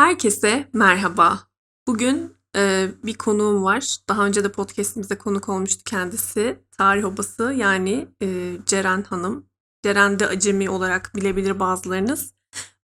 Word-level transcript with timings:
Herkese 0.00 0.68
merhaba. 0.72 1.40
Bugün 1.86 2.36
e, 2.56 2.88
bir 3.04 3.14
konuğum 3.14 3.64
var. 3.64 3.96
Daha 4.08 4.26
önce 4.26 4.44
de 4.44 4.52
podcastimizde 4.52 5.18
konuk 5.18 5.48
olmuştu 5.48 5.82
kendisi. 5.84 6.58
Tarih 6.70 7.04
obası 7.04 7.54
yani 7.56 8.08
e, 8.22 8.56
Ceren 8.66 9.02
Hanım. 9.02 9.46
Ceren 9.84 10.18
de 10.18 10.26
acemi 10.26 10.70
olarak 10.70 11.12
bilebilir 11.14 11.60
bazılarınız. 11.60 12.34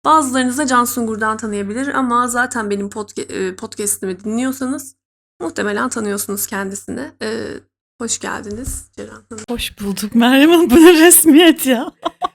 Bazılarınız 0.06 0.58
da 0.58 0.68
Can 0.68 0.86
Sungur'dan 0.86 1.38
tanıyabilir 1.38 1.88
ama 1.88 2.28
zaten 2.28 2.70
benim 2.70 2.88
podca- 2.88 3.34
e, 3.34 3.56
podcastimi 3.56 4.24
dinliyorsanız 4.24 4.96
muhtemelen 5.42 5.90
tanıyorsunuz 5.90 6.48
kendisini. 6.48 7.12
E, 7.22 7.48
hoş 8.02 8.20
geldiniz 8.20 8.90
Ceren 8.98 9.22
Hanım. 9.30 9.44
Hoş 9.50 9.80
bulduk 9.80 10.16
Meryem 10.16 10.50
Hanım. 10.50 10.70
Bu 10.70 10.76
ne 10.76 10.94
resmiyet 10.94 11.66
ya? 11.66 11.92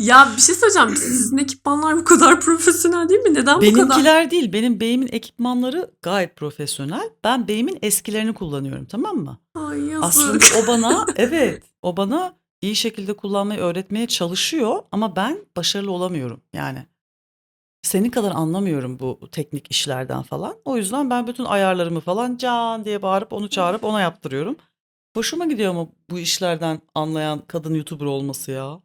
Ya 0.00 0.28
bir 0.36 0.40
şey 0.42 0.54
söyleyeceğim. 0.54 0.96
Sizin 0.96 1.38
ekipmanlar 1.38 1.96
bu 1.96 2.04
kadar 2.04 2.40
profesyonel 2.40 3.08
değil 3.08 3.20
mi? 3.20 3.34
Neden 3.34 3.56
bu 3.56 3.60
kadar? 3.72 3.88
Benimkiler 3.88 4.30
değil. 4.30 4.52
Benim 4.52 4.80
beyimin 4.80 5.08
ekipmanları 5.12 5.90
gayet 6.02 6.36
profesyonel. 6.36 7.10
Ben 7.24 7.48
beyimin 7.48 7.78
eskilerini 7.82 8.34
kullanıyorum 8.34 8.84
tamam 8.84 9.16
mı? 9.16 9.38
Ay 9.54 9.80
yazık. 9.84 10.04
Aslında 10.04 10.44
o 10.64 10.66
bana 10.66 11.06
evet 11.16 11.62
o 11.82 11.96
bana 11.96 12.34
iyi 12.62 12.76
şekilde 12.76 13.12
kullanmayı 13.12 13.60
öğretmeye 13.60 14.06
çalışıyor 14.06 14.82
ama 14.92 15.16
ben 15.16 15.38
başarılı 15.56 15.92
olamıyorum 15.92 16.40
yani. 16.52 16.86
Senin 17.82 18.10
kadar 18.10 18.30
anlamıyorum 18.30 18.98
bu 19.00 19.20
teknik 19.32 19.70
işlerden 19.70 20.22
falan. 20.22 20.56
O 20.64 20.76
yüzden 20.76 21.10
ben 21.10 21.26
bütün 21.26 21.44
ayarlarımı 21.44 22.00
falan 22.00 22.36
can 22.36 22.84
diye 22.84 23.02
bağırıp 23.02 23.32
onu 23.32 23.50
çağırıp 23.50 23.84
ona 23.84 24.00
yaptırıyorum. 24.00 24.56
Hoşuma 25.16 25.46
gidiyor 25.46 25.70
ama 25.70 25.88
bu 26.10 26.18
işlerden 26.18 26.80
anlayan 26.94 27.42
kadın 27.46 27.74
YouTuber 27.74 28.06
olması 28.06 28.50
ya. 28.50 28.80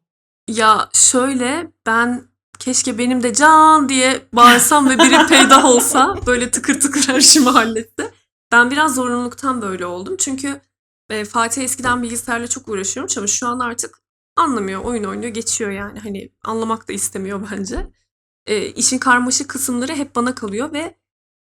Ya 0.48 0.90
şöyle 0.94 1.72
ben 1.86 2.28
keşke 2.60 2.98
benim 2.98 3.24
de 3.24 3.34
can 3.34 3.90
diye 3.90 4.28
bağırsam 4.34 4.90
ve 4.90 4.98
biri 4.98 5.28
peydah 5.30 5.66
olsa 5.66 6.16
böyle 6.26 6.52
tıkır 6.52 6.80
tıkır 6.80 7.08
her 7.08 7.20
işimi 7.20 7.50
halletse. 7.50 8.14
Ben 8.52 8.72
biraz 8.72 8.96
zorunluluktan 8.96 9.62
böyle 9.62 9.86
oldum. 9.86 10.18
Çünkü 10.20 10.62
e, 11.10 11.26
Fatih 11.26 11.64
eskiden 11.64 12.04
bilgisayarla 12.04 12.48
çok 12.48 12.68
uğraşıyormuş 12.68 13.18
ama 13.18 13.28
şu 13.28 13.48
an 13.48 13.60
artık 13.60 14.02
anlamıyor, 14.36 14.84
oyun 14.84 15.04
oynuyor, 15.04 15.34
geçiyor 15.34 15.72
yani. 15.72 16.00
Hani 16.00 16.32
anlamak 16.44 16.88
da 16.88 16.94
istemiyor 16.94 17.48
bence. 17.52 17.92
E, 18.46 18.66
işin 18.68 18.98
karmaşık 18.98 19.50
kısımları 19.50 19.94
hep 19.96 20.16
bana 20.16 20.36
kalıyor 20.36 20.74
ve 20.74 20.98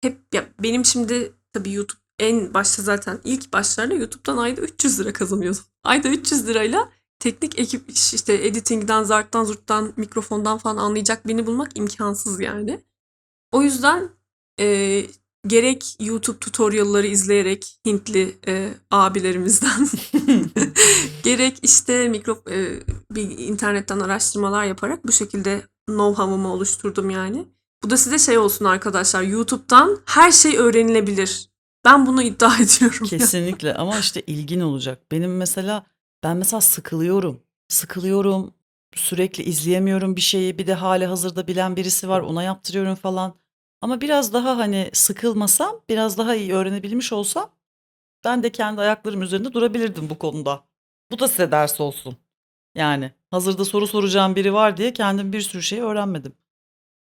hep 0.01 0.21
ya 0.33 0.45
benim 0.59 0.85
şimdi 0.85 1.33
tabii 1.53 1.73
YouTube 1.73 1.99
en 2.19 2.53
başta 2.53 2.83
zaten 2.83 3.19
ilk 3.23 3.53
başlarda 3.53 3.93
YouTube'dan 3.93 4.37
ayda 4.37 4.61
300 4.61 4.99
lira 4.99 5.13
kazanıyordum. 5.13 5.63
Ayda 5.83 6.09
300 6.09 6.47
lirayla 6.47 6.89
teknik 7.19 7.59
ekip 7.59 7.89
iş- 7.89 8.13
işte 8.13 8.33
editingden, 8.47 9.03
zarttan, 9.03 9.43
zurttan, 9.43 9.93
mikrofondan 9.97 10.57
falan 10.57 10.77
anlayacak 10.77 11.27
birini 11.27 11.45
bulmak 11.45 11.77
imkansız 11.77 12.39
yani. 12.39 12.79
O 13.51 13.61
yüzden 13.61 14.09
e, 14.59 15.05
gerek 15.47 15.95
YouTube 15.99 16.39
tutorialları 16.39 17.07
izleyerek 17.07 17.79
Hintli 17.85 18.37
e, 18.47 18.73
abilerimizden 18.91 19.87
gerek 21.23 21.57
işte 21.61 22.09
mikro 22.09 22.43
e, 22.49 22.79
bir 23.11 23.37
internetten 23.37 23.99
araştırmalar 23.99 24.63
yaparak 24.63 25.07
bu 25.07 25.11
şekilde 25.11 25.61
know-how'ımı 25.89 26.47
oluşturdum 26.47 27.09
yani. 27.09 27.45
Bu 27.83 27.89
da 27.89 27.97
size 27.97 28.19
şey 28.19 28.37
olsun 28.37 28.65
arkadaşlar. 28.65 29.21
YouTube'dan 29.21 29.99
her 30.05 30.31
şey 30.31 30.57
öğrenilebilir. 30.57 31.49
Ben 31.85 32.05
bunu 32.05 32.21
iddia 32.21 32.55
ediyorum. 32.61 33.07
Kesinlikle 33.07 33.73
ama 33.73 33.99
işte 33.99 34.21
ilgin 34.21 34.61
olacak. 34.61 35.11
Benim 35.11 35.37
mesela 35.37 35.85
ben 36.23 36.37
mesela 36.37 36.61
sıkılıyorum. 36.61 37.41
Sıkılıyorum. 37.67 38.53
Sürekli 38.95 39.43
izleyemiyorum 39.43 40.15
bir 40.15 40.21
şeyi. 40.21 40.57
Bir 40.57 40.67
de 40.67 40.73
hali 40.73 41.05
hazırda 41.05 41.47
bilen 41.47 41.75
birisi 41.75 42.09
var. 42.09 42.21
Ona 42.21 42.43
yaptırıyorum 42.43 42.95
falan. 42.95 43.33
Ama 43.81 44.01
biraz 44.01 44.33
daha 44.33 44.57
hani 44.57 44.89
sıkılmasam, 44.93 45.81
biraz 45.89 46.17
daha 46.17 46.35
iyi 46.35 46.53
öğrenebilmiş 46.53 47.13
olsam 47.13 47.51
ben 48.25 48.43
de 48.43 48.51
kendi 48.51 48.81
ayaklarım 48.81 49.21
üzerinde 49.21 49.53
durabilirdim 49.53 50.09
bu 50.09 50.19
konuda. 50.19 50.63
Bu 51.11 51.19
da 51.19 51.27
size 51.27 51.51
ders 51.51 51.81
olsun. 51.81 52.17
Yani 52.75 53.11
hazırda 53.31 53.65
soru 53.65 53.87
soracağım 53.87 54.35
biri 54.35 54.53
var 54.53 54.77
diye 54.77 54.93
kendim 54.93 55.33
bir 55.33 55.41
sürü 55.41 55.63
şey 55.63 55.81
öğrenmedim. 55.81 56.33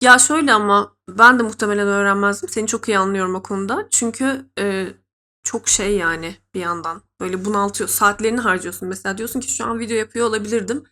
Ya 0.01 0.19
şöyle 0.19 0.53
ama 0.53 0.95
ben 1.09 1.39
de 1.39 1.43
muhtemelen 1.43 1.87
öğrenmezdim. 1.87 2.49
Seni 2.49 2.67
çok 2.67 2.87
iyi 2.87 2.97
anlıyorum 2.97 3.35
o 3.35 3.43
konuda. 3.43 3.87
Çünkü 3.91 4.45
e, 4.59 4.87
çok 5.43 5.67
şey 5.67 5.97
yani 5.97 6.35
bir 6.53 6.59
yandan. 6.59 7.01
Böyle 7.19 7.45
bunaltıyor. 7.45 7.89
Saatlerini 7.89 8.39
harcıyorsun. 8.39 8.87
Mesela 8.89 9.17
diyorsun 9.17 9.39
ki 9.39 9.51
şu 9.51 9.65
an 9.65 9.79
video 9.79 9.97
yapıyor 9.97 10.27
olabilirdim. 10.27 10.83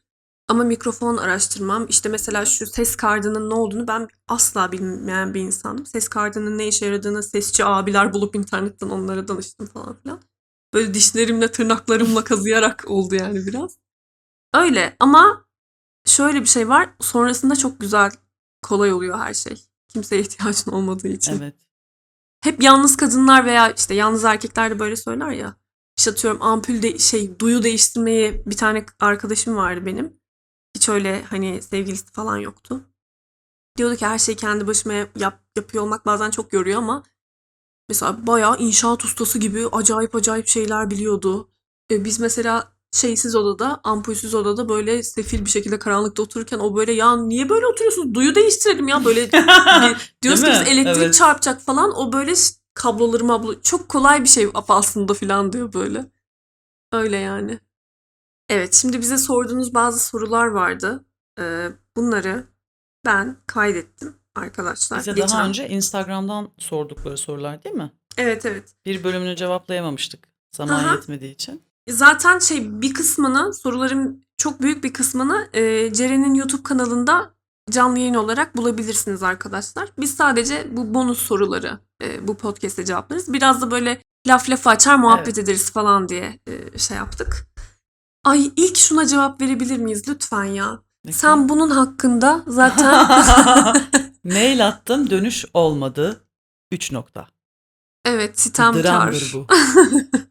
Ama 0.47 0.63
mikrofon 0.63 1.17
araştırmam. 1.17 1.87
işte 1.89 2.09
mesela 2.09 2.45
şu 2.45 2.67
ses 2.67 2.95
kaydının 2.95 3.49
ne 3.49 3.53
olduğunu 3.53 3.87
ben 3.87 4.07
asla 4.27 4.71
bilmeyen 4.71 5.33
bir 5.33 5.41
insandım. 5.41 5.85
Ses 5.85 6.07
kaydının 6.07 6.57
ne 6.57 6.67
işe 6.67 6.85
yaradığını 6.85 7.23
sesçi 7.23 7.65
abiler 7.65 8.13
bulup 8.13 8.35
internetten 8.35 8.89
onlara 8.89 9.27
danıştım 9.27 9.67
falan 9.67 9.99
filan. 10.01 10.21
Böyle 10.73 10.93
dişlerimle 10.93 11.51
tırnaklarımla 11.51 12.23
kazıyarak 12.23 12.83
oldu 12.87 13.15
yani 13.15 13.47
biraz. 13.47 13.77
Öyle 14.53 14.95
ama 14.99 15.45
şöyle 16.05 16.41
bir 16.41 16.45
şey 16.45 16.69
var. 16.69 16.89
Sonrasında 17.01 17.55
çok 17.55 17.79
güzel 17.79 18.11
kolay 18.61 18.93
oluyor 18.93 19.19
her 19.19 19.33
şey. 19.33 19.65
Kimseye 19.87 20.21
ihtiyacın 20.21 20.71
olmadığı 20.71 21.07
için. 21.07 21.37
Evet. 21.41 21.55
Hep 22.41 22.63
yalnız 22.63 22.97
kadınlar 22.97 23.45
veya 23.45 23.71
işte 23.71 23.93
yalnız 23.93 24.25
erkekler 24.25 24.71
de 24.71 24.79
böyle 24.79 24.95
söyler 24.95 25.31
ya. 25.31 25.55
İşte 25.97 26.11
atıyorum 26.11 26.41
ampul 26.41 26.81
de 26.81 26.97
şey 26.99 27.39
duyu 27.39 27.63
değiştirmeyi 27.63 28.43
bir 28.45 28.57
tane 28.57 28.85
arkadaşım 28.99 29.55
vardı 29.55 29.85
benim. 29.85 30.19
Hiç 30.75 30.89
öyle 30.89 31.23
hani 31.23 31.61
sevgilisi 31.61 32.11
falan 32.11 32.37
yoktu. 32.37 32.81
Diyordu 33.77 33.95
ki 33.95 34.05
her 34.05 34.19
şeyi 34.19 34.35
kendi 34.35 34.67
başıma 34.67 34.93
yap, 34.93 35.43
yapıyor 35.57 35.83
olmak 35.83 36.05
bazen 36.05 36.31
çok 36.31 36.53
yoruyor 36.53 36.77
ama 36.77 37.03
mesela 37.89 38.27
bayağı 38.27 38.57
inşaat 38.57 39.05
ustası 39.05 39.39
gibi 39.39 39.67
acayip 39.67 40.15
acayip 40.15 40.47
şeyler 40.47 40.89
biliyordu. 40.89 41.49
E, 41.91 42.05
biz 42.05 42.19
mesela 42.19 42.73
şeysiz 42.91 43.35
odada, 43.35 43.79
ampulsüz 43.83 44.35
odada 44.35 44.69
böyle 44.69 45.03
sefil 45.03 45.45
bir 45.45 45.49
şekilde 45.49 45.79
karanlıkta 45.79 46.21
otururken 46.23 46.59
o 46.59 46.75
böyle 46.75 46.91
ya 46.91 47.17
niye 47.17 47.49
böyle 47.49 47.65
oturuyorsunuz? 47.67 48.13
Duyu 48.13 48.35
değiştirelim 48.35 48.87
ya 48.87 49.05
böyle 49.05 49.31
diyoruz 50.21 50.43
ki 50.43 50.49
elektrik 50.49 50.97
Evet. 51.03 51.13
çarpacak 51.13 51.61
falan 51.61 51.95
o 51.95 52.13
böyle 52.13 52.33
kabloları 52.73 53.23
mablo 53.23 53.61
çok 53.61 53.89
kolay 53.89 54.23
bir 54.23 54.29
şey 54.29 54.47
aslında 54.67 55.13
falan 55.13 55.53
diyor 55.53 55.73
böyle. 55.73 56.05
Öyle 56.91 57.17
yani. 57.17 57.59
Evet 58.49 58.73
şimdi 58.73 59.01
bize 59.01 59.17
sorduğunuz 59.17 59.73
bazı 59.73 60.07
sorular 60.07 60.47
vardı. 60.47 61.05
Ee, 61.39 61.67
bunları 61.95 62.47
ben 63.05 63.37
kaydettim 63.47 64.15
arkadaşlar. 64.35 64.99
Bize 64.99 65.11
Geçen- 65.11 65.29
daha 65.29 65.47
önce 65.47 65.69
Instagram'dan 65.69 66.49
sordukları 66.57 67.17
sorular 67.17 67.63
değil 67.63 67.75
mi? 67.75 67.91
Evet 68.17 68.45
evet. 68.45 68.73
Bir 68.85 69.03
bölümünü 69.03 69.35
cevaplayamamıştık. 69.35 70.27
Zaman 70.51 70.73
Aha. 70.73 70.95
yetmediği 70.95 71.33
için. 71.33 71.61
Zaten 71.89 72.39
şey 72.39 72.81
bir 72.81 72.93
kısmını 72.93 73.53
soruların 73.53 74.25
çok 74.37 74.61
büyük 74.61 74.83
bir 74.83 74.93
kısmını 74.93 75.49
e, 75.53 75.93
Ceren'in 75.93 76.33
YouTube 76.33 76.63
kanalında 76.63 77.33
canlı 77.71 77.99
yayın 77.99 78.13
olarak 78.13 78.57
bulabilirsiniz 78.57 79.23
arkadaşlar. 79.23 79.89
Biz 79.99 80.15
sadece 80.15 80.67
bu 80.77 80.93
bonus 80.93 81.19
soruları 81.21 81.79
e, 82.03 82.27
bu 82.27 82.37
podcast'te 82.37 82.85
cevaplarız. 82.85 83.33
Biraz 83.33 83.61
da 83.61 83.71
böyle 83.71 84.01
laf 84.27 84.49
lafı 84.49 84.69
açar 84.69 84.95
muhabbet 84.95 85.27
Evet. 85.27 85.37
ederiz 85.37 85.71
falan 85.71 86.09
diye 86.09 86.39
e, 86.47 86.77
şey 86.77 86.97
yaptık. 86.97 87.47
Ay 88.23 88.51
ilk 88.55 88.77
şuna 88.77 89.05
cevap 89.07 89.41
verebilir 89.41 89.77
miyiz 89.77 90.03
lütfen 90.07 90.43
ya? 90.43 90.79
Sen 91.11 91.49
bunun 91.49 91.69
hakkında 91.69 92.43
zaten 92.47 93.05
Mail 94.23 94.67
attım 94.67 95.09
dönüş 95.09 95.45
olmadı. 95.53 96.23
3 96.71 96.91
nokta. 96.91 97.27
evet 98.05 98.39
sitemkar. 98.39 98.83
Dramdır 98.83 99.31
bu. 99.33 99.47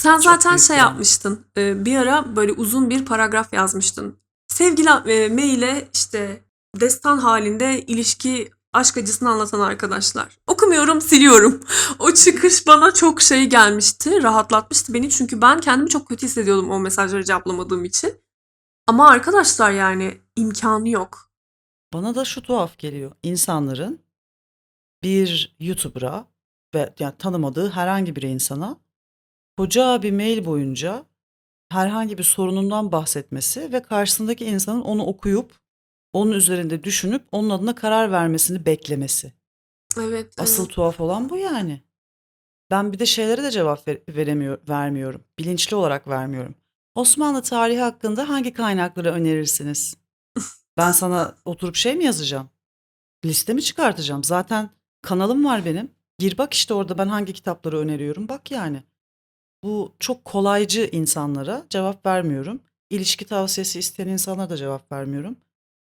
Sen 0.00 0.14
Çok 0.14 0.22
zaten 0.22 0.56
şey 0.56 0.76
dram. 0.76 0.86
yapmıştın. 0.86 1.46
e, 1.56 1.84
Bir 1.84 1.96
ara 1.96 2.36
böyle 2.36 2.52
uzun 2.52 2.90
bir 2.90 3.04
paragraf 3.04 3.52
yazmıştın. 3.52 4.18
Sevgili 4.48 4.88
e, 4.90 5.28
maile 5.28 5.88
işte 5.94 6.44
destan 6.80 7.18
halinde 7.18 7.82
ilişki 7.86 8.50
aşk 8.72 8.96
acısını 8.98 9.30
anlatan 9.30 9.60
arkadaşlar. 9.60 10.38
Okumuyorum, 10.46 11.00
siliyorum. 11.00 11.60
O 11.98 12.12
çıkış 12.14 12.66
bana 12.66 12.94
çok 12.94 13.22
şey 13.22 13.46
gelmişti, 13.46 14.22
rahatlatmıştı 14.22 14.94
beni. 14.94 15.10
Çünkü 15.10 15.42
ben 15.42 15.60
kendimi 15.60 15.88
çok 15.90 16.08
kötü 16.08 16.26
hissediyordum 16.26 16.70
o 16.70 16.78
mesajları 16.80 17.24
cevaplamadığım 17.24 17.84
için. 17.84 18.14
Ama 18.86 19.08
arkadaşlar 19.08 19.70
yani 19.70 20.20
imkanı 20.36 20.88
yok. 20.88 21.30
Bana 21.92 22.14
da 22.14 22.24
şu 22.24 22.42
tuhaf 22.42 22.78
geliyor. 22.78 23.12
İnsanların 23.22 24.00
bir 25.02 25.56
YouTuber'a 25.60 26.26
ve 26.74 26.94
yani 26.98 27.14
tanımadığı 27.18 27.70
herhangi 27.70 28.16
bir 28.16 28.22
insana 28.22 28.76
koca 29.60 30.02
bir 30.02 30.12
mail 30.12 30.44
boyunca 30.44 31.06
herhangi 31.68 32.18
bir 32.18 32.22
sorunundan 32.22 32.92
bahsetmesi 32.92 33.72
ve 33.72 33.82
karşısındaki 33.82 34.44
insanın 34.44 34.80
onu 34.80 35.04
okuyup 35.06 35.58
onun 36.12 36.32
üzerinde 36.32 36.84
düşünüp 36.84 37.24
onun 37.32 37.50
adına 37.50 37.74
karar 37.74 38.12
vermesini 38.12 38.66
beklemesi. 38.66 39.32
Evet, 40.00 40.34
Asıl 40.38 40.62
evet. 40.62 40.74
tuhaf 40.74 41.00
olan 41.00 41.30
bu 41.30 41.36
yani. 41.36 41.82
Ben 42.70 42.92
bir 42.92 42.98
de 42.98 43.06
şeylere 43.06 43.42
de 43.42 43.50
cevap 43.50 43.88
ver- 43.88 44.02
veremiyor, 44.08 44.58
vermiyorum. 44.68 45.24
Bilinçli 45.38 45.76
olarak 45.76 46.08
vermiyorum. 46.08 46.54
Osmanlı 46.94 47.42
tarihi 47.42 47.80
hakkında 47.80 48.28
hangi 48.28 48.52
kaynakları 48.52 49.12
önerirsiniz? 49.12 49.94
Ben 50.76 50.92
sana 50.92 51.34
oturup 51.44 51.76
şey 51.76 51.96
mi 51.96 52.04
yazacağım? 52.04 52.50
Listemi 53.24 53.62
çıkartacağım. 53.62 54.24
Zaten 54.24 54.70
kanalım 55.02 55.44
var 55.44 55.64
benim. 55.64 55.90
Gir 56.18 56.38
bak 56.38 56.54
işte 56.54 56.74
orada 56.74 56.98
ben 56.98 57.08
hangi 57.08 57.32
kitapları 57.32 57.78
öneriyorum. 57.78 58.28
Bak 58.28 58.50
yani. 58.50 58.82
Bu 59.64 59.92
çok 59.98 60.24
kolaycı 60.24 60.88
insanlara 60.92 61.66
cevap 61.70 62.06
vermiyorum. 62.06 62.60
İlişki 62.90 63.24
tavsiyesi 63.26 63.78
isteyen 63.78 64.08
insanlara 64.08 64.50
da 64.50 64.56
cevap 64.56 64.92
vermiyorum. 64.92 65.36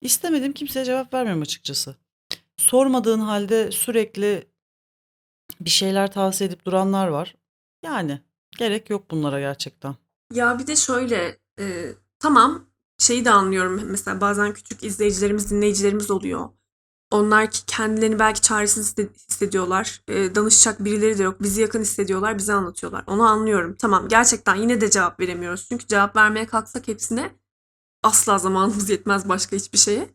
İstemediğim 0.00 0.52
kimseye 0.52 0.84
cevap 0.84 1.14
vermiyorum 1.14 1.42
açıkçası. 1.42 1.96
Sormadığın 2.56 3.20
halde 3.20 3.70
sürekli 3.70 4.46
bir 5.60 5.70
şeyler 5.70 6.12
tavsiye 6.12 6.48
edip 6.48 6.64
duranlar 6.64 7.08
var. 7.08 7.36
Yani 7.82 8.20
gerek 8.58 8.90
yok 8.90 9.10
bunlara 9.10 9.40
gerçekten. 9.40 9.96
Ya 10.32 10.58
bir 10.58 10.66
de 10.66 10.76
şöyle 10.76 11.38
e, 11.60 11.92
tamam 12.18 12.66
şeyi 12.98 13.24
de 13.24 13.30
anlıyorum 13.30 13.82
mesela 13.84 14.20
bazen 14.20 14.54
küçük 14.54 14.84
izleyicilerimiz 14.84 15.50
dinleyicilerimiz 15.50 16.10
oluyor. 16.10 16.48
Onlar 17.10 17.50
ki 17.50 17.66
kendilerini 17.66 18.18
belki 18.18 18.40
çaresiz 18.40 18.86
hisse- 18.86 19.08
hissediyorlar. 19.30 20.02
E, 20.08 20.34
danışacak 20.34 20.84
birileri 20.84 21.18
de 21.18 21.22
yok. 21.22 21.42
Bizi 21.42 21.60
yakın 21.60 21.80
hissediyorlar, 21.80 22.38
bize 22.38 22.52
anlatıyorlar. 22.52 23.04
Onu 23.06 23.22
anlıyorum. 23.22 23.76
Tamam 23.78 24.08
gerçekten 24.08 24.54
yine 24.54 24.80
de 24.80 24.90
cevap 24.90 25.20
veremiyoruz. 25.20 25.66
Çünkü 25.68 25.86
cevap 25.86 26.16
vermeye 26.16 26.46
kalksak 26.46 26.88
hepsine 26.88 27.30
asla 28.02 28.38
zamanımız 28.38 28.90
yetmez 28.94 29.28
başka 29.28 29.56
hiçbir 29.56 29.78
şeye. 29.78 30.08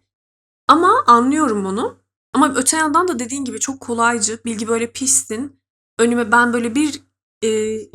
Ama 0.67 1.03
anlıyorum 1.07 1.65
bunu. 1.65 1.97
Ama 2.33 2.53
öte 2.55 2.77
yandan 2.77 3.07
da 3.07 3.19
dediğin 3.19 3.45
gibi 3.45 3.59
çok 3.59 3.79
kolaycı. 3.79 4.39
Bilgi 4.45 4.67
böyle 4.67 4.91
pişsin. 4.91 5.59
Önüme 5.99 6.31
ben 6.31 6.53
böyle 6.53 6.75
bir 6.75 7.03
e, 7.41 7.47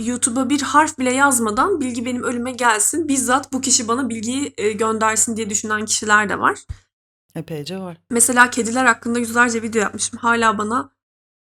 YouTube'a 0.05 0.51
bir 0.51 0.63
harf 0.63 0.99
bile 0.99 1.13
yazmadan 1.13 1.81
bilgi 1.81 2.05
benim 2.05 2.23
önüme 2.23 2.53
gelsin. 2.53 3.09
Bizzat 3.09 3.53
bu 3.53 3.61
kişi 3.61 3.89
bana 3.89 4.09
bilgiyi 4.09 4.55
e, 4.59 4.73
göndersin 4.73 5.37
diye 5.37 5.51
düşünen 5.51 5.85
kişiler 5.85 6.29
de 6.29 6.39
var. 6.39 6.59
Epeyce 7.39 7.79
var. 7.79 7.97
Mesela 8.11 8.51
kediler 8.51 8.85
hakkında 8.85 9.19
yüzlerce 9.19 9.63
video 9.63 9.83
yapmışım. 9.83 10.19
Hala 10.19 10.59
bana 10.59 10.91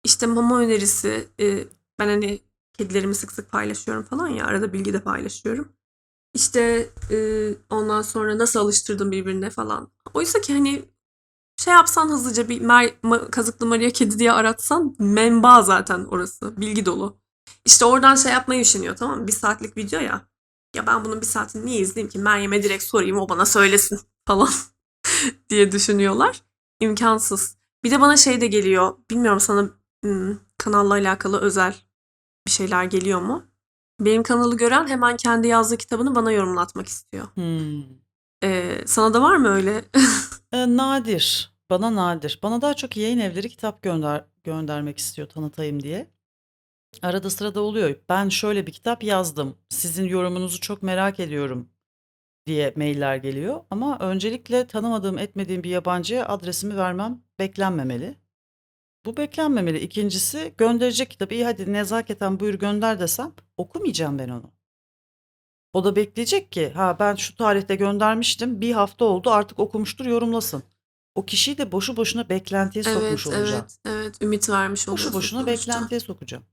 işte 0.04 0.26
mama 0.28 0.60
önerisi, 0.60 1.30
e, 1.40 1.68
ben 2.00 2.08
hani 2.08 2.40
kedilerimi 2.78 3.16
sık 3.16 3.32
sık 3.32 3.52
paylaşıyorum 3.52 4.04
falan 4.04 4.28
ya 4.28 4.46
arada 4.46 4.74
bilgi 4.74 4.94
de 4.94 5.00
paylaşıyorum. 5.00 5.74
İşte 6.34 6.90
e, 7.12 7.18
ondan 7.70 8.02
sonra 8.02 8.38
nasıl 8.38 8.60
alıştırdım 8.60 9.12
birbirine 9.12 9.50
falan. 9.50 9.92
Oysa 10.14 10.42
ki 10.42 10.54
hani 10.54 10.86
şey 11.58 11.74
yapsan 11.74 12.10
hızlıca 12.10 12.50
bir 12.50 12.62
Mer- 12.62 12.94
Ma- 13.04 13.32
Kazıklı 13.32 13.66
Maria 13.66 13.90
kedi 13.90 14.20
diye 14.20 14.32
aratsan 14.32 14.96
menba 15.00 15.62
zaten 15.62 16.06
orası. 16.06 16.62
Bilgi 16.62 16.86
dolu. 16.86 17.18
İşte 17.66 17.86
oradan 17.86 18.16
şey 18.16 18.32
yapmayı 18.32 18.62
düşünüyor 18.62 18.96
tamam 18.96 19.20
mı? 19.20 19.28
Bir 19.28 19.32
saatlik 19.32 19.78
video 19.78 20.00
ya. 20.02 20.22
Ya 20.76 20.88
ben 20.88 21.06
bunun 21.06 21.22
bir 21.22 21.26
saatini 21.26 21.66
niye 21.66 21.80
izleyeyim 21.80 22.10
ki? 22.12 22.20
Meryem'e 22.20 22.64
direkt 22.64 22.84
sorayım 22.84 23.18
o 23.20 23.30
bana 23.30 23.46
söylesin 23.46 24.00
falan 24.28 24.50
diye 25.50 25.72
düşünüyorlar. 25.72 26.42
İmkansız. 26.80 27.58
Bir 27.84 27.92
de 27.92 28.02
bana 28.02 28.18
şey 28.18 28.42
de 28.42 28.48
geliyor. 28.48 28.98
Bilmiyorum 29.12 29.40
sana 29.40 29.70
hmm, 30.04 30.38
kanalla 30.58 30.94
alakalı 30.94 31.42
özel 31.42 31.76
bir 32.48 32.52
şeyler 32.52 32.84
geliyor 32.84 33.22
mu? 33.22 33.46
Benim 34.00 34.24
kanalı 34.24 34.58
gören 34.58 34.88
hemen 34.88 35.18
kendi 35.18 35.48
yazdığı 35.48 35.78
kitabını 35.78 36.16
bana 36.16 36.32
yorumlatmak 36.32 36.88
istiyor. 36.88 37.28
Hmm. 37.36 37.84
Ee, 38.44 38.82
sana 38.86 39.14
da 39.14 39.22
var 39.22 39.36
mı 39.36 39.48
öyle? 39.48 39.86
E, 40.52 40.78
nadir. 40.78 41.54
Bana 41.70 41.96
nadir. 41.96 42.40
Bana 42.44 42.62
daha 42.62 42.74
çok 42.74 42.98
yayın 42.98 43.20
evleri 43.20 43.50
kitap 43.50 43.82
gönder 43.82 44.26
göndermek 44.44 44.98
istiyor 44.98 45.30
tanıtayım 45.30 45.84
diye. 45.84 46.12
Arada 47.02 47.30
sırada 47.30 47.62
oluyor. 47.62 47.96
Ben 48.10 48.30
şöyle 48.30 48.68
bir 48.68 48.72
kitap 48.72 49.04
yazdım. 49.04 49.58
Sizin 49.70 50.04
yorumunuzu 50.04 50.62
çok 50.62 50.84
merak 50.84 51.20
ediyorum 51.20 51.70
diye 52.48 52.74
mailler 52.76 53.16
geliyor. 53.16 53.62
Ama 53.72 54.00
öncelikle 54.00 54.68
tanımadığım 54.68 55.18
etmediğim 55.18 55.64
bir 55.64 55.70
yabancıya 55.70 56.28
adresimi 56.28 56.78
vermem 56.78 57.24
beklenmemeli. 57.40 58.16
Bu 59.06 59.18
beklenmemeli. 59.18 59.80
İkincisi 59.80 60.54
gönderecek 60.58 61.10
kitabı 61.12 61.34
iyi 61.34 61.46
hadi 61.46 61.74
nezaketen 61.74 62.40
buyur 62.40 62.54
gönder 62.54 63.00
desem 63.00 63.34
okumayacağım 63.58 64.20
ben 64.20 64.30
onu. 64.30 64.52
O 65.74 65.84
da 65.84 65.96
bekleyecek 65.96 66.52
ki 66.52 66.70
ha 66.70 66.98
ben 67.00 67.16
şu 67.16 67.36
tarihte 67.36 67.76
göndermiştim 67.76 68.62
bir 68.62 68.72
hafta 68.74 69.06
oldu 69.06 69.32
artık 69.32 69.60
okumuştur 69.60 70.06
yorumlasın. 70.06 70.64
O 71.16 71.26
kişiyi 71.26 71.58
de 71.58 71.72
boşu 71.72 71.98
boşuna 71.98 72.30
beklentiye 72.30 72.84
Evet, 72.88 72.98
sokmuş 73.02 73.28
olacağım. 73.28 73.66
evet, 73.66 73.78
evet. 73.86 74.22
Ümit 74.22 74.50
vermiş 74.50 74.82
Boşu 74.88 74.92
oluyorsun 74.92 75.14
boşuna 75.14 75.40
sonuçta. 75.42 75.72
beklentiye 75.74 76.00
sokacağım. 76.00 76.44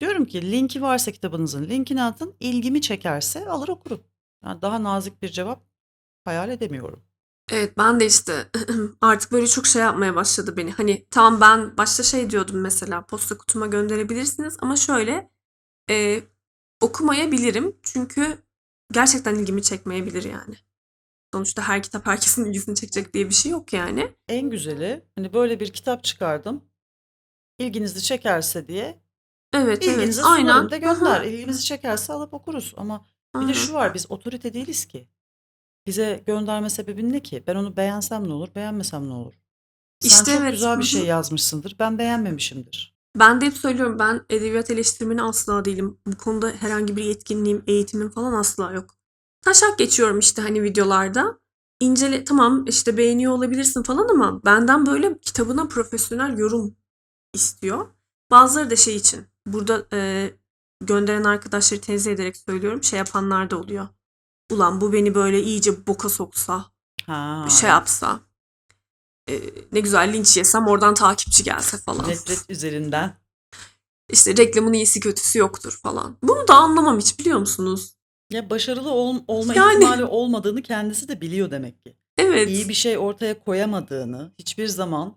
Diyorum 0.00 0.24
ki 0.24 0.52
linki 0.52 0.82
varsa 0.82 1.10
kitabınızın 1.12 1.64
linkini 1.68 2.02
atın 2.02 2.34
ilgimi 2.40 2.80
çekerse 2.80 3.48
alır 3.48 3.68
okurum. 3.68 4.04
Yani 4.44 4.62
daha 4.62 4.82
nazik 4.82 5.22
bir 5.22 5.28
cevap 5.28 5.62
hayal 6.24 6.50
edemiyorum. 6.50 7.04
Evet 7.52 7.78
ben 7.78 8.00
de 8.00 8.06
işte 8.06 8.50
artık 9.00 9.32
böyle 9.32 9.46
çok 9.46 9.66
şey 9.66 9.82
yapmaya 9.82 10.14
başladı 10.14 10.56
beni. 10.56 10.72
Hani 10.72 11.06
tamam 11.10 11.40
ben 11.40 11.76
başta 11.76 12.02
şey 12.02 12.30
diyordum 12.30 12.60
mesela 12.60 13.06
posta 13.06 13.38
kutuma 13.38 13.66
gönderebilirsiniz 13.66 14.56
ama 14.60 14.76
şöyle 14.76 15.30
e, 15.90 16.22
okumayabilirim 16.80 17.76
çünkü 17.82 18.38
gerçekten 18.92 19.34
ilgimi 19.34 19.62
çekmeyebilir 19.62 20.24
yani. 20.24 20.54
Sonuçta 21.34 21.68
her 21.68 21.82
kitap 21.82 22.06
herkesin 22.06 22.44
ilgisini 22.50 22.74
çekecek 22.76 23.14
diye 23.14 23.28
bir 23.28 23.34
şey 23.34 23.52
yok 23.52 23.72
yani. 23.72 24.14
En 24.28 24.50
güzeli 24.50 25.04
hani 25.16 25.32
böyle 25.32 25.60
bir 25.60 25.72
kitap 25.72 26.04
çıkardım. 26.04 26.64
İlginizi 27.58 28.02
çekerse 28.02 28.68
diye 28.68 29.02
Evet 29.52 29.88
evet 29.88 29.98
ilginizi 29.98 30.22
aynen. 30.22 30.48
sunarım 30.48 30.70
da 30.70 30.76
gönder. 30.76 31.20
Aha, 31.20 31.24
İlginizi 31.24 31.64
çekerse 31.64 32.12
alıp 32.12 32.34
okuruz 32.34 32.74
ama 32.76 33.06
bir 33.34 33.48
de 33.48 33.54
şu 33.54 33.72
var 33.72 33.94
biz 33.94 34.10
otorite 34.10 34.54
değiliz 34.54 34.84
ki. 34.84 35.08
Bize 35.86 36.22
gönderme 36.26 36.70
sebebin 36.70 37.12
ne 37.12 37.20
ki? 37.20 37.44
Ben 37.46 37.54
onu 37.54 37.76
beğensem 37.76 38.28
ne 38.28 38.32
olur, 38.32 38.48
beğenmesem 38.54 39.08
ne 39.08 39.12
olur? 39.12 39.34
Sen 40.00 40.08
İşte 40.08 40.32
çok 40.32 40.40
evet. 40.40 40.52
güzel 40.52 40.78
bir 40.78 40.84
şey 40.84 41.02
hı. 41.02 41.06
yazmışsındır. 41.06 41.76
Ben 41.78 41.98
beğenmemişimdir. 41.98 42.94
Ben 43.18 43.40
de 43.40 43.46
hep 43.46 43.56
söylüyorum 43.56 43.98
ben 43.98 44.24
edebiyat 44.30 44.70
eleştirmeni 44.70 45.22
asla 45.22 45.64
değilim. 45.64 45.98
Bu 46.06 46.16
konuda 46.16 46.50
herhangi 46.50 46.96
bir 46.96 47.04
yetkinliğim, 47.04 47.64
eğitimim 47.66 48.10
falan 48.10 48.32
asla 48.32 48.72
yok. 48.72 48.94
Taşak 49.42 49.78
geçiyorum 49.78 50.18
işte 50.18 50.42
hani 50.42 50.62
videolarda. 50.62 51.40
İncele 51.80 52.24
tamam 52.24 52.64
işte 52.66 52.96
beğeniyor 52.96 53.32
olabilirsin 53.32 53.82
falan 53.82 54.08
ama 54.08 54.44
benden 54.44 54.86
böyle 54.86 55.18
kitabına 55.18 55.68
profesyonel 55.68 56.38
yorum 56.38 56.76
istiyor. 57.34 57.88
Bazıları 58.30 58.70
da 58.70 58.76
şey 58.76 58.96
için 58.96 59.26
burada 59.46 59.86
e, 59.92 60.30
gönderen 60.80 61.24
arkadaşları 61.24 61.80
tenzih 61.80 62.12
ederek 62.12 62.36
söylüyorum 62.36 62.82
şey 62.84 62.98
yapanlar 62.98 63.50
da 63.50 63.58
oluyor. 63.58 63.88
Ulan 64.52 64.80
bu 64.80 64.92
beni 64.92 65.14
böyle 65.14 65.42
iyice 65.42 65.86
boka 65.86 66.08
soksa, 66.08 66.64
Ha. 67.06 67.46
şey 67.60 67.70
yapsa, 67.70 68.20
e, 69.28 69.40
ne 69.72 69.80
güzel 69.80 70.12
linç 70.12 70.36
yesem 70.36 70.66
oradan 70.66 70.94
takipçi 70.94 71.44
gelse 71.44 71.78
falan. 71.78 72.08
Nefret 72.08 72.44
üzerinden. 72.48 73.16
İşte 74.10 74.36
reklamın 74.36 74.72
iyisi 74.72 75.00
kötüsü 75.00 75.38
yoktur 75.38 75.78
falan. 75.82 76.16
Bunu 76.22 76.48
da 76.48 76.54
anlamam 76.54 76.98
hiç 76.98 77.18
biliyor 77.18 77.38
musunuz? 77.38 77.94
Ya 78.30 78.50
başarılı 78.50 78.90
ol- 78.90 79.22
olma 79.28 79.54
Yani. 79.54 79.74
ihtimali 79.74 80.04
olmadığını 80.04 80.62
kendisi 80.62 81.08
de 81.08 81.20
biliyor 81.20 81.50
demek 81.50 81.84
ki. 81.84 81.96
Evet. 82.18 82.48
İyi 82.48 82.68
bir 82.68 82.74
şey 82.74 82.98
ortaya 82.98 83.38
koyamadığını, 83.44 84.32
hiçbir 84.38 84.66
zaman 84.68 85.16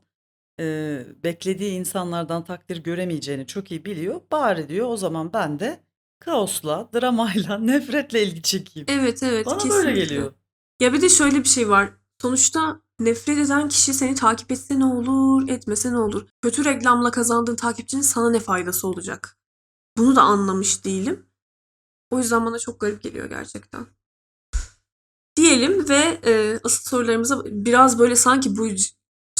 e, 0.59 1.05
beklediği 1.23 1.71
insanlardan 1.71 2.43
takdir 2.43 2.77
göremeyeceğini 2.77 3.47
çok 3.47 3.71
iyi 3.71 3.85
biliyor. 3.85 4.21
Bari 4.31 4.69
diyor 4.69 4.87
o 4.87 4.97
zaman 4.97 5.33
ben 5.33 5.59
de 5.59 5.83
kaosla, 6.19 6.89
dramayla, 6.95 7.57
nefretle 7.57 8.23
ilgi 8.23 8.41
çekeyim. 8.41 8.85
Evet 8.89 9.23
evet 9.23 9.45
Bana 9.45 9.55
kesinlikle. 9.57 9.85
böyle 9.85 9.99
geliyor. 10.05 10.33
Ya 10.79 10.93
bir 10.93 11.01
de 11.01 11.09
şöyle 11.09 11.39
bir 11.39 11.49
şey 11.49 11.69
var. 11.69 11.89
Sonuçta 12.21 12.81
nefret 12.99 13.37
eden 13.37 13.69
kişi 13.69 13.93
seni 13.93 14.15
takip 14.15 14.51
etse 14.51 14.79
ne 14.79 14.85
olur, 14.85 15.49
etmese 15.49 15.91
ne 15.91 15.97
olur? 15.97 16.27
Kötü 16.41 16.65
reklamla 16.65 17.11
kazandığın 17.11 17.55
takipçinin 17.55 18.01
sana 18.01 18.29
ne 18.29 18.39
faydası 18.39 18.87
olacak? 18.87 19.37
Bunu 19.97 20.15
da 20.15 20.21
anlamış 20.21 20.85
değilim. 20.85 21.25
O 22.11 22.17
yüzden 22.17 22.45
bana 22.45 22.59
çok 22.59 22.79
garip 22.79 23.01
geliyor 23.03 23.29
gerçekten. 23.29 23.87
Diyelim 25.37 25.89
ve 25.89 26.19
e, 26.25 26.59
asıl 26.63 26.89
sorularımıza 26.89 27.43
biraz 27.45 27.99
böyle 27.99 28.15
sanki 28.15 28.57
bu 28.57 28.75
c- 28.75 28.89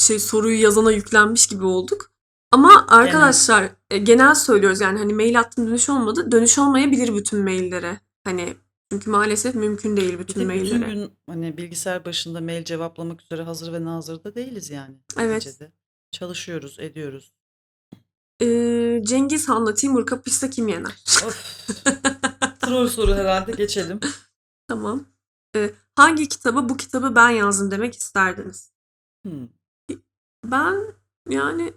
şey 0.04 0.20
soruyu 0.20 0.62
yazana 0.62 0.92
yüklenmiş 0.92 1.48
gibi 1.48 1.66
olduk. 1.66 2.12
Ama 2.52 2.86
arkadaşlar 2.88 3.70
e, 3.90 3.98
genel 3.98 4.36
söylüyoruz 4.36 4.82
yani 4.82 5.00
hani 5.00 5.14
mail 5.14 5.40
attım 5.40 5.68
dönüş 5.68 5.90
olmadı. 5.90 6.32
Dönüş 6.32 6.58
olmayabilir 6.60 7.16
bütün 7.16 7.40
maillere. 7.44 8.00
Hani 8.24 8.56
çünkü 8.92 9.10
maalesef 9.10 9.56
mümkün 9.56 9.98
değil 9.98 10.14
Bir 10.14 10.20
bütün 10.20 10.50
de 10.50 10.54
bütün 10.54 10.80
maillere. 10.80 10.94
gün 10.94 11.12
hani 11.30 11.58
bilgisayar 11.58 12.06
başında 12.06 12.42
mail 12.42 12.64
cevaplamak 12.66 13.22
üzere 13.22 13.44
hazır 13.44 13.74
ve 13.74 13.86
nazır 13.86 14.24
da 14.24 14.36
değiliz 14.36 14.70
yani. 14.70 14.96
Evet. 15.20 15.46
neticede. 15.46 15.72
Çalışıyoruz, 16.12 16.80
ediyoruz. 16.80 17.34
Ee, 18.42 19.02
Cengiz 19.06 19.50
Han'la 19.50 19.74
Timur 19.74 20.06
kapışsa 20.06 20.50
kim 20.50 20.68
yener? 20.68 21.04
Of. 21.26 21.68
Troll 22.60 22.88
soru 22.88 23.14
herhalde 23.16 23.52
geçelim. 23.52 24.00
Tamam. 24.68 25.06
Ee, 25.56 25.70
hangi 25.96 26.30
kitabı 26.30 26.70
bu 26.70 26.78
kitabı 26.78 27.16
ben 27.16 27.30
yazdım 27.30 27.72
demek 27.72 27.94
isterdiniz? 27.96 28.72
Hmm. 29.26 29.48
Ben 30.44 30.94
yani 31.30 31.74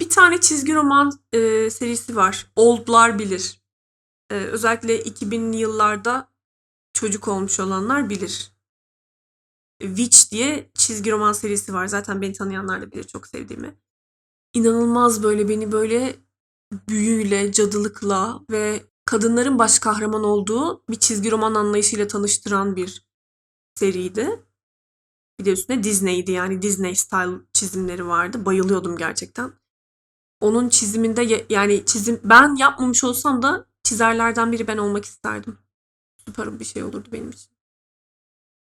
bir 0.00 0.10
tane 0.10 0.40
çizgi 0.40 0.74
roman 0.74 1.12
e, 1.32 1.70
serisi 1.70 2.16
var. 2.16 2.52
Oldlar 2.56 3.18
bilir. 3.18 3.60
Ee, 4.30 4.34
özellikle 4.34 5.02
2000'li 5.02 5.56
yıllarda 5.56 6.28
çocuk 6.92 7.28
olmuş 7.28 7.60
olanlar 7.60 8.10
bilir. 8.10 8.52
Witch 9.82 10.30
diye 10.30 10.70
çizgi 10.74 11.12
roman 11.12 11.32
serisi 11.32 11.74
var. 11.74 11.86
Zaten 11.86 12.22
beni 12.22 12.32
tanıyanlar 12.32 12.82
da 12.82 12.92
bilir 12.92 13.04
çok 13.04 13.26
sevdiğimi. 13.26 13.74
İnanılmaz 14.54 15.22
böyle 15.22 15.48
beni 15.48 15.72
böyle 15.72 16.16
büyüyle, 16.88 17.52
cadılıkla 17.52 18.40
ve 18.50 18.82
kadınların 19.04 19.58
baş 19.58 19.78
kahraman 19.78 20.24
olduğu 20.24 20.84
bir 20.90 20.96
çizgi 20.96 21.30
roman 21.30 21.54
anlayışıyla 21.54 22.06
tanıştıran 22.06 22.76
bir 22.76 23.06
seriydi. 23.74 24.44
Bir 25.40 25.44
de 25.44 25.52
üstüne 25.52 25.84
Disney'di 25.84 26.32
yani 26.32 26.62
Disney 26.62 26.94
style 26.94 27.40
çizimleri 27.52 28.06
vardı. 28.06 28.44
Bayılıyordum 28.44 28.96
gerçekten. 28.96 29.52
Onun 30.40 30.68
çiziminde 30.68 31.44
yani 31.50 31.84
çizim 31.86 32.20
ben 32.24 32.56
yapmamış 32.56 33.04
olsam 33.04 33.42
da 33.42 33.66
çizerlerden 33.82 34.52
biri 34.52 34.66
ben 34.66 34.78
olmak 34.78 35.04
isterdim. 35.04 35.58
Süper 36.26 36.60
bir 36.60 36.64
şey 36.64 36.82
olurdu 36.82 37.08
benim 37.12 37.30
için. 37.30 37.50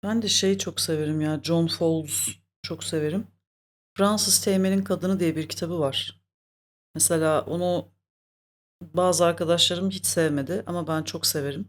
Ben 0.02 0.22
de 0.22 0.28
şeyi 0.28 0.58
çok 0.58 0.80
severim 0.80 1.20
ya. 1.20 1.40
John 1.42 1.66
Fowles 1.66 2.28
çok 2.62 2.84
severim. 2.84 3.26
Fransız 3.96 4.44
Teğmen'in 4.44 4.84
Kadını 4.84 5.20
diye 5.20 5.36
bir 5.36 5.48
kitabı 5.48 5.78
var. 5.78 6.22
Mesela 6.94 7.44
onu 7.44 7.88
bazı 8.80 9.24
arkadaşlarım 9.24 9.90
hiç 9.90 10.06
sevmedi 10.06 10.62
ama 10.66 10.86
ben 10.86 11.02
çok 11.02 11.26
severim. 11.26 11.68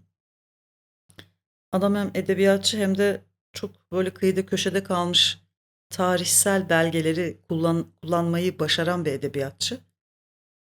Adam 1.71 1.95
hem 1.95 2.11
edebiyatçı 2.13 2.77
hem 2.77 2.97
de 2.97 3.32
çok 3.53 3.91
böyle 3.91 4.13
kıyıda 4.13 4.45
köşede 4.45 4.83
kalmış 4.83 5.43
tarihsel 5.89 6.69
belgeleri 6.69 7.37
kullan, 7.49 7.85
kullanmayı 8.01 8.59
başaran 8.59 9.05
bir 9.05 9.11
edebiyatçı. 9.11 9.79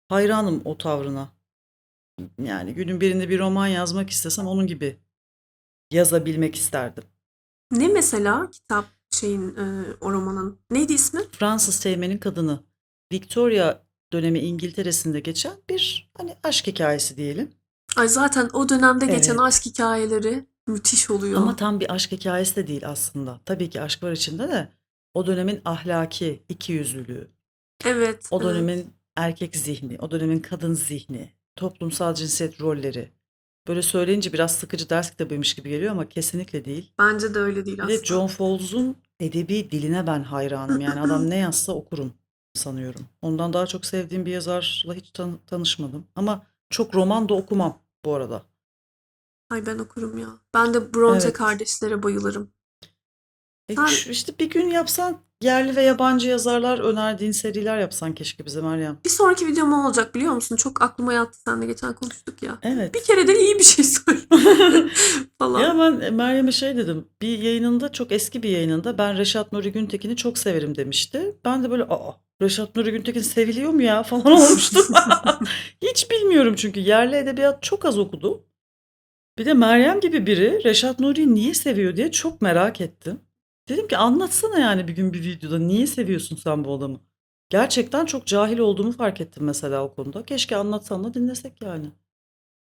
Hayranım 0.09 0.61
o 0.65 0.77
tavrına. 0.77 1.29
Yani 2.43 2.73
günün 2.73 3.01
birinde 3.01 3.29
bir 3.29 3.39
roman 3.39 3.67
yazmak 3.67 4.09
istesem 4.09 4.47
onun 4.47 4.67
gibi 4.67 4.99
yazabilmek 5.91 6.55
isterdim. 6.55 7.03
Ne 7.71 7.87
mesela 7.87 8.49
kitap 8.49 8.85
şeyin 9.11 9.55
e, 9.55 9.85
o 10.01 10.11
romanın 10.11 10.59
neydi 10.69 10.93
ismi? 10.93 11.21
Fransız 11.31 11.79
Teğmen'in 11.79 12.17
Kadını. 12.17 12.63
Victoria 13.13 13.83
dönemi 14.13 14.39
İngiltere'sinde 14.39 15.19
geçen 15.19 15.53
bir 15.69 16.11
hani 16.17 16.35
aşk 16.43 16.67
hikayesi 16.67 17.17
diyelim. 17.17 17.51
Ay 17.95 18.07
zaten 18.07 18.49
o 18.53 18.69
dönemde 18.69 19.05
geçen 19.05 19.31
Evet. 19.31 19.41
aşk 19.41 19.65
hikayeleri 19.65 20.45
müthiş 20.67 21.09
oluyor. 21.09 21.41
Ama 21.41 21.55
tam 21.55 21.79
bir 21.79 21.93
aşk 21.93 22.11
hikayesi 22.11 22.55
de 22.55 22.67
değil 22.67 22.87
aslında. 22.87 23.39
Tabii 23.45 23.69
ki 23.69 23.81
aşk 23.81 24.03
var 24.03 24.11
içinde 24.11 24.49
de 24.49 24.69
o 25.13 25.25
dönemin 25.25 25.61
ahlaki 25.65 26.43
ikiyüzlülüğü, 26.49 27.27
evet. 27.85 28.27
o 28.31 28.41
evet. 28.41 28.49
dönemin 28.53 28.93
erkek 29.15 29.55
zihni, 29.55 29.97
o 29.99 30.11
dönemin 30.11 30.39
kadın 30.39 30.73
zihni, 30.73 31.29
toplumsal 31.55 32.15
cinsiyet 32.15 32.61
rolleri. 32.61 33.11
Böyle 33.67 33.81
söyleyince 33.81 34.33
biraz 34.33 34.55
sıkıcı 34.55 34.89
ders 34.89 35.11
kitabıymış 35.11 35.53
gibi 35.53 35.69
geliyor 35.69 35.91
ama 35.91 36.09
kesinlikle 36.09 36.65
değil. 36.65 36.91
Bence 36.99 37.33
de 37.33 37.39
öyle 37.39 37.65
değil 37.65 37.77
Bir 37.77 37.83
aslında. 37.83 37.99
de 38.01 38.05
John 38.05 38.27
Fowles'un 38.27 38.95
edebi 39.19 39.71
diline 39.71 40.07
ben 40.07 40.23
hayranım. 40.23 40.81
Yani 40.81 41.01
adam 41.01 41.29
ne 41.29 41.35
yazsa 41.37 41.73
okurum 41.73 42.13
sanıyorum. 42.53 43.05
Ondan 43.21 43.53
daha 43.53 43.67
çok 43.67 43.85
sevdiğim 43.85 44.25
bir 44.25 44.31
yazarla 44.31 44.93
hiç 44.93 45.11
tan- 45.11 45.39
tanışmadım. 45.47 46.07
Ama 46.15 46.45
çok 46.69 46.95
roman 46.95 47.29
da 47.29 47.33
okumam 47.33 47.79
bu 48.05 48.13
arada. 48.15 48.43
Ay 49.49 49.65
ben 49.65 49.79
okurum 49.79 50.17
ya. 50.17 50.27
Ben 50.53 50.73
de 50.73 50.93
Bronte 50.93 51.23
Evet. 51.23 51.33
kardeşlere 51.37 52.03
bayılırım. 52.03 52.51
E, 53.69 53.75
Sen- 53.75 53.85
şu- 53.85 54.09
işte 54.11 54.33
bir 54.39 54.49
gün 54.49 54.69
yapsan 54.69 55.17
yerli 55.41 55.75
ve 55.75 55.81
yabancı 55.81 56.27
yazarlar 56.27 56.79
önerdiğin 56.79 57.31
seriler 57.31 57.77
yapsan 57.79 58.15
keşke 58.15 58.45
bize 58.45 58.61
Meryem. 58.61 58.99
Bir 59.05 59.09
sonraki 59.09 59.47
videom 59.47 59.73
o 59.73 59.85
olacak 59.87 60.15
biliyor 60.15 60.33
musun? 60.33 60.55
Çok 60.55 60.81
aklıma 60.81 61.13
yattı. 61.13 61.39
Seninle 61.47 61.65
geçen 61.65 61.93
konuştuk 61.95 62.43
ya. 62.43 62.57
Evet. 62.61 62.95
Bir 62.95 63.03
kere 63.03 63.27
de 63.27 63.39
iyi 63.39 63.59
bir 63.59 63.63
şey 63.63 63.85
söyle 63.85 64.19
falan. 65.39 65.59
Ya 65.59 65.75
ben 65.79 65.99
e, 66.01 66.09
Meryem'e 66.09 66.51
şey 66.51 66.77
dedim. 66.77 67.07
Bir 67.21 67.39
yayınında 67.39 67.91
çok 67.91 68.11
eski 68.11 68.43
bir 68.43 68.49
yayınında 68.49 68.97
ben 68.97 69.17
Reşat 69.17 69.51
Nuri 69.53 69.71
Güntekin'i 69.71 70.15
çok 70.15 70.37
severim 70.37 70.75
demişti. 70.75 71.37
Ben 71.45 71.63
de 71.63 71.71
böyle 71.71 71.83
aa 71.83 72.11
Reşat 72.41 72.75
Nuri 72.75 72.91
Güntekin 72.91 73.21
seviliyor 73.21 73.69
mu 73.69 73.81
ya 73.81 74.03
falan 74.03 74.25
olmuştum. 74.31 74.85
Hiç 75.81 76.11
bilmiyorum 76.11 76.55
çünkü 76.57 76.79
yerli 76.79 77.15
edebiyat 77.15 77.63
çok 77.63 77.85
az 77.85 77.97
okudu. 77.99 78.45
Bir 79.37 79.45
de 79.45 79.53
Meryem 79.53 79.99
gibi 79.99 80.25
biri 80.25 80.63
Reşat 80.63 80.99
Nuri'yi 80.99 81.35
niye 81.35 81.53
seviyor 81.53 81.95
diye 81.95 82.11
çok 82.11 82.41
merak 82.41 82.81
ettim. 82.81 83.19
Dedim 83.69 83.87
ki 83.87 83.97
anlatsana 83.97 84.59
yani 84.59 84.87
bir 84.87 84.93
gün 84.93 85.13
bir 85.13 85.21
videoda 85.23 85.59
niye 85.59 85.87
seviyorsun 85.87 86.35
sen 86.35 86.63
bu 86.63 86.73
adamı? 86.73 86.99
Gerçekten 87.49 88.05
çok 88.05 88.27
cahil 88.27 88.59
olduğumu 88.59 88.91
fark 88.91 89.21
ettim 89.21 89.43
mesela 89.43 89.83
o 89.83 89.95
konuda. 89.95 90.23
Keşke 90.23 90.55
anlatsan 90.55 91.03
da 91.03 91.13
dinlesek 91.13 91.61
yani. 91.61 91.91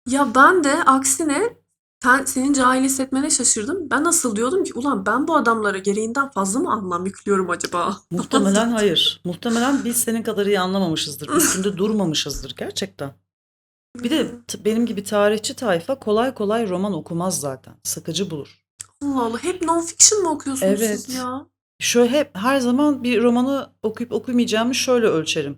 Ya 0.10 0.28
ben 0.36 0.64
de 0.64 0.84
aksine 0.84 1.56
sen, 2.04 2.26
senin 2.26 2.54
cahil 2.54 2.84
hissetmene 2.84 3.30
şaşırdım. 3.30 3.90
Ben 3.90 4.04
nasıl 4.04 4.36
diyordum 4.36 4.64
ki 4.64 4.74
ulan 4.74 5.06
ben 5.06 5.28
bu 5.28 5.36
adamlara 5.36 5.78
gereğinden 5.78 6.30
fazla 6.30 6.60
mı 6.60 6.72
anlam 6.72 7.06
yüklüyorum 7.06 7.50
acaba? 7.50 7.98
Muhtemelen 8.12 8.70
hayır. 8.70 9.22
Muhtemelen 9.26 9.86
biz 9.86 9.98
senin 9.98 10.24
kadar 10.24 10.46
iyi 10.46 10.60
anlamamışızdır. 10.60 11.30
Üstünde 11.30 11.78
durmamışızdır 11.78 12.56
gerçekten. 12.58 13.14
Bir 13.96 14.10
de 14.10 14.32
benim 14.66 14.86
gibi 14.86 15.04
tarihçi 15.04 15.56
tayfa 15.56 16.00
kolay 16.00 16.34
kolay 16.34 16.70
roman 16.70 16.94
okumaz 16.94 17.40
zaten. 17.40 17.74
Sıkıcı 17.84 18.32
bulur. 18.32 18.66
Allah 19.04 19.24
Allah 19.24 19.44
hep 19.44 19.62
non-fiction 19.62 20.22
mı 20.22 20.30
okuyorsunuz 20.32 20.82
Evet. 20.82 21.00
siz 21.00 21.16
ya? 21.16 21.46
Şöyle 21.80 22.12
hep 22.12 22.32
her 22.38 22.60
zaman 22.60 23.04
bir 23.04 23.24
romanı 23.24 23.70
okuyup 23.84 24.12
okumayacağımı 24.12 24.76
şöyle 24.76 25.08
ölçerim. 25.08 25.58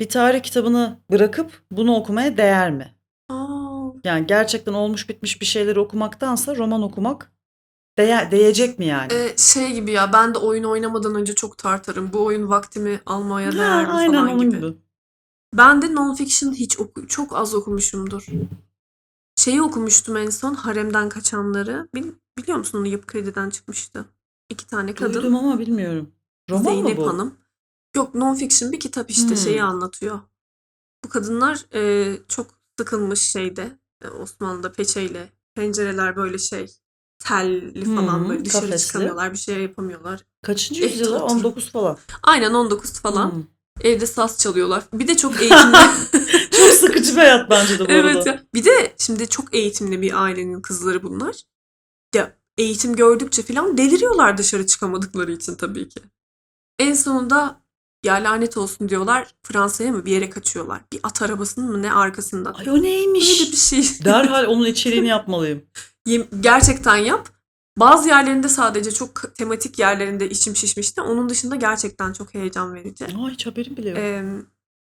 Bir 0.00 0.08
tarih 0.08 0.42
kitabını 0.42 1.00
bırakıp 1.10 1.62
bunu 1.70 1.94
okumaya 1.96 2.36
değer 2.36 2.70
mi? 2.70 2.94
Aa, 3.28 3.88
Yani 4.04 4.26
gerçekten 4.26 4.72
olmuş 4.72 5.08
bitmiş 5.08 5.40
bir 5.40 5.46
şeyleri 5.46 5.80
okumaktansa 5.80 6.56
roman 6.56 6.82
okumak 6.82 7.32
değe- 7.98 8.28
değecek 8.30 8.78
mi 8.78 8.86
yani? 8.86 9.12
e, 9.12 9.36
şey 9.36 9.72
gibi 9.72 9.90
ya 9.90 10.12
ben 10.12 10.34
de 10.34 10.38
oyun 10.38 10.64
oynamadan 10.64 11.14
önce 11.14 11.34
çok 11.34 11.58
tartarım. 11.58 12.12
Bu 12.12 12.24
oyun 12.24 12.48
vaktimi 12.48 13.00
almaya 13.06 13.52
değer 13.52 13.84
mi 13.86 13.92
aynen 13.92 14.12
falan 14.12 14.28
onun 14.28 14.50
gibi. 14.50 14.56
gibi. 14.56 14.74
Ben 15.54 15.82
de 15.82 15.86
non-fiction 15.86 16.52
hiç 16.54 16.78
oku 16.80 17.06
çok 17.08 17.36
az 17.36 17.54
okumuşumdur. 17.54 18.26
Şeyi 19.36 19.62
okumuştum 19.62 20.16
en 20.16 20.30
son 20.30 20.54
Haremden 20.54 21.08
Kaçanları. 21.08 21.88
Bil- 21.94 22.12
biliyor 22.38 22.58
musun 22.58 22.78
onu 22.78 22.86
Yapı 22.86 23.06
Kredi'den 23.06 23.50
çıkmıştı. 23.50 24.04
İki 24.50 24.66
tane 24.66 24.94
kadın. 24.94 25.14
Duydum 25.14 25.36
ama 25.36 25.58
bilmiyorum. 25.58 26.12
Roman 26.50 26.64
Zeynep 26.64 26.98
mı 26.98 27.04
bu? 27.04 27.08
Hanım. 27.08 27.34
Yok 27.96 28.14
non-fiction 28.14 28.72
bir 28.72 28.80
kitap 28.80 29.10
işte 29.10 29.28
Hmm. 29.30 29.36
şeyi 29.36 29.62
anlatıyor. 29.62 30.20
Bu 31.04 31.08
kadınlar 31.08 31.66
e, 31.74 32.12
çok 32.28 32.46
sıkılmış 32.78 33.20
şeyde 33.20 33.78
e, 34.04 34.08
Osmanlı'da 34.08 34.72
peçeyle. 34.72 35.32
Pencereler 35.54 36.16
böyle 36.16 36.38
şey 36.38 36.66
telli 37.18 37.84
falan 37.84 38.18
Hmm, 38.18 38.28
böyle 38.28 38.44
dışarı 38.44 38.62
kafesli. 38.62 38.86
çıkamıyorlar 38.86 39.32
bir 39.32 39.38
şey 39.38 39.62
yapamıyorlar. 39.62 40.24
Kaçıncı 40.42 40.82
yüzyılda? 40.84 41.24
otur. 41.24 41.34
19 41.36 41.70
falan. 41.70 41.98
Aynen 42.22 42.54
19 42.54 42.92
falan. 42.92 43.30
Hmm. 43.32 43.44
Evde 43.82 44.06
saz 44.06 44.38
çalıyorlar. 44.38 44.84
Bir 44.92 45.08
de 45.08 45.16
çok 45.16 45.40
eğitimli. 45.40 45.76
Çok 46.50 46.70
sıkıcı 46.72 47.12
bir 47.12 47.16
hayat 47.20 47.50
bence 47.50 47.78
de 47.78 47.88
bu 47.88 47.92
Evet 47.92 48.16
arada. 48.16 48.28
ya. 48.30 48.42
Bir 48.54 48.64
de 48.64 48.94
şimdi 48.98 49.28
çok 49.28 49.54
eğitimli 49.54 50.02
bir 50.02 50.22
ailenin 50.22 50.60
kızları 50.62 51.02
bunlar. 51.02 51.36
Ya 52.14 52.36
eğitim 52.58 52.96
gördükçe 52.96 53.42
falan 53.42 53.78
deliriyorlar 53.78 54.38
dışarı 54.38 54.66
çıkamadıkları 54.66 55.32
için 55.32 55.54
tabii 55.54 55.88
ki. 55.88 56.00
En 56.78 56.94
sonunda 56.94 57.60
ya 58.04 58.14
lanet 58.14 58.56
olsun 58.56 58.88
diyorlar. 58.88 59.34
Fransa'ya 59.42 59.92
mı 59.92 60.04
bir 60.04 60.12
yere 60.12 60.30
kaçıyorlar. 60.30 60.80
Bir 60.92 61.00
at 61.02 61.22
arabasının 61.22 61.70
mı 61.72 61.82
ne 61.82 61.92
arkasından. 61.92 62.52
Ay 62.54 62.70
o 62.70 62.82
neymiş? 62.82 63.40
Böyle 63.40 63.52
bir 63.52 63.56
şey. 63.56 64.04
Derhal 64.04 64.44
onun 64.48 64.66
içeriğini 64.66 65.08
yapmalıyım. 65.08 65.62
Gerçekten 66.40 66.96
yap. 66.96 67.28
Bazı 67.78 68.08
yerlerinde 68.08 68.48
sadece 68.48 68.90
çok 68.92 69.34
tematik 69.34 69.78
yerlerinde 69.78 70.30
içim 70.30 70.56
şişmişti. 70.56 71.00
Onun 71.00 71.28
dışında 71.28 71.56
gerçekten 71.56 72.12
çok 72.12 72.34
heyecan 72.34 72.74
verici. 72.74 73.04
Aa, 73.04 73.28
hiç 73.30 73.46
haberim 73.46 73.76
bile 73.76 73.88
yok. 73.88 73.98
Ee, 73.98 74.24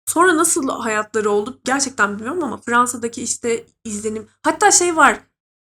sonra 0.07 0.37
nasıl 0.37 0.69
hayatları 0.69 1.31
oldu 1.31 1.61
gerçekten 1.64 2.14
bilmiyorum 2.19 2.45
ama 2.45 2.57
Fransa'daki 2.57 3.23
işte 3.23 3.67
izlenim 3.85 4.29
hatta 4.43 4.71
şey 4.71 4.97
var 4.97 5.21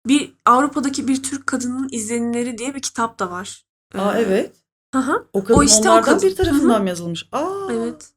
bir 0.07 0.35
Avrupa'daki 0.45 1.09
bir 1.09 1.23
Türk 1.23 1.47
kadının 1.47 1.89
izlenimleri 1.93 2.59
diye 2.59 2.75
bir 2.75 2.83
kitap 2.83 3.19
da 3.19 3.31
var. 3.31 3.67
Aa 3.95 4.19
Ee, 4.19 4.23
evet. 4.23 4.57
hı 4.95 4.99
hı, 4.99 5.27
O 5.33 5.45
kadın 5.45 5.63
işte 5.63 5.89
o 5.89 5.93
onlardan 5.93 6.15
kadın. 6.15 6.29
bir 6.29 6.37
tarafından 6.37 6.83
mı 6.83 6.89
yazılmış? 6.89 7.29
Aa. 7.33 7.69
evet. 7.73 8.13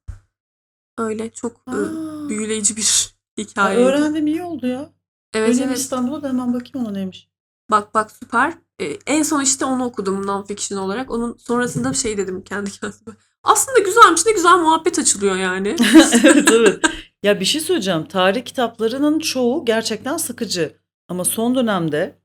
Öyle 0.97 1.29
çok 1.31 1.51
e, 1.67 1.71
Aa. 1.71 2.29
büyüleyici 2.29 2.77
bir 2.77 3.15
Ay, 3.37 3.43
hikaye. 3.45 3.77
öğrendim 3.77 4.27
iyi 4.27 4.43
oldu 4.43 4.67
ya. 4.67 4.89
Evet 5.33 5.49
Döneyim 5.49 5.67
evet. 5.69 5.77
İstanbul'a 5.77 6.21
da 6.23 6.27
hemen 6.29 6.53
bakayım 6.53 6.87
ona 6.87 6.91
neymiş. 6.91 7.29
Bak 7.71 7.93
bak 7.93 8.11
süper. 8.11 8.53
Ee, 8.81 8.97
en 9.07 9.23
son 9.23 9.41
işte 9.41 9.65
onu 9.65 9.85
okudum 9.85 10.25
non-fiction 10.25 10.77
olarak. 10.77 11.11
Onun 11.11 11.37
sonrasında 11.37 11.93
şey 11.93 12.17
dedim 12.17 12.43
kendi 12.43 12.71
kendime. 12.71 13.15
Aslında 13.43 13.79
güzelmiş 13.79 14.25
ne 14.25 14.31
güzel 14.31 14.57
muhabbet 14.57 14.99
açılıyor 14.99 15.35
yani. 15.35 15.75
evet 16.25 16.51
evet. 16.51 16.85
Ya 17.23 17.39
bir 17.39 17.45
şey 17.45 17.61
söyleyeceğim. 17.61 18.05
Tarih 18.05 18.45
kitaplarının 18.45 19.19
çoğu 19.19 19.65
gerçekten 19.65 20.17
sıkıcı. 20.17 20.77
Ama 21.07 21.25
son 21.25 21.55
dönemde 21.55 22.21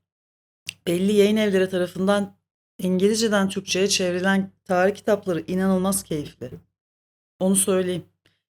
belli 0.87 1.11
yayın 1.11 1.37
evleri 1.37 1.69
tarafından 1.69 2.37
İngilizceden 2.79 3.49
Türkçe'ye 3.49 3.87
çevrilen 3.87 4.51
tarih 4.65 4.95
kitapları 4.95 5.43
inanılmaz 5.47 6.03
keyifli. 6.03 6.51
Onu 7.39 7.55
söyleyeyim. 7.55 8.05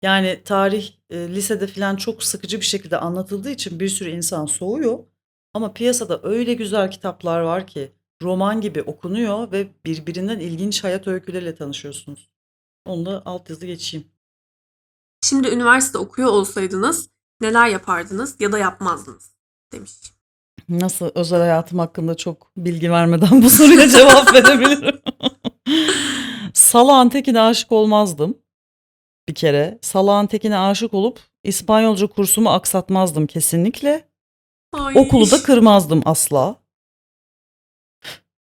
Yani 0.02 0.40
tarih 0.45 0.90
e, 1.11 1.28
lisede 1.28 1.67
falan 1.67 1.97
çok 1.97 2.23
sıkıcı 2.23 2.61
bir 2.61 2.64
şekilde 2.64 2.97
anlatıldığı 2.97 3.50
için 3.50 3.81
bir 3.81 3.88
sürü 3.88 4.11
insan 4.11 4.47
soğuyor. 4.47 4.99
Ama 5.59 5.73
piyasada 5.73 6.21
öyle 6.23 6.55
güzel 6.55 6.91
kitaplar 6.91 7.41
var 7.41 7.67
ki 7.67 7.93
roman 8.23 8.61
gibi 8.61 8.83
okunuyor 8.83 9.53
ve 9.53 9.69
birbirinden 9.85 10.41
ilginç 10.41 10.85
hayat 10.85 11.07
öyküleriyle 11.07 11.55
tanışıyorsunuz. 11.55 12.29
Onu 12.87 13.07
da 13.07 13.23
altyazı 13.25 13.67
geçeyim. 13.67 14.07
Şimdi 15.23 15.49
üniversite 15.49 15.99
okuyor 15.99 16.29
olsaydınız 16.29 17.09
neler 17.41 17.69
yapardınız 17.69 18.37
ya 18.41 18.53
da 18.53 18.59
yapmazdınız 18.59 19.31
demiş. 19.73 19.93
Nasıl 20.69 21.11
özel 21.15 21.41
hayatım 21.41 21.79
hakkında 21.79 22.15
çok 22.15 22.50
bilgi 22.57 22.91
vermeden 22.91 23.43
bu 23.43 23.50
soruya 23.50 23.88
cevap 23.99 24.35
verebilirim. 24.35 25.00
Salağan 26.55 27.09
Tekin'e 27.09 27.41
aşık 27.41 27.73
olmazdım. 27.73 28.38
Bir 29.29 29.35
kere. 29.35 29.79
Salağan 29.83 30.27
Tekin'e 30.27 30.59
aşık 30.59 30.95
olup 30.95 31.21
İspanyolca 31.45 32.07
kursumu 32.07 32.50
aksatmazdım 32.50 33.27
kesinlikle. 33.27 34.08
Ay. 34.72 34.94
Okulu 34.96 35.30
da 35.30 35.42
kırmazdım 35.42 36.02
asla. 36.04 36.56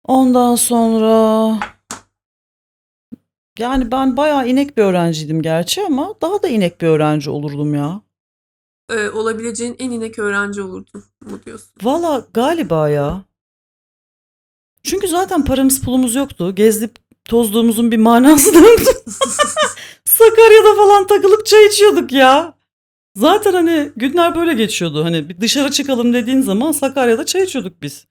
Ondan 0.03 0.55
sonra 0.55 1.59
yani 3.59 3.91
ben 3.91 4.17
bayağı 4.17 4.47
inek 4.47 4.77
bir 4.77 4.83
öğrenciydim 4.83 5.41
gerçi 5.41 5.85
ama 5.85 6.15
daha 6.21 6.43
da 6.43 6.47
inek 6.47 6.81
bir 6.81 6.87
öğrenci 6.87 7.29
olurdum 7.29 7.75
ya. 7.75 8.01
Ee, 8.89 9.09
olabileceğin 9.09 9.75
en 9.79 9.91
inek 9.91 10.19
öğrenci 10.19 10.61
olurdun 10.61 11.03
mu 11.25 11.39
diyorsun? 11.45 11.69
Valla 11.83 12.25
galiba 12.33 12.89
ya. 12.89 13.23
Çünkü 14.83 15.07
zaten 15.07 15.45
paramız 15.45 15.81
pulumuz 15.81 16.15
yoktu. 16.15 16.55
Gezip 16.55 16.95
tozduğumuzun 17.25 17.91
bir 17.91 17.97
manası 17.97 18.53
da 18.53 18.59
yoktu. 18.59 18.91
Sakarya'da 20.05 20.75
falan 20.75 21.07
takılıp 21.07 21.45
çay 21.45 21.65
içiyorduk 21.67 22.11
ya. 22.11 22.53
Zaten 23.15 23.53
hani 23.53 23.91
günler 23.95 24.35
böyle 24.35 24.53
geçiyordu. 24.53 25.03
Hani 25.03 25.29
bir 25.29 25.41
dışarı 25.41 25.71
çıkalım 25.71 26.13
dediğin 26.13 26.41
zaman 26.41 26.71
Sakarya'da 26.71 27.25
çay 27.25 27.43
içiyorduk 27.43 27.81
biz. 27.81 28.07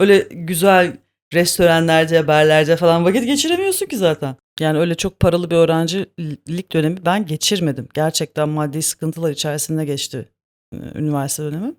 Öyle 0.00 0.28
güzel 0.30 0.96
restoranlarca, 1.34 2.28
barlarca 2.28 2.76
falan 2.76 3.04
vakit 3.04 3.26
geçiremiyorsun 3.26 3.86
ki 3.86 3.96
zaten. 3.96 4.36
Yani 4.60 4.78
öyle 4.78 4.94
çok 4.94 5.20
paralı 5.20 5.50
bir 5.50 5.56
öğrencilik 5.56 6.72
dönemi 6.72 7.04
ben 7.06 7.26
geçirmedim. 7.26 7.88
Gerçekten 7.94 8.48
maddi 8.48 8.82
sıkıntılar 8.82 9.30
içerisinde 9.30 9.84
geçti 9.84 10.28
e, 10.72 10.76
üniversite 10.94 11.42
dönemim. 11.42 11.76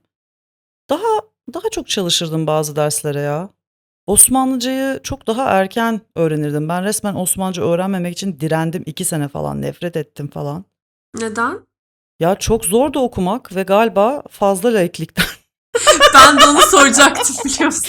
Daha 0.89 1.22
daha 1.53 1.70
çok 1.72 1.88
çalışırdım 1.88 2.48
bazı 2.48 2.75
derslere 2.75 3.20
ya. 3.20 3.50
Osmanlıcayı 4.08 5.00
çok 5.03 5.27
daha 5.27 5.44
erken 5.50 6.01
öğrenirdim. 6.15 6.70
Ben 6.70 6.84
resmen 6.84 7.15
Osmanlıca 7.15 7.63
öğrenmemek 7.63 8.13
için 8.13 8.39
direndim 8.39 8.84
iki 8.86 9.06
sene 9.06 9.27
falan. 9.27 9.62
Nefret 9.62 9.98
ettim 9.98 10.27
falan. 10.27 10.65
Neden? 11.15 11.60
Ya 12.24 12.36
çok 12.36 12.65
zordu 12.65 13.00
okumak 13.00 13.56
ve 13.56 13.63
galiba 13.63 14.24
fazla 14.30 14.74
laiklikten. 14.74 15.25
Ben 16.15 16.39
de 16.39 16.46
onu 16.46 16.62
soracaktım 16.62 17.36
biliyorsun. 17.46 17.86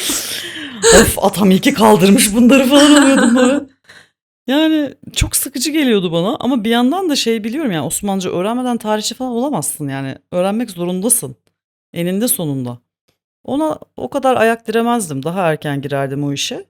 of 1.00 1.24
atam 1.24 1.50
iyi 1.50 1.60
ki 1.60 1.74
kaldırmış 1.74 2.34
bunları 2.34 2.66
falan 2.68 3.02
oluyordum 3.02 3.36
böyle. 3.36 3.60
Yani 4.46 4.94
çok 5.16 5.36
sıkıcı 5.36 5.70
geliyordu 5.70 6.12
bana 6.12 6.36
ama 6.40 6.64
bir 6.64 6.70
yandan 6.70 7.10
da 7.10 7.16
şey 7.16 7.44
biliyorum 7.44 7.72
yani 7.72 7.86
Osmanlıca 7.86 8.30
öğrenmeden 8.30 8.76
tarihçi 8.76 9.14
falan 9.14 9.32
olamazsın 9.32 9.88
yani. 9.88 10.16
Öğrenmek 10.32 10.70
zorundasın. 10.70 11.36
Eninde 11.92 12.28
sonunda. 12.28 12.78
Ona 13.44 13.78
o 13.96 14.10
kadar 14.10 14.36
ayak 14.36 14.68
diremezdim. 14.68 15.22
Daha 15.22 15.40
erken 15.40 15.82
girerdim 15.82 16.24
o 16.24 16.32
işe. 16.32 16.66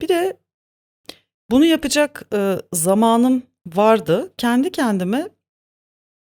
Bir 0.00 0.08
de 0.08 0.36
bunu 1.50 1.64
yapacak 1.64 2.22
e, 2.34 2.56
zamanım 2.72 3.42
vardı. 3.66 4.32
Kendi 4.38 4.72
kendime 4.72 5.28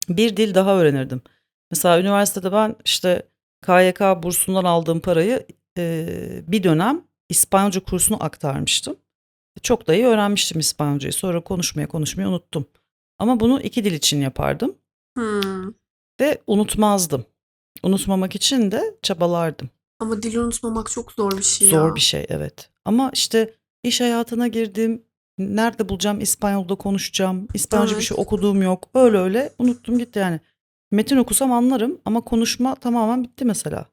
bir 0.09 0.37
dil 0.37 0.55
daha 0.55 0.77
öğrenirdim. 0.79 1.23
Mesela 1.71 2.01
üniversitede 2.01 2.53
ben 2.53 2.77
işte 2.85 3.23
KYK 3.67 4.01
bursundan 4.23 4.65
aldığım 4.65 5.01
parayı 5.01 5.47
e, 5.79 6.07
bir 6.47 6.63
dönem 6.63 7.05
İspanyolca 7.29 7.81
kursuna 7.81 8.17
aktarmıştım. 8.17 8.97
Çok 9.63 9.87
da 9.87 9.95
iyi 9.95 10.07
öğrenmiştim 10.07 10.59
İspanyolcayı. 10.61 11.13
Sonra 11.13 11.41
konuşmaya 11.41 11.89
konuşmaya 11.89 12.29
unuttum. 12.29 12.67
Ama 13.19 13.41
bunu 13.41 13.61
iki 13.61 13.85
dil 13.85 13.93
için 13.93 14.21
yapardım 14.21 14.75
Hmm. 15.17 15.73
ve 16.21 16.39
unutmazdım. 16.47 17.27
Unutmamak 17.83 18.35
için 18.35 18.71
de 18.73 18.97
çabalardım. 19.03 19.71
Ama 20.01 20.23
dili 20.23 20.41
unutmamak 20.41 20.91
çok 20.91 21.13
zor 21.13 21.39
bir 21.39 21.43
şey 21.43 21.69
ya. 21.69 21.71
Zor 21.71 21.95
bir 21.95 22.01
şey 22.01 22.27
evet. 22.29 22.71
Ama 22.85 23.11
işte 23.15 23.55
iş 23.83 24.01
hayatına 24.01 24.49
girdim. 24.49 25.03
Nerede 25.39 25.89
bulacağım 25.89 26.21
İspanyol'da 26.21 26.75
konuşacağım. 26.75 27.49
İspanyolca 27.55 27.91
bir 27.91 27.97
Evet. 27.97 28.09
şey 28.09 28.17
okuduğum 28.21 28.63
yok. 28.63 28.89
Öyle 28.95 29.19
öyle 29.19 29.53
unuttum 29.59 29.99
gitti 29.99 30.19
yani. 30.19 30.41
Metin 30.91 31.17
okusam 31.17 31.53
anlarım 31.53 31.99
ama 32.05 32.21
konuşma 32.21 32.75
tamamen 32.75 33.25
bitti 33.25 33.45
mesela. 33.45 33.87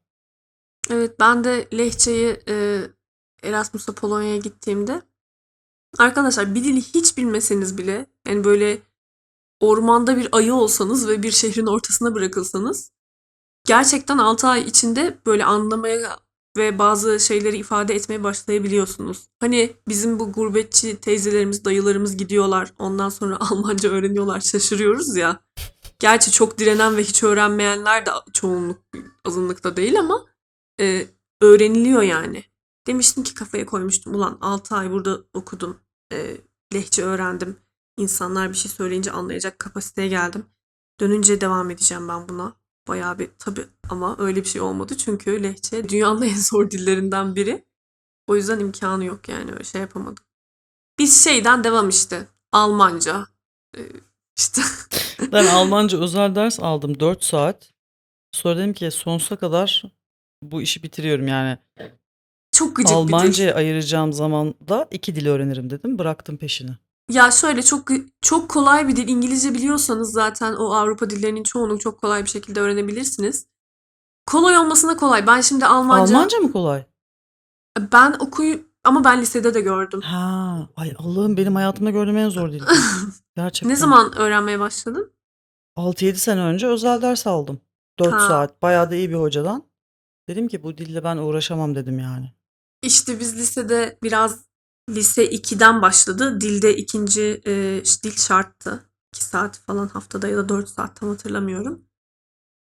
Evet 0.90 1.20
ben 1.20 1.44
de 1.44 1.68
lehçeyi 1.74 2.40
e, 2.48 2.82
Erasmus'a 3.44 3.94
Polonya'ya 3.94 4.38
gittiğimde 4.38 5.02
arkadaşlar 5.98 6.56
bir 6.56 6.64
dili 6.64 6.82
hiç 6.82 7.18
bilmeseniz 7.18 7.78
bile 7.78 8.06
yani 8.28 8.44
böyle 8.44 8.82
ormanda 9.60 10.18
bir 10.18 10.30
ayı 10.32 10.54
olsanız 10.54 11.08
ve 11.08 11.24
bir 11.24 11.32
şehrin 11.32 11.66
ortasına 11.66 12.16
bırakılsanız 12.16 12.92
gerçekten 13.66 14.18
6 14.18 14.48
ay 14.48 14.62
içinde 14.62 15.18
böyle 15.26 15.46
anlamaya 15.46 16.20
ve 16.58 16.80
bazı 16.80 17.20
şeyleri 17.20 17.58
ifade 17.58 17.96
etmeye 17.96 18.24
başlayabiliyorsunuz. 18.24 19.28
Hani 19.40 19.74
bizim 19.88 20.20
bu 20.20 20.32
gurbetçi 20.32 20.96
teyzelerimiz, 20.96 21.66
dayılarımız 21.66 22.18
gidiyorlar. 22.18 22.74
Ondan 22.80 23.10
sonra 23.10 23.38
Almanca 23.52 23.90
öğreniyorlar. 23.90 24.40
Şaşırıyoruz 24.40 25.16
ya. 25.18 25.40
Gerçi 26.00 26.32
çok 26.32 26.58
direnen 26.58 26.98
ve 26.98 27.04
hiç 27.04 27.24
öğrenmeyenler 27.24 28.06
de 28.06 28.12
çoğunluk 28.34 28.80
azınlıkta 29.26 29.76
değil 29.76 30.00
ama 30.00 30.26
e, 30.80 31.08
öğreniliyor 31.42 32.02
yani. 32.02 32.44
Demiştim 32.88 33.24
ki 33.24 33.34
kafaya 33.34 33.66
koymuştum. 33.66 34.16
Ulan 34.16 34.38
6 34.42 34.76
ay 34.76 34.92
burada 34.92 35.22
okudum. 35.34 35.80
E, 36.14 36.38
lehçe 36.74 37.04
öğrendim. 37.04 37.58
İnsanlar 37.98 38.50
bir 38.50 38.58
şey 38.58 38.72
söyleyince 38.72 39.12
anlayacak 39.12 39.60
kapasiteye 39.60 40.08
geldim. 40.08 40.46
Dönünce 41.00 41.42
devam 41.42 41.70
edeceğim 41.70 42.08
ben 42.08 42.30
buna. 42.30 42.63
Bayağı 42.88 43.20
bir 43.20 43.30
tabii 43.40 43.66
ama 43.90 44.16
öyle 44.20 44.40
bir 44.40 44.48
şey 44.48 44.62
olmadı. 44.62 44.98
Çünkü 44.98 45.44
lehçe 45.44 45.90
dünyanın 45.90 46.22
en 46.28 46.36
zor 46.36 46.72
dillerinden 46.72 47.36
biri. 47.36 47.66
O 48.28 48.36
yüzden 48.36 48.60
imkanı 48.60 49.06
yok 49.06 49.30
yani 49.30 49.52
öyle 49.52 49.64
şey 49.64 49.82
yapamadım. 49.82 50.24
Biz 51.00 51.24
şeyden 51.24 51.64
devam 51.64 51.90
işte. 51.90 52.28
Almanca. 52.52 53.28
E, 53.78 53.82
işte 54.38 54.62
Ben 55.32 55.46
Almanca 55.46 56.00
özel 56.00 56.36
ders 56.36 56.60
aldım 56.60 57.00
4 57.00 57.24
saat. 57.24 57.74
Sonra 58.32 58.58
dedim 58.58 58.74
ki 58.74 58.92
sonsuza 58.92 59.36
kadar 59.36 59.84
bu 60.44 60.62
işi 60.62 60.84
bitiriyorum 60.84 61.28
yani. 61.28 61.58
çok 62.52 62.76
gıcık. 62.76 62.96
Almanca'ya 62.96 63.56
ayıracağım 63.56 64.14
zamanda 64.14 64.88
iki 64.92 65.16
dil 65.16 65.28
öğrenirim 65.28 65.70
dedim. 65.70 66.00
Bıraktım 66.00 66.38
peşini. 66.38 66.72
Ya 67.12 67.32
şöyle 67.32 67.64
çok 67.64 67.88
çok 68.22 68.50
kolay 68.50 68.88
bir 68.88 68.96
dil. 68.96 69.08
İngilizce 69.08 69.54
biliyorsanız 69.54 70.12
zaten 70.12 70.54
o 70.54 70.74
Avrupa 70.74 71.10
dillerinin 71.10 71.44
çoğunu 71.44 71.80
çok 71.80 72.02
kolay 72.02 72.24
bir 72.24 72.30
şekilde 72.30 72.60
öğrenebilirsiniz. 72.60 73.48
Kolay 74.26 74.58
olmasına 74.58 74.98
kolay. 74.98 75.28
Ben 75.28 75.42
şimdi 75.42 75.66
Almanca, 75.66 76.16
Almanca 76.18 76.38
mı 76.38 76.52
kolay? 76.52 76.86
ben 77.92 78.16
okuyu 78.20 78.62
ama 78.84 79.04
ben 79.04 79.22
lisede 79.22 79.54
de 79.54 79.62
gördüm. 79.62 80.02
Ha, 80.02 80.70
ay 80.76 80.94
Allah'ım 80.98 81.38
benim 81.38 81.56
hayatımda 81.56 81.90
gördüğüm 81.92 82.18
en 82.18 82.30
zor 82.30 82.52
dil. 82.52 82.62
Gerçekten. 83.36 83.70
Ne 83.70 83.76
zaman 83.76 84.18
öğrenmeye 84.18 84.60
başladın? 84.60 85.14
6-7 85.78 86.16
sene 86.16 86.40
önce 86.42 86.68
özel 86.68 87.02
ders 87.02 87.28
aldım. 87.28 87.62
4 88.00 88.14
Ha. 88.14 88.20
saat. 88.20 88.62
Bayağı 88.62 88.92
da 88.92 88.96
iyi 88.96 89.10
bir 89.10 89.16
hocadan. 89.16 89.64
Dedim 90.28 90.48
ki 90.48 90.64
bu 90.64 90.78
dille 90.78 91.04
ben 91.04 91.18
uğraşamam 91.18 91.76
dedim 91.76 92.00
yani. 92.00 92.34
İşte 92.82 93.20
biz 93.20 93.38
lisede 93.38 94.00
biraz 94.04 94.46
lise 94.90 95.32
2'den 95.32 95.82
başladı. 95.82 96.42
Dilde 96.42 96.76
ikinci 96.76 97.42
e, 97.46 97.84
dil 98.04 98.18
şarttı. 98.18 98.84
2 99.16 99.24
saat 99.24 99.58
falan 99.58 99.88
haftada 99.88 100.28
ya 100.28 100.38
da 100.38 100.50
4 100.50 100.70
saat 100.70 100.96
tam 100.96 101.10
hatırlamıyorum. 101.10 101.82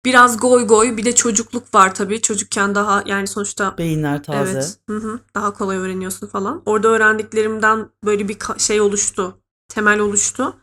Biraz 0.06 0.40
goy 0.40 0.68
goy 0.68 0.98
bir 0.98 1.06
de 1.06 1.16
çocukluk 1.16 1.74
var 1.74 1.96
tabii. 1.96 2.22
Çocukken 2.22 2.76
daha 2.76 3.04
yani 3.06 3.28
sonuçta 3.28 3.78
Beyinler 3.78 4.24
taze. 4.24 4.52
Evet. 4.52 4.80
Hı 4.90 4.98
hı. 4.98 5.20
Daha 5.36 5.54
kolay 5.54 5.78
öğreniyorsun 5.78 6.28
falan. 6.28 6.64
Orada 6.66 6.88
öğrendiklerimden 6.88 7.90
böyle 8.04 8.28
bir 8.28 8.38
şey 8.58 8.82
oluştu. 8.82 9.42
Temel 9.68 10.00
oluştu. 10.00 10.56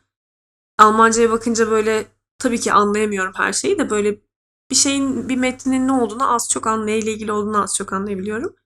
Almanca'ya 0.79 1.31
bakınca 1.31 1.71
böyle 1.71 2.07
tabii 2.39 2.61
ki 2.61 2.73
anlayamıyorum 2.73 3.33
her 3.37 3.53
şeyi 3.53 3.79
de 3.79 3.91
böyle 3.91 4.21
bir 4.71 4.77
şeyin 4.77 5.29
bir 5.29 5.37
metnin 5.37 5.89
ne 5.89 5.93
olduğunu 5.93 6.35
az 6.35 6.49
çok 6.51 6.67
an 6.67 6.87
neyle 6.87 7.13
ilgili 7.13 7.33
olduğunu 7.33 7.63
az 7.63 7.77
çok 7.77 7.93
anlayabiliyorum. 7.93 8.57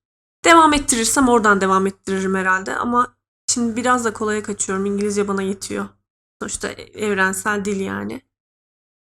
Devam 0.46 0.72
ettirirsem 0.72 1.28
oradan 1.28 1.61
devam 1.61 1.87
ettiririm 1.87 2.35
herhalde 2.35 2.76
ama 2.76 3.16
şimdi 3.50 3.76
biraz 3.76 4.04
da 4.04 4.12
kolaya 4.12 4.42
kaçıyorum. 4.42 4.87
İngilizce 4.87 5.28
bana 5.28 5.42
yetiyor. 5.42 5.88
Sonuçta 6.42 6.68
evrensel 6.68 7.64
dil 7.64 7.80
yani. 7.80 8.22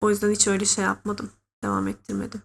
O 0.00 0.10
yüzden 0.10 0.30
hiç 0.30 0.48
öyle 0.48 0.64
şey 0.64 0.84
yapmadım. 0.84 1.30
Devam 1.62 1.88
ettirmedim. 1.88 2.42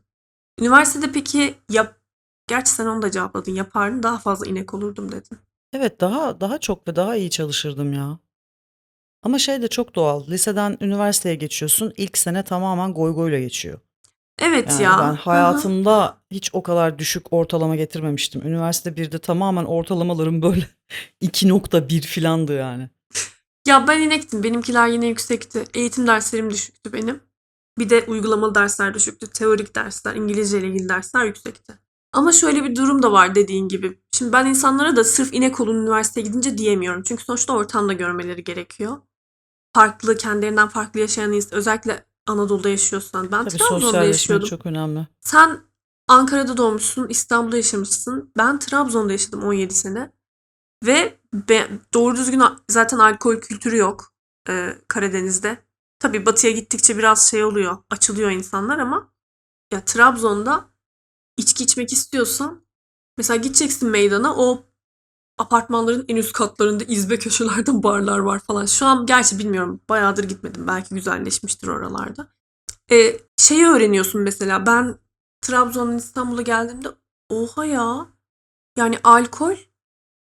Üniversitede 0.59 1.11
peki 1.11 1.55
yap 1.69 2.05
Gerçi 2.47 2.71
sen 2.71 2.85
onu 2.85 3.01
da 3.01 3.11
cevapladın. 3.11 3.51
Yapardın 3.51 4.03
daha 4.03 4.17
fazla 4.17 4.47
inek 4.47 4.73
olurdum 4.73 5.11
dedin. 5.11 5.37
Evet 5.73 6.01
daha 6.01 6.41
daha 6.41 6.57
çok 6.59 6.87
ve 6.87 6.95
daha 6.95 7.15
iyi 7.15 7.29
çalışırdım 7.29 7.93
ya. 7.93 8.19
Ama 9.23 9.39
şey 9.39 9.61
de 9.61 9.67
çok 9.67 9.95
doğal. 9.95 10.27
Liseden 10.27 10.77
üniversiteye 10.81 11.35
geçiyorsun. 11.35 11.93
İlk 11.97 12.17
sene 12.17 12.43
tamamen 12.43 12.93
goy 12.93 13.13
goyla 13.13 13.39
geçiyor. 13.39 13.79
Evet 14.39 14.69
Yani 14.69 14.83
ya. 14.83 14.97
ben 14.99 15.07
Hı 15.07 15.11
hı. 15.11 15.15
hayatımda 15.15 16.17
hiç 16.31 16.49
o 16.53 16.63
kadar 16.63 16.99
düşük 16.99 17.33
ortalama 17.33 17.75
getirmemiştim. 17.75 18.41
Üniversite 18.47 18.89
1'de 18.89 19.19
tamamen 19.19 19.65
ortalamalarım 19.65 20.41
böyle 20.41 20.67
2.1 21.21 22.01
filandı 22.01 22.57
yani. 22.57 22.89
Ya 23.67 23.87
ben 23.87 24.01
inektim. 24.01 24.43
Benimkiler 24.43 24.87
yine 24.87 25.07
yüksekti. 25.07 25.63
Eğitim 25.73 26.07
derslerim 26.07 26.49
düşüktü 26.49 26.93
benim. 26.93 27.19
Bir 27.79 27.89
de 27.89 28.05
uygulamalı 28.07 28.55
dersler 28.55 28.93
düşüktü. 28.93 29.27
Teorik 29.31 29.75
dersler, 29.75 30.15
İngilizce 30.15 30.59
ile 30.59 30.67
ilgili 30.67 30.89
dersler 30.89 31.25
yüksekti. 31.25 31.73
Ama 32.13 32.31
şöyle 32.31 32.63
bir 32.63 32.75
durum 32.75 33.03
da 33.03 33.11
var 33.11 33.35
dediğin 33.35 33.67
gibi. 33.67 33.99
Şimdi 34.11 34.33
ben 34.33 34.45
insanlara 34.45 34.95
da 34.95 35.03
sırf 35.03 35.33
inek 35.33 35.59
olun 35.59 35.81
üniversiteye 35.83 36.27
gidince 36.27 36.57
diyemiyorum. 36.57 37.03
Çünkü 37.03 37.23
sonuçta 37.23 37.53
ortamda 37.53 37.93
görmeleri 37.93 38.43
gerekiyor. 38.43 38.97
Farklı, 39.75 40.17
kendilerinden 40.17 40.67
farklı 40.67 40.99
yaşayan 40.99 41.33
insan, 41.33 41.57
özellikle 41.57 42.05
Anadolu'da 42.27 42.69
yaşıyorsan. 42.69 43.31
Ben 43.31 43.45
Tabii 43.45 43.57
Trabzon'da 43.57 44.03
yaşıyordum. 44.03 44.47
çok 44.47 44.65
önemli. 44.65 45.07
Sen 45.21 45.59
Ankara'da 46.07 46.57
doğmuşsun, 46.57 47.07
İstanbul'da 47.07 47.57
yaşamışsın. 47.57 48.31
Ben 48.37 48.59
Trabzon'da 48.59 49.11
yaşadım 49.11 49.43
17 49.43 49.73
sene. 49.73 50.11
Ve 50.85 51.19
be- 51.33 51.69
doğru 51.93 52.15
düzgün 52.17 52.43
zaten 52.69 52.97
alkol 52.99 53.35
kültürü 53.35 53.77
yok 53.77 54.13
e, 54.49 54.77
Karadeniz'de. 54.87 55.65
Tabii 55.99 56.25
batıya 56.25 56.53
gittikçe 56.53 56.97
biraz 56.97 57.29
şey 57.29 57.43
oluyor, 57.43 57.77
açılıyor 57.89 58.31
insanlar 58.31 58.79
ama 58.79 59.13
ya 59.73 59.85
Trabzon'da 59.85 60.69
içki 61.37 61.63
içmek 61.63 61.93
istiyorsan 61.93 62.65
mesela 63.17 63.37
gideceksin 63.37 63.89
meydana 63.89 64.35
o 64.35 64.63
apartmanların 65.37 66.05
en 66.07 66.15
üst 66.15 66.33
katlarında 66.33 66.83
izbe 66.83 67.19
köşelerde 67.19 67.71
barlar 67.83 68.19
var 68.19 68.39
falan. 68.39 68.65
Şu 68.65 68.85
an 68.85 69.05
gerçi 69.05 69.39
bilmiyorum 69.39 69.81
bayağıdır 69.89 70.23
gitmedim. 70.23 70.67
Belki 70.67 70.95
güzelleşmiştir 70.95 71.67
oralarda. 71.67 72.27
E, 72.91 73.19
şeyi 73.37 73.67
öğreniyorsun 73.67 74.21
mesela 74.21 74.65
ben 74.65 74.95
Trabzon'dan 75.41 75.97
İstanbul'a 75.97 76.41
geldiğimde 76.41 76.87
oha 77.29 77.65
ya 77.65 78.07
yani 78.77 78.99
alkol 79.03 79.55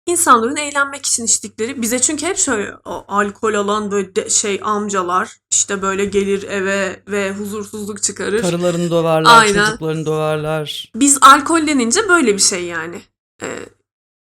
insanların 0.05 0.55
eğlenmek 0.55 1.05
için 1.05 1.25
içtikleri 1.25 1.81
bize 1.81 1.99
çünkü 2.01 2.25
hep 2.25 2.37
şöyle 2.37 2.75
o 2.85 3.05
alkol 3.07 3.53
alan 3.53 3.91
böyle 3.91 4.15
de- 4.15 4.29
şey 4.29 4.59
amcalar 4.63 5.37
işte 5.51 5.81
böyle 5.81 6.05
gelir 6.05 6.43
eve 6.43 7.03
ve 7.07 7.33
huzursuzluk 7.33 8.03
çıkarır. 8.03 8.41
Karılarını 8.41 8.91
döverler, 8.91 9.39
Aynen. 9.39 9.65
çocuklarını 9.65 10.05
döverler. 10.05 10.91
Biz 10.95 11.17
alkol 11.21 11.67
denince 11.67 12.09
böyle 12.09 12.33
bir 12.33 12.41
şey 12.41 12.65
yani. 12.65 13.01
Ee, 13.41 13.59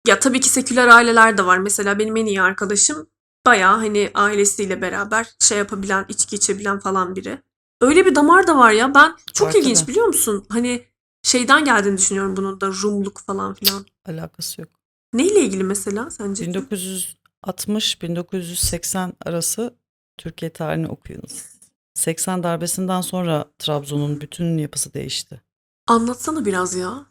ya 0.09 0.19
tabii 0.19 0.39
ki 0.39 0.49
seküler 0.49 0.87
aileler 0.87 1.37
de 1.37 1.45
var. 1.45 1.57
Mesela 1.57 1.99
benim 1.99 2.17
en 2.17 2.25
iyi 2.25 2.41
arkadaşım 2.41 3.09
bayağı 3.45 3.77
hani 3.77 4.11
ailesiyle 4.13 4.81
beraber 4.81 5.27
şey 5.39 5.57
yapabilen, 5.57 6.05
içki 6.09 6.35
içebilen 6.35 6.79
falan 6.79 7.15
biri. 7.15 7.41
Öyle 7.81 8.05
bir 8.05 8.15
damar 8.15 8.47
da 8.47 8.57
var 8.57 8.71
ya. 8.71 8.95
Ben 8.95 9.15
çok 9.33 9.47
Var 9.47 9.53
ilginç 9.53 9.79
tabii. 9.79 9.91
biliyor 9.91 10.05
musun? 10.05 10.45
Hani 10.49 10.85
şeyden 11.23 11.65
geldiğini 11.65 11.97
düşünüyorum 11.97 12.37
bunun 12.37 12.61
da 12.61 12.67
Rumluk 12.67 13.19
falan 13.19 13.53
filan. 13.53 13.85
Alakası 14.05 14.61
yok. 14.61 14.69
Neyle 15.13 15.41
ilgili 15.41 15.63
mesela 15.63 16.11
sence? 16.11 16.45
1960-1980 16.45 19.11
arası 19.25 19.75
Türkiye 20.17 20.53
tarihini 20.53 20.87
okuyunuz. 20.87 21.45
80 21.93 22.43
darbesinden 22.43 23.01
sonra 23.01 23.45
Trabzon'un 23.59 24.21
bütün 24.21 24.57
yapısı 24.57 24.93
değişti. 24.93 25.41
Anlatsana 25.87 26.45
biraz 26.45 26.75
ya. 26.75 27.05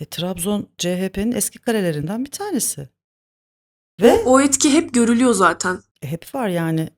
E, 0.00 0.04
Trabzon 0.04 0.68
CHP'nin 0.78 1.32
eski 1.32 1.58
kalelerinden 1.58 2.24
bir 2.24 2.30
tanesi. 2.30 2.88
Ve 4.00 4.12
O 4.12 4.40
etki 4.40 4.72
hep 4.72 4.94
görülüyor 4.94 5.32
zaten. 5.32 5.82
e, 6.02 6.06
hep 6.06 6.34
var 6.34 6.48
yani. 6.48 6.88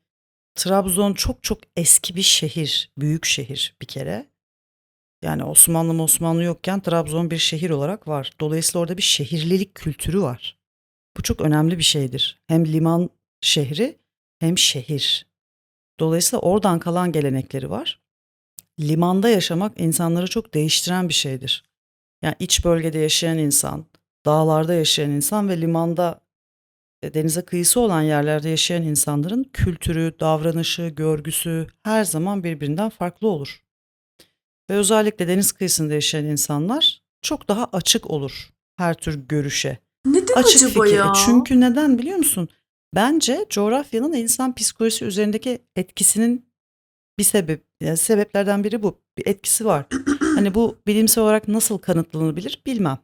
Trabzon 0.54 1.14
çok 1.14 1.42
çok 1.42 1.58
eski 1.76 2.16
bir 2.16 2.22
şehir, 2.22 2.92
büyük 2.98 3.24
şehir 3.24 3.76
bir 3.82 3.86
kere. 3.86 4.26
Yani 5.22 5.44
Osmanlı 5.44 5.94
mı 5.94 6.02
Osmanlı 6.02 6.42
yokken 6.42 6.80
Trabzon 6.80 7.30
bir 7.30 7.38
şehir 7.38 7.70
olarak 7.70 8.08
var. 8.08 8.32
Dolayısıyla 8.40 8.80
orada 8.80 8.96
bir 8.96 9.02
şehirlilik 9.02 9.74
kültürü 9.74 10.20
var. 10.22 10.58
Bu 11.16 11.22
çok 11.22 11.40
önemli 11.40 11.78
bir 11.78 11.82
şeydir. 11.82 12.40
Hem 12.46 12.66
liman 12.66 13.10
şehri 13.40 13.98
hem 14.38 14.58
şehir. 14.58 15.26
Dolayısıyla 16.00 16.40
oradan 16.40 16.78
kalan 16.78 17.12
gelenekleri 17.12 17.70
var. 17.70 18.00
Limanda 18.80 19.28
yaşamak 19.28 19.80
insanları 19.80 20.26
çok 20.30 20.54
değiştiren 20.54 21.08
bir 21.08 21.14
şeydir. 21.14 21.64
Yani 22.22 22.34
iç 22.38 22.64
bölgede 22.64 22.98
yaşayan 22.98 23.38
insan, 23.38 23.86
dağlarda 24.26 24.74
yaşayan 24.74 25.10
insan 25.10 25.48
ve 25.48 25.60
limanda 25.60 26.20
e, 27.02 27.14
denize 27.14 27.42
kıyısı 27.44 27.80
olan 27.80 28.02
yerlerde 28.02 28.48
yaşayan 28.48 28.82
insanların 28.82 29.44
kültürü, 29.52 30.14
davranışı, 30.20 30.88
görgüsü 30.88 31.66
her 31.82 32.04
zaman 32.04 32.44
birbirinden 32.44 32.88
farklı 32.88 33.28
olur. 33.28 33.62
Ve 34.70 34.74
özellikle 34.74 35.28
deniz 35.28 35.52
kıyısında 35.52 35.94
yaşayan 35.94 36.24
insanlar 36.24 37.02
çok 37.22 37.48
daha 37.48 37.68
açık 37.72 38.10
olur 38.10 38.50
her 38.76 38.94
tür 38.94 39.28
görüşe. 39.28 39.78
Neden 40.06 40.34
Açık 40.34 40.56
acaba 40.56 40.84
fikir. 40.84 40.96
E, 40.96 40.98
ya? 40.98 41.12
Çünkü 41.26 41.60
neden 41.60 41.98
biliyor 41.98 42.18
musun? 42.18 42.48
Bence 42.94 43.46
coğrafyanın 43.50 44.12
insan 44.12 44.54
psikolojisi 44.54 45.04
üzerindeki 45.04 45.58
etkisinin 45.76 46.51
bir 47.18 47.24
sebep, 47.24 47.64
yani 47.80 47.96
sebeplerden 47.96 48.64
biri 48.64 48.82
bu. 48.82 48.98
Bir 49.18 49.26
etkisi 49.26 49.64
var. 49.64 49.86
hani 50.20 50.54
bu 50.54 50.78
bilimsel 50.86 51.24
olarak 51.24 51.48
nasıl 51.48 51.78
kanıtlanabilir 51.78 52.62
bilmem. 52.66 52.98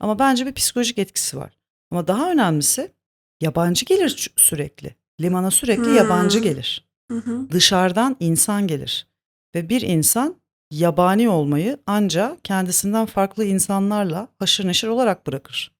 Ama 0.00 0.18
bence 0.18 0.46
bir 0.46 0.52
psikolojik 0.54 0.98
etkisi 0.98 1.36
var. 1.36 1.58
Ama 1.90 2.08
daha 2.08 2.30
önemlisi 2.32 2.92
yabancı 3.40 3.84
gelir 3.84 4.30
sürekli. 4.36 4.94
Limana 5.20 5.50
sürekli 5.50 5.90
yabancı 5.94 6.38
Hmm. 6.38 6.44
gelir. 6.44 6.88
Hı 7.10 7.18
hı. 7.18 7.50
Dışarıdan 7.50 8.16
insan 8.20 8.66
gelir. 8.66 9.06
Ve 9.54 9.68
bir 9.68 9.80
insan 9.80 10.40
yabani 10.70 11.28
olmayı 11.28 11.78
ancak 11.86 12.44
kendisinden 12.44 13.06
farklı 13.06 13.44
insanlarla 13.44 14.28
haşır 14.38 14.66
neşir 14.66 14.88
olarak 14.88 15.26
bırakır. 15.26 15.72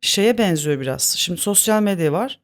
Şeye 0.00 0.38
benziyor 0.38 0.80
biraz. 0.80 1.14
Şimdi 1.16 1.40
sosyal 1.40 1.82
medya 1.82 2.12
var. 2.12 2.40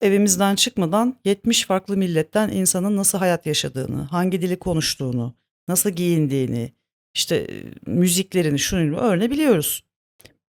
Evimizden 0.00 0.54
çıkmadan 0.54 1.16
70 1.24 1.66
farklı 1.66 1.96
milletten 1.96 2.48
insanın 2.48 2.96
nasıl 2.96 3.18
hayat 3.18 3.46
yaşadığını, 3.46 4.02
hangi 4.02 4.42
dili 4.42 4.58
konuştuğunu, 4.58 5.34
nasıl 5.68 5.90
giyindiğini, 5.90 6.72
işte 7.14 7.36
e, 7.36 7.64
müziklerini, 7.86 8.58
şunu 8.58 8.96
öğrenebiliyoruz. 8.96 9.84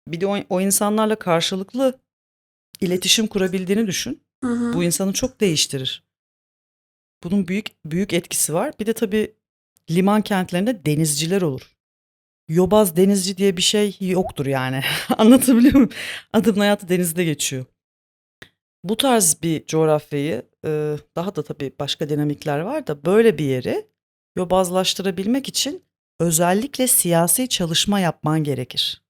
Bir 0.08 0.22
de 0.22 0.28
o, 0.28 0.38
o 0.50 0.62
insanlarla 0.62 1.16
karşılıklı 1.16 2.00
iletişim 2.82 3.28
kurabildiğini 3.28 3.88
düşün. 3.88 4.24
Hı 4.44 4.52
hı. 4.52 4.74
Bu 4.74 4.84
insanı 4.84 5.14
çok 5.14 5.42
değiştirir. 5.42 6.04
Bunun 7.24 7.48
büyük 7.48 7.68
büyük 7.86 8.14
etkisi 8.14 8.54
var. 8.54 8.74
Bir 8.80 8.86
de 8.86 8.94
tabii 8.94 9.36
liman 9.92 10.22
kentlerinde 10.22 10.86
denizciler 10.86 11.42
olur. 11.42 11.76
Yobaz 12.48 12.96
denizci 12.96 13.38
diye 13.38 13.58
bir 13.58 13.62
şey 13.62 13.98
yoktur 14.00 14.46
yani. 14.46 14.82
Anlatabiliyor 15.18 15.74
muyum? 15.74 15.90
Adamın 16.34 16.60
hayatı 16.60 16.90
denizde 16.90 17.26
geçiyor. 17.26 17.66
Bu 18.84 18.98
tarz 18.98 19.38
bir 19.44 19.66
coğrafyayı 19.66 20.50
daha 21.16 21.36
da 21.36 21.44
tabii 21.44 21.74
başka 21.80 22.10
dinamikler 22.10 22.60
var 22.60 22.88
da 22.88 23.06
böyle 23.06 23.38
bir 23.38 23.46
yeri 23.46 23.88
yobazlaştırabilmek 24.36 25.50
için 25.50 25.86
özellikle 26.20 26.88
siyasi 26.88 27.50
çalışma 27.50 28.00
yapman 28.00 28.44
gerekir. 28.44 29.04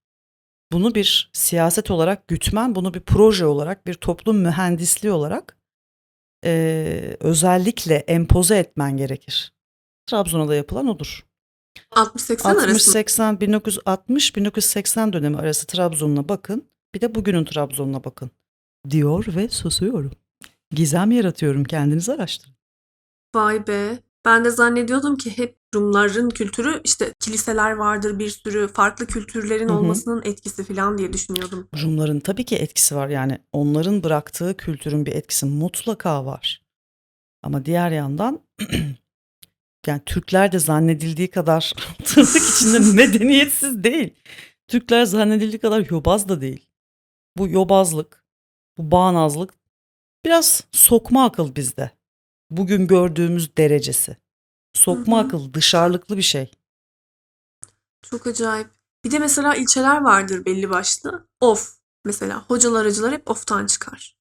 Bunu 0.72 0.94
bir 0.94 1.30
siyaset 1.32 1.90
olarak 1.90 2.28
gütmen, 2.28 2.74
bunu 2.74 2.94
bir 2.94 3.00
proje 3.00 3.46
olarak, 3.46 3.86
bir 3.86 3.94
toplum 3.94 4.38
mühendisliği 4.38 5.12
olarak 5.12 5.56
e, 6.44 7.16
özellikle 7.20 7.94
empoze 7.94 8.58
etmen 8.58 8.96
gerekir. 8.96 9.52
Trabzon'a 10.06 10.48
da 10.48 10.54
yapılan 10.54 10.88
odur. 10.88 11.26
60-80 11.90 12.48
arası. 12.48 12.98
60-80, 12.98 13.38
1960-1980 13.38 15.12
dönemi 15.12 15.38
arası 15.38 15.66
Trabzon'una 15.66 16.28
bakın. 16.28 16.70
Bir 16.94 17.00
de 17.00 17.14
bugünün 17.14 17.44
Trabzon'una 17.44 18.04
bakın. 18.04 18.30
Diyor 18.90 19.26
ve 19.36 19.48
susuyorum. 19.48 20.12
Gizem 20.70 21.10
yaratıyorum. 21.10 21.64
Kendiniz 21.64 22.08
araştırın. 22.08 22.54
Vay 23.34 23.66
be. 23.66 23.98
Ben 24.24 24.44
de 24.44 24.50
zannediyordum 24.50 25.16
ki 25.16 25.38
hep 25.38 25.60
Rumların 25.74 26.28
kültürü 26.28 26.80
işte 26.84 27.12
kiliseler 27.20 27.70
vardır 27.70 28.18
bir 28.18 28.30
sürü 28.30 28.68
farklı 28.68 29.06
kültürlerin 29.06 29.68
Hı 29.68 29.72
hı. 29.72 29.76
olmasının 29.76 30.22
etkisi 30.24 30.64
falan 30.64 30.98
diye 30.98 31.12
düşünüyordum. 31.12 31.68
Rumların 31.82 32.20
tabii 32.20 32.44
ki 32.44 32.56
etkisi 32.56 32.96
var. 32.96 33.08
Yani 33.08 33.38
onların 33.52 34.02
bıraktığı 34.02 34.56
kültürün 34.56 35.06
bir 35.06 35.14
etkisi 35.14 35.46
mutlaka 35.46 36.26
var. 36.26 36.62
Ama 37.42 37.64
diğer 37.64 37.90
yandan 37.90 38.40
yani 39.86 40.00
Türkler 40.06 40.52
de 40.52 40.58
zannedildiği 40.58 41.30
kadar 41.30 41.74
tırnak 42.04 42.42
içinde 42.56 42.78
medeniyetsiz 42.94 43.84
değil. 43.84 44.14
Türkler 44.68 45.04
zannedildiği 45.04 45.60
kadar 45.60 45.86
yobaz 45.90 46.28
da 46.28 46.40
değil. 46.40 46.66
Bu 47.38 47.48
yobazlık, 47.48 48.19
bu 48.80 48.90
bağnazlık 48.90 49.54
biraz 50.24 50.64
sokma 50.72 51.24
akıl 51.24 51.54
bizde. 51.54 51.90
Bugün 52.50 52.86
gördüğümüz 52.86 53.56
derecesi. 53.56 54.16
Sokma 54.74 55.18
Hı 55.18 55.22
hı. 55.22 55.26
akıl, 55.26 55.52
dışarılıklı 55.54 56.16
bir 56.16 56.22
şey. 56.22 56.50
Çok 58.02 58.26
acayip. 58.26 58.68
Bir 59.04 59.10
de 59.10 59.18
mesela 59.18 59.54
ilçeler 59.54 60.00
vardır 60.00 60.44
belli 60.44 60.70
başlı. 60.70 61.26
Of. 61.40 61.76
Mesela 62.04 62.44
hocalar 62.48 62.86
acılar 62.86 63.12
hep 63.12 63.30
oftan 63.30 63.66
çıkar. 63.66 64.16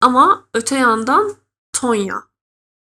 Ama 0.00 0.48
öte 0.54 0.76
yandan 0.76 1.36
Tonya. 1.72 2.22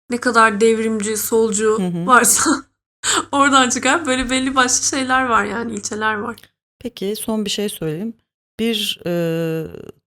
Ne 0.10 0.18
kadar 0.18 0.62
devrimci, 0.62 1.18
solcu 1.18 1.80
Hı 1.80 1.88
hı. 1.88 2.06
varsa 2.06 2.52
Oradan 3.32 3.70
çıkar. 3.70 4.06
Böyle 4.06 4.30
belli 4.30 4.56
başlı 4.56 4.84
şeyler 4.86 5.26
var 5.26 5.44
yani 5.46 5.74
ilçeler 5.74 6.16
var. 6.16 6.36
Peki 6.80 7.16
son 7.16 7.46
bir 7.46 7.50
şey 7.50 7.70
söyleyeyim. 7.70 8.14
Bir 8.60 9.02
e, 9.06 9.14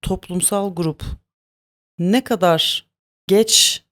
toplumsal 0.02 0.74
grup 0.74 1.02
ne 1.98 2.24
kadar 2.24 2.90
geç 3.26 3.84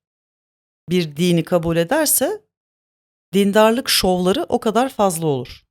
bir 0.89 1.17
dini 1.17 1.45
kabul 1.45 1.77
ederse 1.77 2.43
dindarlık 3.35 3.89
şovları 3.89 4.47
o 4.49 4.61
kadar 4.61 4.89
fazla 4.89 5.27
olur. 5.27 5.67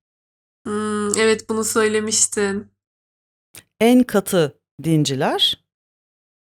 Hmm, 0.66 1.18
evet 1.18 1.50
bunu 1.50 1.64
söylemiştin. 1.64 2.72
En 3.80 4.04
katı 4.04 4.60
dinciler 4.84 5.66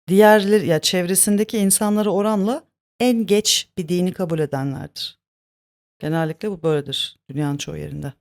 diğerleri 0.07 0.67
ya 0.67 0.79
çevresindeki 0.79 1.57
insanlara 1.57 2.09
oranla 2.09 2.63
en 2.99 3.25
geç 3.25 3.69
bir 3.77 3.87
dini 3.87 4.13
kabul 4.13 4.39
edenlerdir. 4.39 5.19
Genellikle 5.99 6.51
bu 6.51 6.63
böyledir 6.63 7.19
dünyanın 7.29 7.57
çoğu 7.57 7.77
yerinde. 7.77 8.13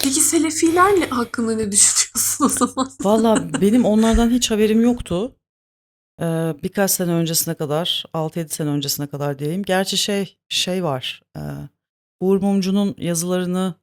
Peki 0.00 0.20
Selefilerle 0.20 1.06
hakkında 1.06 1.54
ne 1.54 1.72
düşünüyorsun 1.72 2.44
o 2.44 2.48
zaman? 2.48 2.92
Valla 3.00 3.60
benim 3.60 3.84
onlardan 3.84 4.30
hiç 4.30 4.50
haberim 4.50 4.80
yoktu. 4.80 5.36
Ee, 6.20 6.54
birkaç 6.62 6.90
sene 6.90 7.12
öncesine 7.12 7.54
kadar, 7.54 8.04
6-7 8.14 8.48
sene 8.48 8.68
öncesine 8.70 9.06
kadar 9.06 9.38
diyeyim. 9.38 9.62
Gerçi 9.62 9.98
şey 9.98 10.38
şey 10.48 10.84
var. 10.84 11.22
E, 11.36 11.40
Uğur 12.20 12.42
Mumcu'nun 12.42 12.94
yazılarını 12.98 13.74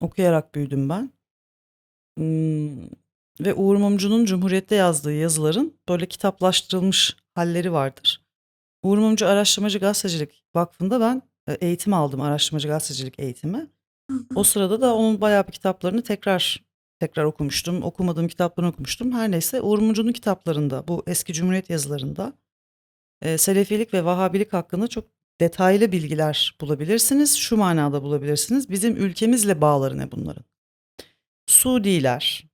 okuyarak 0.00 0.54
büyüdüm 0.54 0.88
ben. 0.88 1.10
Hmm, 2.18 2.88
ve 3.40 3.54
Uğur 3.54 3.76
Mumcu'nun 3.76 4.24
Cumhuriyet'te 4.24 4.74
yazdığı 4.74 5.12
yazıların 5.12 5.74
böyle 5.88 6.06
kitaplaştırılmış 6.06 7.16
halleri 7.34 7.72
vardır. 7.72 8.22
Uğur 8.82 8.98
Mumcu 8.98 9.26
Araştırmacı 9.26 9.78
Gazetecilik 9.78 10.44
Vakfı'nda 10.54 11.00
ben 11.00 11.22
e, 11.48 11.52
eğitim 11.52 11.94
aldım, 11.94 12.20
araştırmacı 12.20 12.68
gazetecilik 12.68 13.18
eğitimi. 13.18 13.66
O 14.34 14.44
sırada 14.44 14.80
da 14.80 14.94
onun 14.94 15.20
bayağı 15.20 15.46
bir 15.46 15.52
kitaplarını 15.52 16.02
tekrar 16.02 16.64
tekrar 17.00 17.24
okumuştum. 17.24 17.82
Okumadığım 17.82 18.28
kitaplarını 18.28 18.70
okumuştum. 18.70 19.12
Her 19.12 19.30
neyse 19.30 19.60
Uğur 19.60 19.78
Mumcu'nun 19.78 20.12
kitaplarında, 20.12 20.88
bu 20.88 21.02
eski 21.06 21.32
Cumhuriyet 21.32 21.70
yazılarında 21.70 22.32
e, 23.22 23.38
Selefilik 23.38 23.94
ve 23.94 24.04
Vahabilik 24.04 24.52
hakkında 24.52 24.88
çok 24.88 25.04
detaylı 25.40 25.92
bilgiler 25.92 26.56
bulabilirsiniz. 26.60 27.36
Şu 27.36 27.56
manada 27.56 28.02
bulabilirsiniz. 28.02 28.70
Bizim 28.70 28.96
ülkemizle 28.96 29.60
bağları 29.60 29.98
ne 29.98 30.12
bunların? 30.12 30.44
Suudiler 31.46 32.44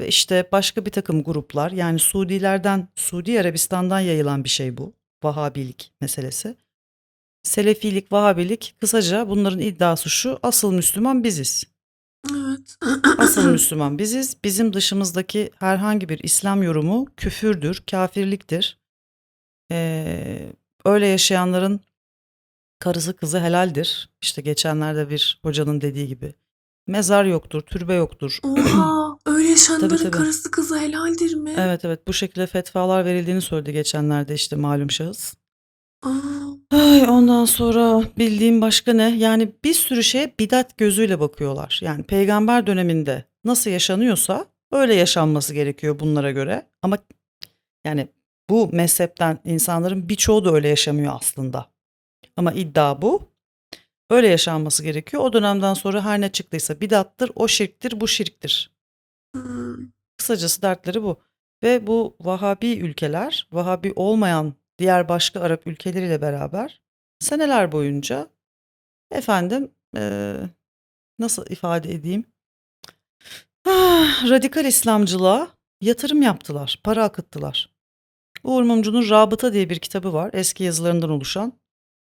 ve 0.00 0.08
işte 0.08 0.48
başka 0.52 0.86
bir 0.86 0.90
takım 0.90 1.24
gruplar 1.24 1.70
yani 1.70 1.98
Suudilerden, 1.98 2.88
Suudi 2.96 3.40
Arabistan'dan 3.40 4.00
yayılan 4.00 4.44
bir 4.44 4.48
şey 4.48 4.76
bu. 4.76 4.94
Vahabilik 5.22 5.92
meselesi. 6.00 6.56
Selefilik, 7.42 8.12
Vahabilik 8.12 8.74
kısaca 8.80 9.28
bunların 9.28 9.60
iddiası 9.60 10.10
şu 10.10 10.38
asıl 10.42 10.72
Müslüman 10.72 11.24
biziz. 11.24 11.64
Evet. 12.30 12.76
Asıl 13.18 13.44
Müslüman 13.50 13.98
biziz. 13.98 14.36
Bizim 14.44 14.72
dışımızdaki 14.72 15.50
herhangi 15.58 16.08
bir 16.08 16.18
İslam 16.22 16.62
yorumu 16.62 17.06
küfürdür, 17.16 17.82
kafirliktir. 17.90 18.78
Ee, 19.72 20.52
öyle 20.84 21.06
yaşayanların 21.06 21.80
karısı 22.78 23.16
kızı 23.16 23.40
helaldir. 23.40 24.10
İşte 24.22 24.42
geçenlerde 24.42 25.10
bir 25.10 25.40
hocanın 25.42 25.80
dediği 25.80 26.08
gibi. 26.08 26.34
Mezar 26.86 27.24
yoktur, 27.24 27.60
türbe 27.60 27.94
yoktur. 27.94 28.38
Oha 28.42 29.18
öyle 29.26 29.48
yaşayanların 29.48 29.96
tabii. 29.96 30.10
karısı 30.10 30.50
kızı 30.50 30.78
helaldir 30.78 31.34
mi? 31.34 31.54
Evet 31.58 31.84
evet 31.84 32.08
bu 32.08 32.12
şekilde 32.12 32.46
fetvalar 32.46 33.04
verildiğini 33.04 33.40
söyledi 33.40 33.72
geçenlerde 33.72 34.34
işte 34.34 34.56
malum 34.56 34.90
şahıs. 34.90 35.34
Ay, 36.70 37.02
ondan 37.08 37.44
sonra 37.44 38.02
bildiğim 38.18 38.60
başka 38.60 38.92
ne? 38.92 39.16
Yani 39.16 39.52
bir 39.64 39.74
sürü 39.74 40.02
şeye 40.02 40.34
bidat 40.38 40.78
gözüyle 40.78 41.20
bakıyorlar. 41.20 41.80
Yani 41.82 42.02
peygamber 42.02 42.66
döneminde 42.66 43.24
nasıl 43.44 43.70
yaşanıyorsa 43.70 44.46
öyle 44.72 44.94
yaşanması 44.94 45.54
gerekiyor 45.54 45.98
bunlara 45.98 46.30
göre. 46.30 46.66
Ama 46.82 46.98
yani 47.84 48.08
bu 48.50 48.68
mezhepten 48.72 49.38
insanların 49.44 50.08
birçoğu 50.08 50.44
da 50.44 50.52
öyle 50.52 50.68
yaşamıyor 50.68 51.12
aslında. 51.20 51.70
Ama 52.36 52.52
iddia 52.52 53.02
bu. 53.02 53.30
Öyle 54.10 54.28
yaşanması 54.28 54.82
gerekiyor. 54.82 55.22
O 55.22 55.32
dönemden 55.32 55.74
sonra 55.74 56.04
her 56.04 56.20
ne 56.20 56.32
çıktıysa 56.32 56.80
bidattır, 56.80 57.30
o 57.34 57.48
şirktir, 57.48 58.00
bu 58.00 58.08
şirktir. 58.08 58.70
Kısacası 60.16 60.62
dertleri 60.62 61.02
bu. 61.02 61.20
Ve 61.62 61.86
bu 61.86 62.16
Vahabi 62.20 62.72
ülkeler, 62.72 63.48
Vahabi 63.52 63.92
olmayan 63.96 64.54
diğer 64.80 65.08
başka 65.08 65.40
Arap 65.40 65.66
ülkeleriyle 65.66 66.20
beraber 66.20 66.82
seneler 67.18 67.72
boyunca 67.72 68.30
efendim 69.10 69.70
eee, 69.96 70.40
nasıl 71.18 71.46
ifade 71.50 71.94
edeyim? 71.94 72.24
Ah, 73.66 74.30
radikal 74.30 74.64
İslamcılığa 74.64 75.48
yatırım 75.80 76.22
yaptılar, 76.22 76.80
para 76.84 77.04
akıttılar. 77.04 77.70
Uğur 78.44 78.62
Mumcu'nun 78.62 79.10
Rabıta 79.10 79.52
diye 79.52 79.70
bir 79.70 79.78
kitabı 79.78 80.12
var, 80.12 80.30
eski 80.32 80.64
yazılarından 80.64 81.10
oluşan. 81.10 81.52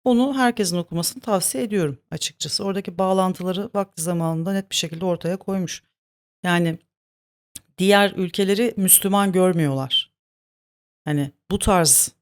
Onu 0.05 0.39
herkesin 0.39 0.77
okumasını 0.77 1.23
tavsiye 1.23 1.65
ediyorum 1.65 1.99
açıkçası. 2.11 2.65
Oradaki 2.65 2.99
bağlantıları 2.99 3.71
vakti 3.75 4.03
zamanında 4.03 4.53
net 4.53 4.71
bir 4.71 4.77
şekilde 4.77 5.05
ortaya 5.05 5.37
koymuş. 5.37 5.83
Yani 6.43 6.79
diğer 7.79 8.13
ülkeleri 8.17 8.75
Müslüman 8.77 9.33
görmüyorlar. 9.33 10.13
Hani 11.05 11.33
bu 11.51 11.59
tarz 11.59 12.15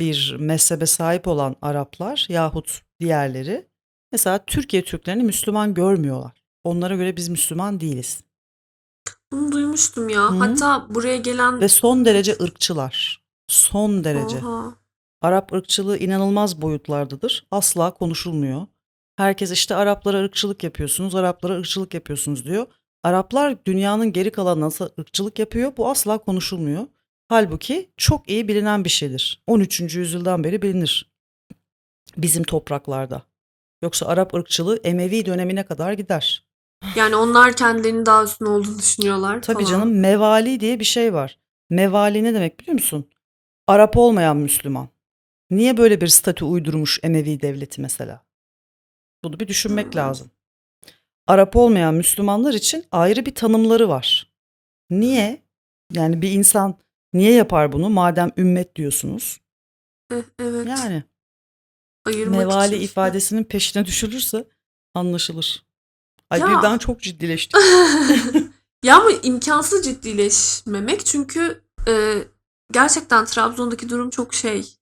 bir 0.00 0.36
mezhebe 0.38 0.86
sahip 0.86 1.28
olan 1.28 1.56
Araplar 1.62 2.26
yahut 2.28 2.82
diğerleri 3.00 3.66
mesela 4.12 4.44
Türkiye 4.44 4.84
Türklerini 4.84 5.22
Müslüman 5.22 5.74
görmüyorlar. 5.74 6.32
Onlara 6.64 6.96
göre 6.96 7.16
biz 7.16 7.28
Müslüman 7.28 7.80
değiliz. 7.80 8.22
Bunu 9.32 9.52
duymuştum 9.52 10.08
ya. 10.08 10.30
Hı. 10.30 10.36
Hatta 10.36 10.86
buraya 10.90 11.16
gelen 11.16 11.60
Ve 11.60 11.68
son 11.68 12.04
derece 12.04 12.36
ırkçılar. 12.40 13.22
Son 13.48 14.04
derece. 14.04 14.36
Oha. 14.36 14.74
Arap 15.22 15.52
ırkçılığı 15.52 15.98
inanılmaz 15.98 16.62
boyutlardadır. 16.62 17.46
Asla 17.50 17.94
konuşulmuyor. 17.94 18.66
Herkes 19.16 19.50
işte 19.50 19.74
Araplara 19.74 20.18
ırkçılık 20.24 20.64
yapıyorsunuz, 20.64 21.14
Araplara 21.14 21.58
ırkçılık 21.58 21.94
yapıyorsunuz 21.94 22.44
diyor. 22.44 22.66
Araplar 23.02 23.64
dünyanın 23.64 24.12
geri 24.12 24.32
kalanına 24.32 24.70
ırkçılık 25.00 25.38
yapıyor 25.38 25.72
bu 25.76 25.88
asla 25.88 26.18
konuşulmuyor. 26.18 26.86
Halbuki 27.28 27.90
çok 27.96 28.28
iyi 28.30 28.48
bilinen 28.48 28.84
bir 28.84 28.90
şeydir. 28.90 29.42
13. 29.46 29.80
yüzyıldan 29.96 30.44
beri 30.44 30.62
bilinir. 30.62 31.10
Bizim 32.16 32.42
topraklarda. 32.44 33.22
Yoksa 33.82 34.06
Arap 34.06 34.34
ırkçılığı 34.34 34.80
Emevi 34.84 35.26
dönemine 35.26 35.62
kadar 35.62 35.92
gider. 35.92 36.46
Yani 36.96 37.16
onlar 37.16 37.56
kendilerinin 37.56 38.06
daha 38.06 38.24
üstün 38.24 38.46
olduğunu 38.46 38.78
düşünüyorlar 38.78 39.42
Tabii 39.42 39.64
falan. 39.64 39.70
canım 39.70 40.00
mevali 40.00 40.60
diye 40.60 40.80
bir 40.80 40.84
şey 40.84 41.14
var. 41.14 41.38
Mevali 41.70 42.24
ne 42.24 42.34
demek 42.34 42.60
biliyor 42.60 42.72
musun? 42.74 43.10
Arap 43.66 43.96
olmayan 43.96 44.36
Müslüman. 44.36 44.88
Niye 45.50 45.76
böyle 45.76 46.00
bir 46.00 46.08
statü 46.08 46.44
uydurmuş 46.44 47.00
Emevi 47.02 47.40
devleti 47.42 47.80
mesela? 47.80 48.24
Bunu 49.24 49.40
bir 49.40 49.48
düşünmek 49.48 49.86
Hmm. 49.86 49.96
lazım. 49.96 50.30
Arap 51.26 51.56
olmayan 51.56 51.94
Müslümanlar 51.94 52.54
için 52.54 52.84
ayrı 52.92 53.26
bir 53.26 53.34
tanımları 53.34 53.88
var. 53.88 54.30
Niye? 54.90 55.42
Yani 55.92 56.22
bir 56.22 56.30
insan 56.32 56.74
niye 57.12 57.32
yapar 57.32 57.72
bunu 57.72 57.90
madem 57.90 58.30
ümmet 58.36 58.76
diyorsunuz? 58.76 59.40
Eh, 60.12 60.22
evet. 60.38 60.66
Yani 60.68 61.04
Ayırmak 62.04 62.38
mevali 62.38 62.74
için. 62.74 62.84
ifadesinin 62.84 63.44
peşine 63.44 63.84
düşülürse 63.84 64.48
anlaşılır. 64.94 65.66
Ay 66.30 66.40
Ya. 66.40 66.46
birden 66.48 66.78
çok 66.78 67.00
ciddileştik. 67.00 67.56
Ya 68.84 68.96
ama 68.96 69.10
imkansız 69.22 69.84
ciddileşmemek 69.84 71.06
çünkü 71.06 71.64
e, 71.88 72.22
gerçekten 72.72 73.24
Trabzon'daki 73.24 73.88
durum 73.88 74.10
çok 74.10 74.34
şey. 74.34 74.74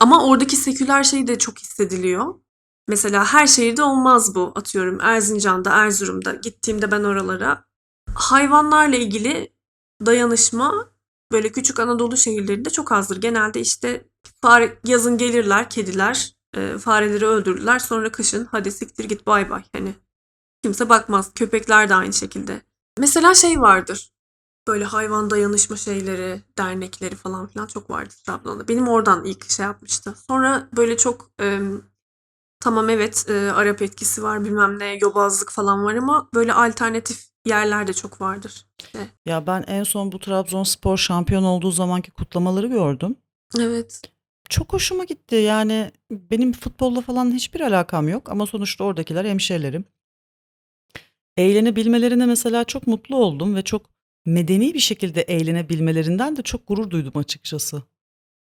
Ama 0.00 0.26
oradaki 0.26 0.56
seküler 0.56 1.04
şey 1.04 1.26
de 1.26 1.38
çok 1.38 1.58
hissediliyor. 1.58 2.34
Mesela 2.88 3.24
her 3.24 3.46
şehirde 3.46 3.82
olmaz 3.82 4.34
bu. 4.34 4.52
Atıyorum 4.54 5.00
Erzincan'da, 5.00 5.70
Erzurum'da 5.70 6.34
gittiğimde 6.34 6.90
ben 6.90 7.04
oralara 7.04 7.64
hayvanlarla 8.14 8.96
ilgili 8.96 9.52
dayanışma 10.06 10.90
böyle 11.32 11.52
küçük 11.52 11.80
Anadolu 11.80 12.16
şehirlerinde 12.16 12.70
çok 12.70 12.92
azdır. 12.92 13.20
Genelde 13.20 13.60
işte 13.60 14.04
fare, 14.42 14.78
yazın 14.84 15.18
gelirler 15.18 15.70
kediler, 15.70 16.32
e, 16.56 16.78
fareleri 16.78 17.26
öldürürler. 17.26 17.78
Sonra 17.78 18.12
kışın 18.12 18.48
hadi 18.50 18.72
siktir 18.72 19.04
git 19.04 19.26
bay 19.26 19.50
bay. 19.50 19.62
Hani 19.72 19.94
kimse 20.62 20.88
bakmaz. 20.88 21.32
Köpekler 21.34 21.88
de 21.88 21.94
aynı 21.94 22.12
şekilde. 22.12 22.62
Mesela 22.98 23.34
şey 23.34 23.60
vardır. 23.60 24.10
Böyle 24.68 24.84
hayvan 24.84 25.30
dayanışma 25.30 25.76
şeyleri, 25.76 26.42
dernekleri 26.58 27.16
falan 27.16 27.46
filan 27.46 27.66
çok 27.66 27.90
vardı 27.90 28.14
Trabzon'da. 28.26 28.68
Benim 28.68 28.88
oradan 28.88 29.24
ilk 29.24 29.50
şey 29.50 29.66
yapmıştı. 29.66 30.14
Sonra 30.28 30.68
böyle 30.76 30.96
çok 30.96 31.30
e, 31.40 31.60
tamam 32.60 32.90
evet 32.90 33.26
e, 33.28 33.52
Arap 33.52 33.82
etkisi 33.82 34.22
var 34.22 34.44
bilmem 34.44 34.78
ne 34.78 34.98
yobazlık 35.00 35.50
falan 35.52 35.84
var 35.84 35.94
ama 35.94 36.28
böyle 36.34 36.52
alternatif 36.52 37.26
yerler 37.46 37.86
de 37.86 37.92
çok 37.92 38.20
vardır. 38.20 38.66
İşte, 38.80 38.98
ya 39.26 39.46
ben 39.46 39.64
en 39.66 39.82
son 39.82 40.12
bu 40.12 40.18
Trabzonspor 40.18 40.96
şampiyon 40.96 41.42
olduğu 41.42 41.70
zamanki 41.70 42.10
kutlamaları 42.10 42.66
gördüm. 42.66 43.16
evet. 43.58 44.02
Çok 44.48 44.72
hoşuma 44.72 45.04
gitti. 45.04 45.34
Yani 45.34 45.90
benim 46.10 46.52
futbolla 46.52 47.00
falan 47.00 47.32
hiçbir 47.32 47.60
alakam 47.60 48.08
yok 48.08 48.30
ama 48.30 48.46
sonuçta 48.46 48.84
oradakiler 48.84 49.24
hemşerilerim. 49.24 49.84
Eğlenebilmelerine 51.36 52.26
mesela 52.26 52.64
çok 52.64 52.86
mutlu 52.86 53.16
oldum 53.16 53.54
ve 53.54 53.62
çok 53.62 53.90
medeni 54.26 54.74
bir 54.74 54.78
şekilde 54.78 55.22
eğlenebilmelerinden 55.22 56.36
de 56.36 56.42
çok 56.42 56.66
gurur 56.68 56.90
duydum 56.90 57.12
açıkçası. 57.16 57.82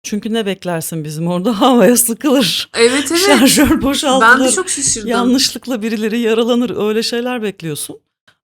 Çünkü 0.04 0.34
ne 0.34 0.46
beklersin 0.46 1.04
bizim 1.04 1.28
orada 1.28 1.62
havaya 1.62 1.98
sıkılır. 1.98 2.70
Evet 2.74 3.12
evet. 3.12 3.22
Şarjör 3.26 3.82
boşaltılır. 3.82 4.40
Ben 4.40 4.48
de 4.48 4.52
çok 4.52 4.70
şaşırdım. 4.70 5.10
Yanlışlıkla 5.10 5.82
birileri 5.82 6.20
yaralanır. 6.20 6.88
Öyle 6.88 7.04
şeyler 7.04 7.42
bekliyorsun. 7.42 8.00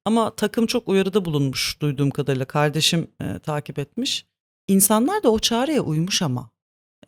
Ama 0.06 0.36
takım 0.36 0.68
çok 0.68 0.88
uyarıda 0.88 1.26
bulunmuş 1.26 1.78
duyduğum 1.82 2.10
kadarıyla. 2.10 2.46
Kardeşim 2.46 3.08
e, 3.22 3.40
takip 3.40 3.80
etmiş. 3.80 4.26
İnsanlar 4.68 5.24
da 5.24 5.32
o 5.32 5.40
çağrıya 5.40 5.82
uymuş 5.82 6.22
ama. 6.22 6.50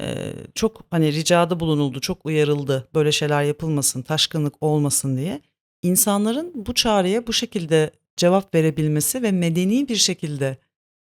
E, 0.02 0.34
çok 0.56 0.82
hani 0.92 1.14
ricada 1.14 1.60
bulunuldu, 1.60 2.00
çok 2.00 2.26
uyarıldı. 2.26 2.88
Böyle 2.96 3.12
şeyler 3.12 3.44
yapılmasın, 3.44 4.02
taşkınlık 4.02 4.54
olmasın 4.62 5.18
diye. 5.18 5.42
İnsanların 5.84 6.52
bu 6.56 6.74
çağrıya 6.74 7.28
bu 7.28 7.34
şekilde 7.34 7.92
cevap 8.18 8.56
verebilmesi 8.56 9.22
ve 9.22 9.32
medeni 9.32 9.88
bir 9.88 9.96
şekilde 9.96 10.58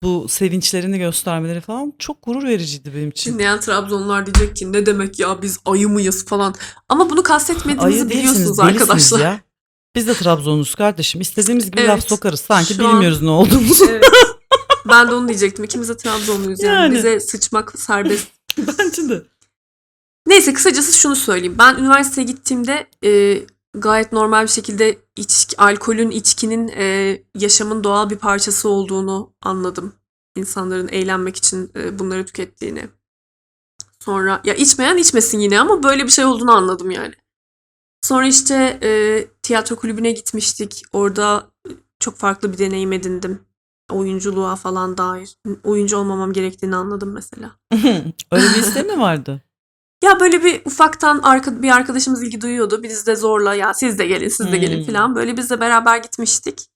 bu 0.02 0.28
sevinçlerini 0.28 0.98
göstermeleri 0.98 1.60
falan 1.60 1.92
çok 1.98 2.22
gurur 2.22 2.44
vericiydi 2.44 2.94
benim 2.94 3.08
için. 3.08 3.34
Dinleyen 3.34 3.60
Trabzonlular 3.60 4.26
diyecek 4.26 4.56
ki 4.56 4.72
ne 4.72 4.86
demek 4.86 5.18
ya 5.18 5.42
biz 5.42 5.58
ayı 5.64 5.88
mıyız 5.88 6.24
falan. 6.24 6.54
Ama 6.88 7.10
bunu 7.10 7.22
kastetmediğimizi 7.22 8.00
Ayı 8.00 8.10
biliyorsunuz 8.10 8.58
değilsiniz, 8.58 8.60
arkadaşlar. 8.60 9.20
ya. 9.20 9.40
Biz 9.96 10.06
de 10.06 10.14
Trabzonluyuz 10.14 10.74
kardeşim. 10.74 11.20
İstediğimiz 11.20 11.70
gibi 11.70 11.80
Evet, 11.80 11.88
laf 11.90 12.08
sokarız. 12.08 12.40
Sanki 12.40 12.74
şu 12.74 12.88
an- 12.88 12.92
bilmiyoruz 12.92 13.22
ne 13.22 13.30
olduğumuzu. 13.30 13.84
Evet. 13.90 14.04
Ben 14.88 15.08
de 15.10 15.14
onu 15.14 15.28
diyecektim. 15.28 15.64
İkimiz 15.64 15.88
de 15.88 15.96
Trabzonluyuz 15.96 16.62
yani. 16.62 16.74
Yani. 16.74 16.94
Bize 16.94 17.20
sıçmak 17.20 17.78
serbest. 17.78 18.28
Bence 18.58 19.08
de. 19.08 19.22
Neyse 20.26 20.52
kısacası 20.52 20.92
şunu 20.92 21.16
söyleyeyim. 21.16 21.54
Ben 21.58 21.74
üniversiteye 21.74 22.26
gittiğimde 22.26 22.86
e, 23.04 23.42
gayet 23.74 24.12
normal 24.12 24.42
bir 24.42 24.48
şekilde 24.48 24.98
içki, 25.16 25.56
alkolün, 25.60 26.10
içkinin 26.10 26.68
e, 26.68 27.18
yaşamın 27.38 27.84
doğal 27.84 28.10
bir 28.10 28.16
parçası 28.16 28.68
olduğunu 28.68 29.32
anladım. 29.42 29.92
İnsanların 30.36 30.88
eğlenmek 30.88 31.36
için 31.36 31.70
e, 31.76 31.98
bunları 31.98 32.26
tükettiğini. 32.26 32.88
Sonra 34.04 34.40
ya 34.44 34.54
içmeyen 34.54 34.96
içmesin 34.96 35.38
yine 35.40 35.60
ama 35.60 35.82
böyle 35.82 36.04
bir 36.04 36.10
şey 36.10 36.24
olduğunu 36.24 36.52
anladım 36.52 36.90
yani. 36.90 37.14
Sonra 38.06 38.26
işte 38.26 38.78
e, 38.82 38.90
tiyatro 39.42 39.76
kulübüne 39.76 40.10
gitmiştik. 40.10 40.82
Orada 40.92 41.46
çok 42.00 42.16
farklı 42.16 42.52
bir 42.52 42.58
deneyim 42.58 42.92
edindim. 42.92 43.40
Oyunculuğa 43.90 44.56
falan 44.56 44.98
dair. 44.98 45.36
Oyuncu 45.64 45.96
olmamam 45.96 46.32
gerektiğini 46.32 46.76
anladım 46.76 47.12
mesela. 47.12 47.50
Öyle 48.32 48.46
bir 48.54 48.58
isteği 48.58 48.84
mi 48.84 49.00
vardı? 49.00 49.42
Ya 50.04 50.20
böyle 50.20 50.44
bir 50.44 50.62
ufaktan 50.64 51.20
arka, 51.22 51.62
bir 51.62 51.70
arkadaşımız 51.70 52.22
ilgi 52.22 52.40
duyuyordu. 52.40 52.82
Biz 52.82 53.06
de 53.06 53.16
zorla 53.16 53.54
ya 53.54 53.74
siz 53.74 53.98
de 53.98 54.06
gelin 54.06 54.28
siz 54.28 54.52
de 54.52 54.56
gelin 54.58 54.78
Hmm. 54.78 54.86
falan. 54.86 55.16
Böyle 55.16 55.36
biz 55.36 55.50
de 55.50 55.60
beraber 55.60 55.96
gitmiştik. 55.96 56.66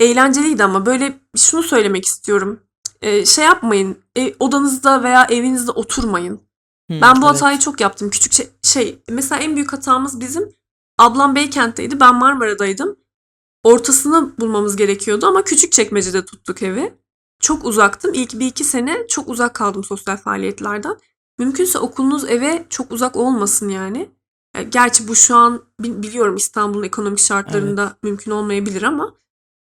Eğlenceliydi 0.00 0.64
ama 0.64 0.86
böyle 0.86 1.18
şunu 1.36 1.62
söylemek 1.62 2.04
istiyorum. 2.04 2.60
Ee, 3.02 3.26
şey 3.26 3.44
yapmayın 3.44 3.98
e, 4.16 4.34
odanızda 4.40 5.02
veya 5.02 5.24
evinizde 5.30 5.70
oturmayın. 5.70 6.34
Hı, 6.90 7.00
Ben 7.00 7.16
bu 7.22 7.26
evet. 7.26 7.34
hatayı 7.34 7.58
çok 7.58 7.80
yaptım. 7.80 8.10
Küçük 8.10 8.32
şey, 8.32 8.48
şey 8.62 8.98
mesela 9.08 9.40
en 9.40 9.56
büyük 9.56 9.72
hatamız 9.72 10.20
bizim 10.20 10.59
ablam 11.00 11.34
Beykent'teydi 11.34 12.00
ben 12.00 12.14
Marmara'daydım. 12.14 12.96
Ortasını 13.64 14.32
bulmamız 14.38 14.76
gerekiyordu 14.76 15.26
ama 15.26 15.44
küçük 15.44 15.72
çekmecede 15.72 16.24
tuttuk 16.24 16.62
evi. 16.62 16.94
Çok 17.40 17.64
uzaktım. 17.64 18.10
İlk 18.14 18.38
bir 18.38 18.46
iki 18.46 18.64
sene 18.64 19.06
çok 19.08 19.28
uzak 19.28 19.54
kaldım 19.54 19.84
sosyal 19.84 20.16
faaliyetlerden. 20.16 20.96
Mümkünse 21.38 21.78
okulunuz 21.78 22.24
eve 22.24 22.66
çok 22.70 22.92
uzak 22.92 23.16
olmasın 23.16 23.68
yani. 23.68 24.10
Gerçi 24.68 25.08
bu 25.08 25.14
şu 25.14 25.36
an 25.36 25.62
bi- 25.80 26.02
biliyorum 26.02 26.36
İstanbul'un 26.36 26.82
ekonomik 26.82 27.18
şartlarında 27.18 27.96
mümkün 28.02 28.30
olmayabilir 28.30 28.82
ama 28.82 29.14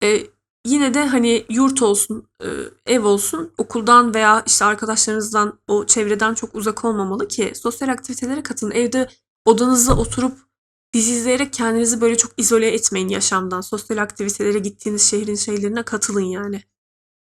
e, 0.03 0.23
yine 0.65 0.93
de 0.93 1.07
hani 1.07 1.45
yurt 1.49 1.81
olsun, 1.81 2.27
e, 2.43 2.47
ev 2.85 3.05
olsun, 3.05 3.51
okuldan 3.57 4.13
veya 4.13 4.43
işte 4.47 4.65
arkadaşlarınızdan, 4.65 5.59
o 5.67 5.85
çevreden 5.85 6.33
çok 6.33 6.55
uzak 6.55 6.85
olmamalı 6.85 7.27
ki 7.27 7.51
sosyal 7.55 7.89
aktivitelere 7.89 8.43
katılın. 8.43 8.71
Evde 8.71 9.09
odanızda 9.45 9.97
oturup 9.97 10.50
dizi 10.93 11.13
izleyerek 11.13 11.53
kendinizi 11.53 12.01
böyle 12.01 12.17
çok 12.17 12.31
izole 12.37 12.67
etmeyin 12.67 13.07
yaşamdan. 13.07 13.61
Sosyal 13.61 13.97
aktivitelere 13.97 14.59
gittiğiniz 14.59 15.09
şehrin 15.09 15.35
şeylerine 15.35 15.83
katılın 15.83 16.21
yani. 16.21 16.63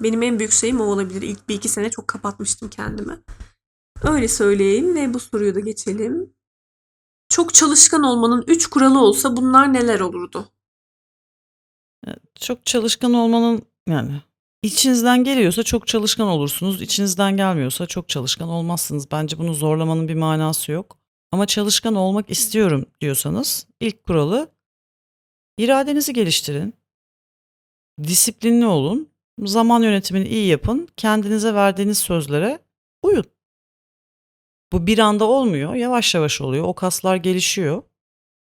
Benim 0.03 0.23
en 0.23 0.39
büyük 0.39 0.51
şeyim 0.51 0.81
o 0.81 0.83
olabilir. 0.83 1.21
İlk 1.21 1.49
bir 1.49 1.55
iki 1.55 1.69
sene 1.69 1.89
çok 1.89 2.07
kapatmıştım 2.07 2.69
kendimi. 2.69 3.23
Öyle 4.03 4.27
söyleyeyim 4.27 4.95
ve 4.95 5.13
bu 5.13 5.19
soruyu 5.19 5.55
da 5.55 5.59
geçelim. 5.59 6.33
Çok 7.29 7.53
çalışkan 7.53 8.03
olmanın 8.03 8.43
üç 8.47 8.67
kuralı 8.67 8.99
olsa 8.99 9.37
bunlar 9.37 9.73
neler 9.73 9.99
olurdu? 9.99 10.51
Çok 12.35 12.65
çalışkan 12.65 13.13
olmanın 13.13 13.61
yani 13.89 14.21
içinizden 14.63 15.23
geliyorsa 15.23 15.63
çok 15.63 15.87
çalışkan 15.87 16.27
olursunuz. 16.27 16.81
İçinizden 16.81 17.37
gelmiyorsa 17.37 17.85
çok 17.85 18.09
çalışkan 18.09 18.49
olmazsınız. 18.49 19.11
Bence 19.11 19.37
bunu 19.37 19.53
zorlamanın 19.53 20.07
bir 20.07 20.15
manası 20.15 20.71
yok. 20.71 20.97
Ama 21.31 21.45
çalışkan 21.45 21.95
olmak 21.95 22.29
istiyorum 22.29 22.85
diyorsanız 23.01 23.67
ilk 23.79 24.03
kuralı 24.03 24.51
iradenizi 25.57 26.13
geliştirin. 26.13 26.73
Disiplinli 28.03 28.65
olun. 28.65 29.09
Zaman 29.45 29.81
yönetimini 29.83 30.27
iyi 30.27 30.47
yapın. 30.47 30.87
Kendinize 30.97 31.53
verdiğiniz 31.53 31.97
sözlere 31.97 32.59
uyun. 33.03 33.25
Bu 34.71 34.87
bir 34.87 34.99
anda 34.99 35.25
olmuyor. 35.25 35.75
Yavaş 35.75 36.15
yavaş 36.15 36.41
oluyor. 36.41 36.65
O 36.65 36.73
kaslar 36.73 37.15
gelişiyor. 37.15 37.83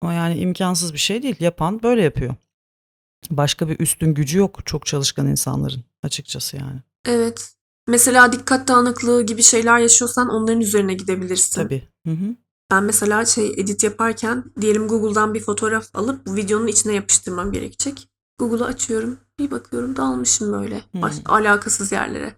Ama 0.02 0.14
yani 0.14 0.38
imkansız 0.38 0.94
bir 0.94 0.98
şey 0.98 1.24
değil. 1.24 1.36
Yapan 1.40 1.84
böyle 1.84 2.04
yapıyor. 2.04 2.36
Başka 3.30 3.70
bir 3.70 3.80
üstün 3.80 4.14
gücü 4.14 4.38
yok 4.38 4.60
çok 4.66 4.86
çalışkan 4.86 5.28
insanların 5.28 5.84
açıkçası 6.04 6.58
yani. 6.58 6.80
Evet. 7.06 7.54
Mesela 7.88 8.32
dikkat 8.32 8.68
dağınıklığı 8.68 9.26
gibi 9.26 9.44
şeyler 9.44 9.80
yaşıyorsan 9.80 10.30
onların 10.30 10.62
üzerine 10.62 10.94
gidebilirsin. 10.94 11.62
Tabii. 11.64 11.88
Hı 12.06 12.12
hı. 12.12 12.36
Ben 12.72 12.84
mesela 12.84 13.26
şey 13.26 13.48
edit 13.58 13.84
yaparken 13.84 14.44
diyelim 14.62 14.88
Google'dan 14.88 15.34
bir 15.34 15.40
fotoğraf 15.42 15.96
alıp 15.96 16.26
bu 16.28 16.36
videonun 16.36 16.68
içine 16.68 16.94
yapıştırmam 16.94 17.52
gerekecek. 17.52 18.10
Google'ı 18.40 18.66
açıyorum. 18.66 19.18
Bir 19.40 19.52
bakıyorum 19.52 19.96
dalmışım 19.96 20.54
böyle. 20.54 20.84
Baş- 20.94 21.16
Hmm. 21.18 21.34
alakasız 21.34 21.92
yerlere. 21.92 22.36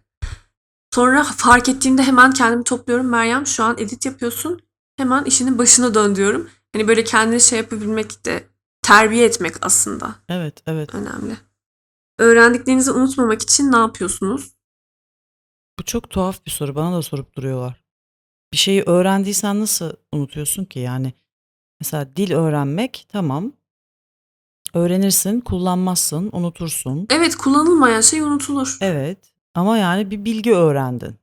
Sonra 0.93 1.23
fark 1.23 1.69
ettiğimde 1.69 2.03
hemen 2.03 2.31
kendimi 2.31 2.63
topluyorum. 2.63 3.07
Meryem 3.07 3.47
şu 3.47 3.63
an 3.63 3.75
edit 3.77 4.05
yapıyorsun. 4.05 4.59
Hemen 4.97 5.23
işinin 5.23 5.57
başına 5.57 5.93
dön 5.93 6.15
diyorum. 6.15 6.49
Hani 6.73 6.87
böyle 6.87 7.03
kendini 7.03 7.41
şey 7.41 7.59
yapabilmek 7.59 8.25
de 8.25 8.47
terbiye 8.81 9.25
etmek 9.25 9.55
aslında 9.61 10.15
Evet, 10.29 10.63
evet. 10.67 10.95
önemli. 10.95 11.37
Öğrendiklerinizi 12.19 12.91
unutmamak 12.91 13.41
için 13.41 13.71
ne 13.71 13.77
yapıyorsunuz? 13.77 14.51
Bu 15.79 15.83
çok 15.85 16.09
tuhaf 16.09 16.45
bir 16.45 16.51
soru. 16.51 16.75
Bana 16.75 16.97
da 16.97 17.01
sorup 17.01 17.35
duruyorlar. 17.35 17.83
Bir 18.53 18.57
şeyi 18.57 18.83
öğrendiysen 18.83 19.59
nasıl 19.59 19.93
unutuyorsun 20.11 20.65
ki? 20.65 20.79
Yani 20.79 21.13
mesela 21.79 22.15
dil 22.15 22.31
öğrenmek 22.31 23.05
tamam. 23.09 23.53
Öğrenirsin, 24.73 25.39
kullanmazsın, 25.41 26.29
unutursun. 26.31 27.07
Evet 27.09 27.35
kullanılmayan 27.35 28.01
şey 28.01 28.21
unutulur. 28.21 28.77
Evet. 28.81 29.33
Ama 29.55 29.77
yani 29.77 30.11
bir 30.11 30.25
bilgi 30.25 30.53
öğrendin. 30.55 31.15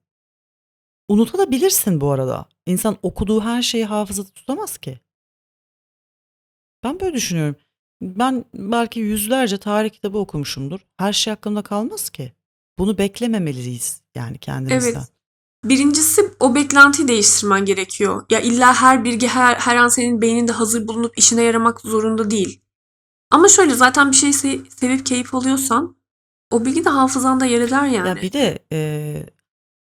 Unutabilirsin 1.09 2.01
bu 2.01 2.11
arada. 2.11 2.49
İnsan 2.67 2.97
okuduğu 3.03 3.41
her 3.41 3.63
şeyi 3.63 3.85
hafızada 3.85 4.29
tutamaz 4.29 4.79
ki. 4.79 5.01
Ben 6.85 7.01
böyle 7.01 7.15
düşünüyorum. 7.15 7.57
Ben 8.03 8.45
belki 8.55 9.01
yüzlerce 9.01 9.59
tarih 9.59 9.91
kitabı 9.91 10.19
okumuşumdur. 10.19 10.81
Her 10.97 11.13
şey 11.13 11.33
aklımda 11.33 11.63
kalmaz 11.63 12.11
ki. 12.11 12.33
Bunu 12.79 12.99
beklememeliyiz 12.99 14.03
yani 14.15 14.39
kendimizden. 14.39 14.91
Evet. 14.91 15.16
Birincisi 15.69 16.23
o 16.41 16.55
beklentiyi 16.55 17.09
değiştirmen 17.09 17.65
gerekiyor. 17.65 18.25
Ya 18.31 18.41
illa 18.41 18.75
her 18.75 19.05
bilgi 19.05 19.29
her, 19.29 19.55
her 19.55 19.77
an 19.77 19.89
senin 19.89 20.21
beyninde 20.21 20.53
hazır 20.53 20.89
bulunup 20.89 21.19
işine 21.19 21.43
yaramak 21.43 21.81
zorunda 21.81 22.31
değil. 22.31 22.61
Ama 23.31 23.49
şöyle 23.49 23.75
zaten 23.75 24.11
bir 24.11 24.17
şeyi 24.17 24.33
se- 24.33 24.71
sevip 24.71 25.07
keyif 25.07 25.35
alıyorsan 25.35 25.97
o 26.51 26.65
bilgi 26.65 26.85
de 26.85 26.89
hafızanda 26.89 27.47
yer 27.47 27.61
eder 27.61 27.87
yani. 27.87 28.09
Ya 28.09 28.17
bir 28.17 28.33
de 28.33 28.59
e, 28.73 28.79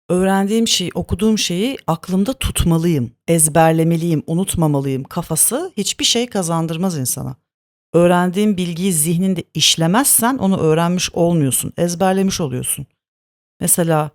öğrendiğim 0.10 0.68
şeyi, 0.68 0.92
okuduğum 0.94 1.38
şeyi 1.38 1.78
aklımda 1.88 2.34
tutmalıyım, 2.34 3.12
ezberlemeliyim, 3.28 4.24
unutmamalıyım 4.28 5.04
kafası 5.04 5.74
hiçbir 5.78 6.06
şey 6.06 6.28
kazandırmaz 6.28 6.98
insana. 6.98 7.36
Öğrendiğin 7.94 8.58
bilgiyi 8.58 8.94
zihninde 8.94 9.44
işlemezsen 9.54 10.38
onu 10.38 10.58
öğrenmiş 10.60 11.10
olmuyorsun, 11.14 11.74
ezberlemiş 11.78 12.42
oluyorsun. 12.42 12.86
Mesela 13.60 14.12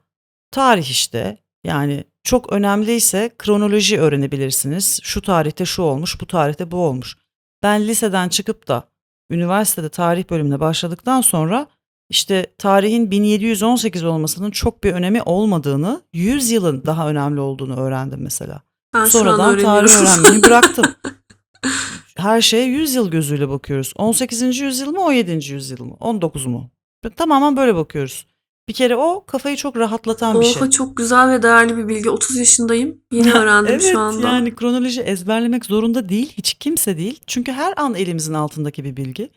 tarih 0.51 0.91
işte 0.91 1.39
yani 1.65 2.05
çok 2.23 2.53
önemliyse 2.53 3.31
kronoloji 3.39 4.01
öğrenebilirsiniz. 4.01 5.01
Şu 5.03 5.23
tarihte 5.23 5.65
şu 5.65 5.83
olmuş, 5.83 6.21
bu 6.21 6.27
tarihte 6.27 6.71
bu 6.71 6.77
olmuş. 6.77 7.17
Ben 7.63 7.89
liseden 7.89 8.29
çıkıp 8.29 8.69
da 8.69 8.89
üniversitede 9.31 9.89
tarih 9.89 10.31
bölümüne 10.31 10.61
başladıktan 10.61 11.21
sonra 11.21 11.67
işte 12.11 12.47
tarihin 12.59 13.11
1718 13.11 14.05
olmasının 14.05 14.51
çok 14.51 14.85
bir 14.85 14.93
önemi 14.93 15.23
olmadığını, 15.23 16.03
100 16.13 16.51
yılın 16.51 16.83
daha 16.87 17.09
önemli 17.09 17.41
olduğunu 17.41 17.81
öğrendim 17.81 18.21
mesela. 18.23 18.63
Ben 18.95 19.05
Sonradan 19.05 19.59
tarih 19.59 19.91
öğrenmeyi 19.91 20.43
bıraktım. 20.43 20.85
Her 22.17 22.41
şeye 22.41 22.65
100 22.65 22.95
yıl 22.95 23.11
gözüyle 23.11 23.49
bakıyoruz. 23.49 23.93
18. 23.97 24.59
yüzyıl 24.59 24.93
mı 24.93 25.01
17. 25.01 25.53
yüzyıl 25.53 25.85
mı 25.85 25.97
19 26.01 26.47
mu? 26.47 26.71
Tamamen 27.17 27.57
böyle 27.57 27.75
bakıyoruz. 27.75 28.27
Bir 28.69 28.73
kere 28.73 28.97
o 28.97 29.25
kafayı 29.27 29.57
çok 29.57 29.77
rahatlatan 29.77 30.41
bir 30.41 30.47
şey. 30.47 30.62
Oha 30.62 30.71
çok 30.71 30.97
güzel 30.97 31.31
ve 31.31 31.43
değerli 31.43 31.77
bir 31.77 31.89
bilgi. 31.89 32.11
30 32.11 32.37
yaşındayım. 32.37 33.01
Yeni 33.12 33.33
öğrendim 33.35 33.73
evet, 33.73 33.89
şu 33.93 33.99
anda. 33.99 34.29
yani 34.29 34.55
kronoloji 34.55 35.01
ezberlemek 35.01 35.64
zorunda 35.64 36.09
değil. 36.09 36.33
Hiç 36.37 36.55
kimse 36.55 36.99
değil. 36.99 37.21
Çünkü 37.27 37.53
her 37.53 37.75
an 37.77 37.95
elimizin 37.95 38.35
altındaki 38.35 38.85
bir 38.85 38.97
bilgi. 38.97 39.31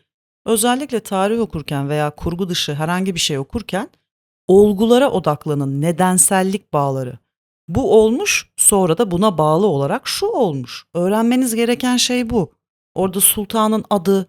Özellikle 0.46 1.00
tarih 1.00 1.40
okurken 1.40 1.88
veya 1.88 2.10
kurgu 2.10 2.48
dışı 2.48 2.74
herhangi 2.74 3.14
bir 3.14 3.20
şey 3.20 3.38
okurken 3.38 3.88
olgulara 4.48 5.10
odaklanın. 5.10 5.80
Nedensellik 5.80 6.72
bağları. 6.72 7.18
Bu 7.68 8.02
olmuş 8.02 8.50
sonra 8.56 8.98
da 8.98 9.10
buna 9.10 9.38
bağlı 9.38 9.66
olarak 9.66 10.08
şu 10.08 10.26
olmuş. 10.26 10.84
Öğrenmeniz 10.94 11.54
gereken 11.54 11.96
şey 11.96 12.30
bu. 12.30 12.52
Orada 12.94 13.20
sultanın 13.20 13.84
adı, 13.90 14.28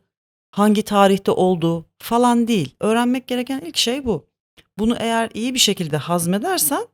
hangi 0.51 0.83
tarihte 0.83 1.31
olduğu 1.31 1.85
falan 1.97 2.47
değil. 2.47 2.75
Öğrenmek 2.79 3.27
gereken 3.27 3.59
ilk 3.59 3.77
şey 3.77 4.05
bu. 4.05 4.32
Bunu 4.79 4.95
eğer 4.99 5.29
iyi 5.33 5.53
bir 5.53 5.59
şekilde 5.59 5.97
hazmedersen 5.97 6.87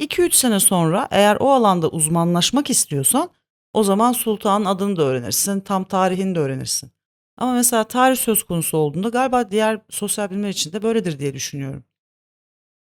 2-3 0.00 0.32
sene 0.32 0.60
sonra 0.60 1.08
eğer 1.10 1.36
o 1.40 1.52
alanda 1.52 1.88
uzmanlaşmak 1.88 2.70
istiyorsan 2.70 3.30
o 3.72 3.84
zaman 3.84 4.12
sultanın 4.12 4.64
adını 4.64 4.96
da 4.96 5.02
öğrenirsin, 5.02 5.60
tam 5.60 5.84
tarihini 5.84 6.34
de 6.34 6.38
öğrenirsin. 6.38 6.90
Ama 7.38 7.52
mesela 7.52 7.84
tarih 7.84 8.16
söz 8.16 8.42
konusu 8.42 8.76
olduğunda 8.76 9.08
galiba 9.08 9.50
diğer 9.50 9.80
sosyal 9.90 10.30
bilimler 10.30 10.48
için 10.48 10.72
de 10.72 10.82
böyledir 10.82 11.18
diye 11.18 11.34
düşünüyorum. 11.34 11.84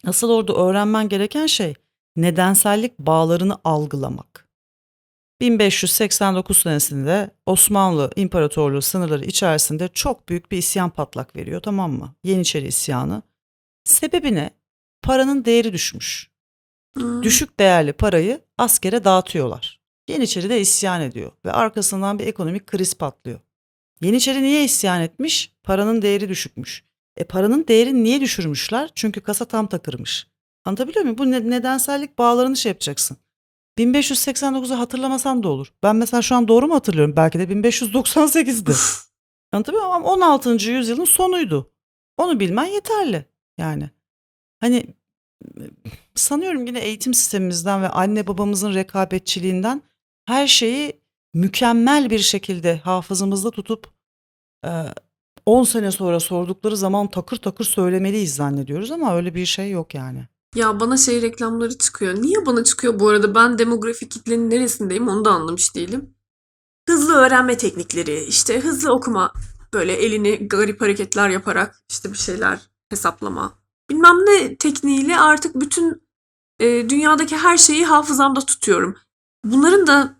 Asıl 0.06 0.30
orada 0.30 0.54
öğrenmen 0.54 1.10
gereken 1.10 1.46
şey 1.46 1.74
nedensellik 2.16 3.00
bağlarını 3.00 3.58
algılamak. 3.64 4.48
1589 5.42 6.58
senesinde 6.58 7.32
Osmanlı 7.46 8.12
İmparatorluğu 8.16 8.82
sınırları 8.82 9.26
içerisinde 9.26 9.88
çok 9.88 10.30
büyük 10.30 10.52
bir 10.52 10.58
isyan 10.58 10.90
patlak 10.90 11.36
veriyor 11.36 11.62
tamam 11.62 11.92
mı? 11.92 12.16
Yeniçeri 12.24 12.68
isyanı. 12.68 13.22
Sebebi 13.88 14.36
ne? 14.36 14.50
Paranın 15.02 15.46
değeri 15.46 15.74
düşmüş. 15.74 16.32
Hmm. 16.98 17.24
Düşük 17.24 17.60
değerli 17.60 17.94
parayı 17.94 18.42
askere 18.58 19.04
dağıtıyorlar. 19.04 19.80
Yeniçeri 20.08 20.50
de 20.50 20.62
isyan 20.62 21.02
ediyor 21.02 21.32
ve 21.46 21.52
arkasından 21.52 22.20
bir 22.20 22.28
ekonomik 22.28 22.68
kriz 22.68 22.94
patlıyor. 22.94 23.40
Yeniçeri 24.02 24.44
niye 24.44 24.64
isyan 24.64 25.02
etmiş? 25.02 25.54
Paranın 25.64 26.02
değeri 26.02 26.30
düşükmüş. 26.30 26.84
E 27.18 27.24
paranın 27.24 27.68
değerini 27.68 28.04
niye 28.04 28.22
düşürmüşler? 28.22 28.90
Çünkü 28.96 29.22
kasa 29.22 29.46
tam 29.46 29.68
takırmış. 29.68 30.28
Anlatabiliyor 30.66 31.04
muyum? 31.04 31.18
Bu 31.18 31.32
ne- 31.32 31.50
nedensellik 31.50 32.18
bağlarını 32.18 32.58
şey 32.58 32.70
yapacaksın. 32.70 33.18
1589'u 33.78 34.80
hatırlamasan 34.80 35.44
da 35.44 35.50
olur. 35.50 35.74
Ben 35.84 35.96
mesela 35.96 36.22
şu 36.22 36.36
an 36.36 36.48
doğru 36.48 36.68
mu 36.68 36.76
hatırlıyorum? 36.76 37.16
Belki 37.16 37.40
de 37.40 37.44
1598'di. 37.44 38.72
Anlatabiliyor 39.52 39.88
muyum? 39.88 39.96
Ama 39.96 40.14
16. 40.14 40.50
yüzyılın 40.72 41.06
sonuydu. 41.06 41.72
Onu 42.18 42.40
bilmen 42.40 42.66
yeterli. 42.66 43.26
Yani 43.58 43.90
hani 44.60 44.96
sanıyorum 46.16 46.66
yine 46.66 46.80
eğitim 46.80 47.14
sistemimizden 47.14 47.82
ve 47.82 47.90
anne 47.90 48.28
babamızın 48.28 48.74
rekabetçiliğinden 48.74 49.82
her 50.26 50.48
şeyi 50.48 51.02
mükemmel 51.34 52.10
bir 52.10 52.20
şekilde 52.20 52.78
hafızamızda 52.78 53.52
tutup 53.52 53.88
e, 54.66 54.70
10 55.46 55.64
sene 55.64 55.92
sonra 55.92 56.20
sordukları 56.20 56.78
zaman 56.78 57.10
takır 57.10 57.38
takır 57.38 57.66
söylemeliyiz 57.66 58.36
zannediyoruz 58.36 58.92
ama 58.92 59.16
öyle 59.16 59.36
bir 59.36 59.46
şey 59.46 59.72
yok 59.72 59.94
yani. 59.96 60.28
Ya 60.56 60.80
bana 60.80 60.98
şey 60.98 61.22
reklamları 61.22 61.78
çıkıyor. 61.78 62.22
Niye 62.22 62.46
bana 62.46 62.64
çıkıyor 62.64 63.00
bu 63.00 63.10
arada? 63.10 63.36
Ben 63.36 63.58
demografik 63.58 64.12
kitlenin 64.12 64.50
neresindeyim 64.50 65.08
onu 65.08 65.26
da 65.26 65.32
anlamış 65.32 65.76
değilim. 65.76 66.16
Hızlı 66.90 67.14
öğrenme 67.16 67.58
teknikleri, 67.58 68.24
işte 68.24 68.60
hızlı 68.60 68.94
okuma, 68.94 69.34
böyle 69.74 69.94
elini 69.94 70.48
garip 70.48 70.82
hareketler 70.82 71.30
yaparak 71.30 71.82
işte 71.90 72.12
bir 72.14 72.18
şeyler 72.18 72.60
hesaplama. 72.90 73.54
Bilmem 73.90 74.16
ne 74.16 74.56
tekniğiyle 74.56 75.20
artık 75.20 75.56
bütün 75.56 76.02
e, 76.60 76.90
dünyadaki 76.90 77.38
her 77.38 77.58
şeyi 77.58 77.86
hafızamda 77.86 78.40
tutuyorum. 78.40 78.98
Bunların 79.46 79.88
da 79.88 80.16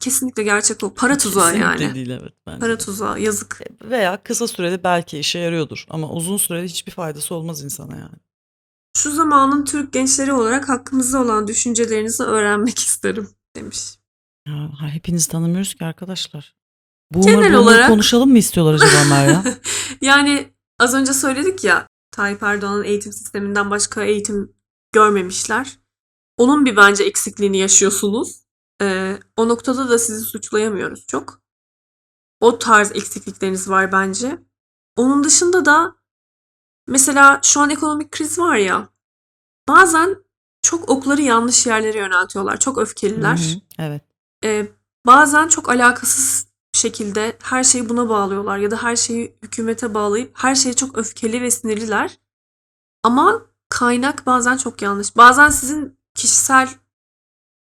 kesinlikle 0.00 0.42
gerçek 0.42 0.82
o. 0.84 0.94
Para 0.94 1.18
tuzağı 1.18 1.52
Kesinlikle 1.52 1.84
yani. 1.84 1.94
değil 1.94 2.10
evet 2.10 2.32
bence. 2.46 2.58
Para 2.58 2.72
de. 2.72 2.78
tuzağı 2.78 3.20
yazık. 3.20 3.60
Veya 3.84 4.22
kısa 4.22 4.48
sürede 4.48 4.84
belki 4.84 5.18
işe 5.18 5.38
yarıyordur 5.38 5.86
ama 5.90 6.10
uzun 6.10 6.36
sürede 6.36 6.64
hiçbir 6.64 6.92
faydası 6.92 7.34
olmaz 7.34 7.62
insana 7.64 7.96
yani. 7.96 8.16
Şu 8.96 9.10
zamanın 9.10 9.64
Türk 9.64 9.92
gençleri 9.92 10.32
olarak 10.32 10.68
hakkımızda 10.68 11.20
olan 11.22 11.48
düşüncelerinizi 11.48 12.22
öğrenmek 12.22 12.78
isterim 12.88 13.28
demiş. 13.56 13.98
Ya, 14.48 14.70
hepinizi 14.92 15.28
tanımıyoruz 15.28 15.74
ki 15.74 15.84
arkadaşlar. 15.84 16.54
Genel 17.14 17.24
Boomer 17.34 17.42
boomer 17.52 17.58
olarak- 17.58 17.88
konuşalım 17.88 18.30
mı 18.30 18.38
istiyorlar 18.38 18.74
acaba 18.74 19.04
Merya? 19.08 19.44
Yani 20.00 20.48
az 20.78 20.94
önce 20.94 21.12
söyledik 21.12 21.64
ya 21.64 21.86
Tayyip 22.10 22.42
Erdoğan'ın 22.42 22.84
eğitim 22.84 23.12
sisteminden 23.12 23.70
başka 23.70 24.02
eğitim 24.02 24.56
görmemişler. 24.92 25.78
Onun 26.36 26.64
bir 26.64 26.76
bence 26.76 27.04
eksikliğini 27.04 27.58
yaşıyorsunuz. 27.58 28.44
Ee, 28.82 29.18
o 29.36 29.48
noktada 29.48 29.88
da 29.88 29.98
sizi 29.98 30.24
suçlayamıyoruz 30.24 31.06
çok. 31.06 31.40
O 32.40 32.58
tarz 32.58 32.96
eksiklikleriniz 32.96 33.68
var 33.68 33.92
bence. 33.92 34.38
Onun 34.96 35.24
dışında 35.24 35.64
da 35.64 35.96
mesela 36.86 37.40
şu 37.44 37.60
an 37.60 37.70
ekonomik 37.70 38.12
kriz 38.12 38.38
var 38.38 38.56
ya 38.56 38.88
bazen 39.68 40.16
çok 40.62 40.88
okları 40.88 41.22
yanlış 41.22 41.66
yerlere 41.66 41.98
yöneltiyorlar. 41.98 42.60
Çok 42.60 42.78
öfkeliler. 42.78 43.36
Hı 43.36 43.54
hı, 43.54 43.60
evet. 43.78 44.02
Ee, 44.44 44.68
bazen 45.06 45.48
çok 45.48 45.68
alakasız 45.68 46.49
şekilde 46.72 47.36
her 47.42 47.64
şeyi 47.64 47.88
buna 47.88 48.08
bağlıyorlar 48.08 48.58
ya 48.58 48.70
da 48.70 48.82
her 48.82 48.96
şeyi 48.96 49.36
hükümete 49.42 49.94
bağlayıp 49.94 50.30
her 50.34 50.54
şeye 50.54 50.74
çok 50.74 50.98
öfkeli 50.98 51.42
ve 51.42 51.50
sinirliler. 51.50 52.18
Ama 53.02 53.42
kaynak 53.68 54.26
bazen 54.26 54.56
çok 54.56 54.82
yanlış. 54.82 55.16
Bazen 55.16 55.48
sizin 55.48 55.98
kişisel 56.14 56.68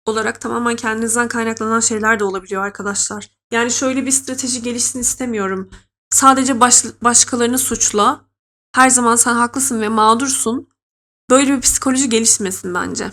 olarak 0.05 0.41
tamamen 0.41 0.75
kendinizden 0.75 1.27
kaynaklanan 1.27 1.79
şeyler 1.79 2.19
de 2.19 2.23
olabiliyor 2.23 2.63
arkadaşlar. 2.65 3.29
Yani 3.51 3.71
şöyle 3.71 4.05
bir 4.05 4.11
strateji 4.11 4.61
gelişsin 4.61 4.99
istemiyorum. 4.99 5.69
Sadece 6.09 6.59
baş, 6.59 6.83
başkalarını 7.01 7.57
suçla. 7.57 8.25
Her 8.75 8.89
zaman 8.89 9.15
sen 9.15 9.33
haklısın 9.33 9.81
ve 9.81 9.89
mağdursun. 9.89 10.69
Böyle 11.29 11.53
bir 11.53 11.61
psikoloji 11.61 12.09
gelişmesin 12.09 12.73
bence. 12.73 13.11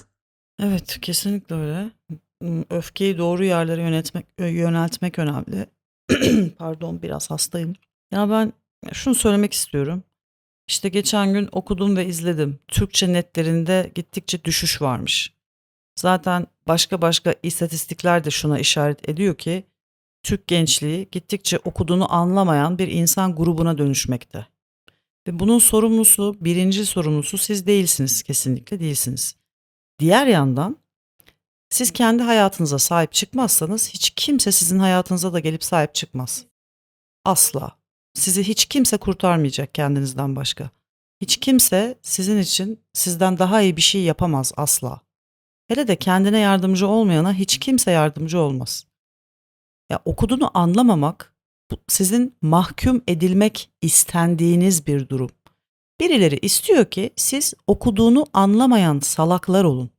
Evet, 0.63 1.01
kesinlikle 1.01 1.55
öyle. 1.55 1.91
Öfkeyi 2.71 3.19
doğru 3.19 3.45
yerlere 3.45 3.83
yönetmek, 3.83 4.27
yöneltmek 4.39 5.19
önemli. 5.19 5.67
Pardon, 6.59 7.03
biraz 7.03 7.31
hastayım. 7.31 7.73
Ya 8.13 8.31
ben 8.31 8.53
şunu 8.93 9.15
söylemek 9.15 9.53
istiyorum. 9.53 10.03
İşte 10.69 10.89
geçen 10.89 11.33
gün 11.33 11.49
okudum 11.53 11.97
ve 11.97 12.07
izledim. 12.07 12.59
Türkçe 12.69 13.13
netlerinde 13.13 13.93
gittikçe 13.95 14.45
düşüş 14.45 14.83
varmış. 14.83 15.33
Zaten 15.97 16.47
başka 16.69 17.03
başka 17.03 17.35
istatistikler 17.43 18.25
de 18.25 18.31
şuna 18.31 18.59
işaret 18.59 19.09
ediyor 19.09 19.35
ki 19.35 19.65
Türk 20.23 20.47
gençliği 20.47 21.09
gittikçe 21.13 21.59
okuduğunu 21.59 22.13
anlamayan 22.15 22.79
bir 22.79 22.89
insan 22.89 23.37
grubuna 23.37 23.79
dönüşmekte. 23.79 24.47
Ve 25.29 25.39
bunun 25.39 25.59
sorumlusu, 25.59 26.37
birinci 26.41 26.87
sorumlusu 26.87 27.39
siz 27.39 27.67
değilsiniz, 27.67 28.23
kesinlikle 28.23 28.81
değilsiniz. 28.81 29.37
Diğer 29.99 30.27
yandan 30.27 30.77
siz 31.71 31.91
kendi 31.91 32.23
hayatınıza 32.23 32.79
sahip 32.79 33.13
çıkmazsanız 33.13 33.89
hiç 33.91 34.11
kimse 34.11 34.53
sizin 34.53 34.79
hayatınıza 34.79 35.33
da 35.33 35.41
gelip 35.41 35.65
sahip 35.65 35.95
çıkmaz. 35.95 36.45
Asla. 37.25 37.81
Sizi 38.15 38.43
hiç 38.43 38.65
kimse 38.65 38.97
kurtarmayacak 38.97 39.75
kendinizden 39.75 40.37
başka. 40.37 40.71
Hiç 41.21 41.37
kimse 41.37 41.99
sizin 42.03 42.39
için 42.39 42.81
sizden 42.93 43.39
daha 43.39 43.63
iyi 43.63 43.77
bir 43.77 43.83
şey 43.83 44.03
yapamaz 44.03 44.53
asla. 44.57 45.01
Hele 45.69 45.89
de 45.89 45.97
kendine 45.97 46.39
yardımcı 46.39 46.87
olmayana 46.87 47.35
hiç 47.35 47.59
kimse 47.59 47.91
yardımcı 47.91 48.39
olmaz. 48.39 48.87
Ya 49.91 50.01
okuduğunu 50.05 50.51
anlamamak 50.55 51.35
sizin 51.89 52.37
mahkum 52.43 53.03
edilmek 53.09 53.71
istendiğiniz 53.83 54.87
bir 54.87 55.09
durum. 55.09 55.31
Birileri 56.01 56.39
istiyor 56.43 56.85
ki 56.85 57.11
siz 57.17 57.55
okuduğunu 57.67 58.27
anlamayan 58.33 59.01
salaklar 59.01 59.65
olun. 59.65 59.91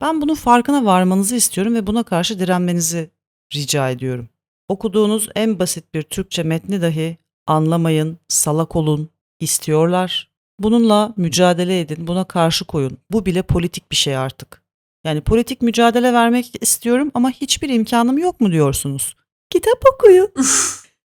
Ben 0.00 0.20
bunun 0.20 0.34
farkına 0.34 0.84
varmanızı 0.84 1.36
istiyorum 1.36 1.74
ve 1.74 1.86
buna 1.86 2.02
karşı 2.02 2.38
direnmenizi 2.38 3.10
rica 3.54 3.90
ediyorum. 3.90 4.28
Okuduğunuz 4.68 5.28
en 5.34 5.58
basit 5.58 5.94
bir 5.94 6.02
Türkçe 6.02 6.42
metni 6.42 6.82
dahi 6.82 7.18
anlamayın, 7.46 8.18
salak 8.28 8.76
olun 8.76 9.10
istiyorlar. 9.40 10.30
Bununla 10.58 11.14
mücadele 11.16 11.80
edin, 11.80 12.06
buna 12.06 12.24
karşı 12.24 12.64
koyun. 12.64 12.98
Bu 13.10 13.26
bile 13.26 13.42
politik 13.42 13.90
bir 13.90 13.96
şey 13.96 14.16
artık. 14.16 14.62
Yani 15.04 15.20
politik 15.20 15.62
mücadele 15.62 16.12
vermek 16.12 16.62
istiyorum 16.62 17.10
ama 17.14 17.30
hiçbir 17.30 17.68
imkanım 17.68 18.18
yok 18.18 18.40
mu 18.40 18.52
diyorsunuz? 18.52 19.16
Kitap 19.50 19.82
okuyun. 19.94 20.32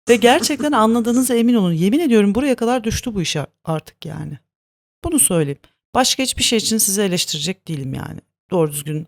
Ve 0.09 0.15
gerçekten 0.15 0.71
anladığınıza 0.71 1.35
emin 1.35 1.53
olun. 1.53 1.73
Yemin 1.73 1.99
ediyorum 1.99 2.35
buraya 2.35 2.55
kadar 2.55 2.83
düştü 2.83 3.15
bu 3.15 3.21
iş 3.21 3.37
artık 3.63 4.05
yani. 4.05 4.39
Bunu 5.03 5.19
söyleyeyim. 5.19 5.59
Başka 5.95 6.23
hiçbir 6.23 6.43
şey 6.43 6.57
için 6.57 6.77
sizi 6.77 7.01
eleştirecek 7.01 7.67
değilim 7.67 7.93
yani. 7.93 8.19
Doğru 8.53 8.71
düzgün 8.71 9.07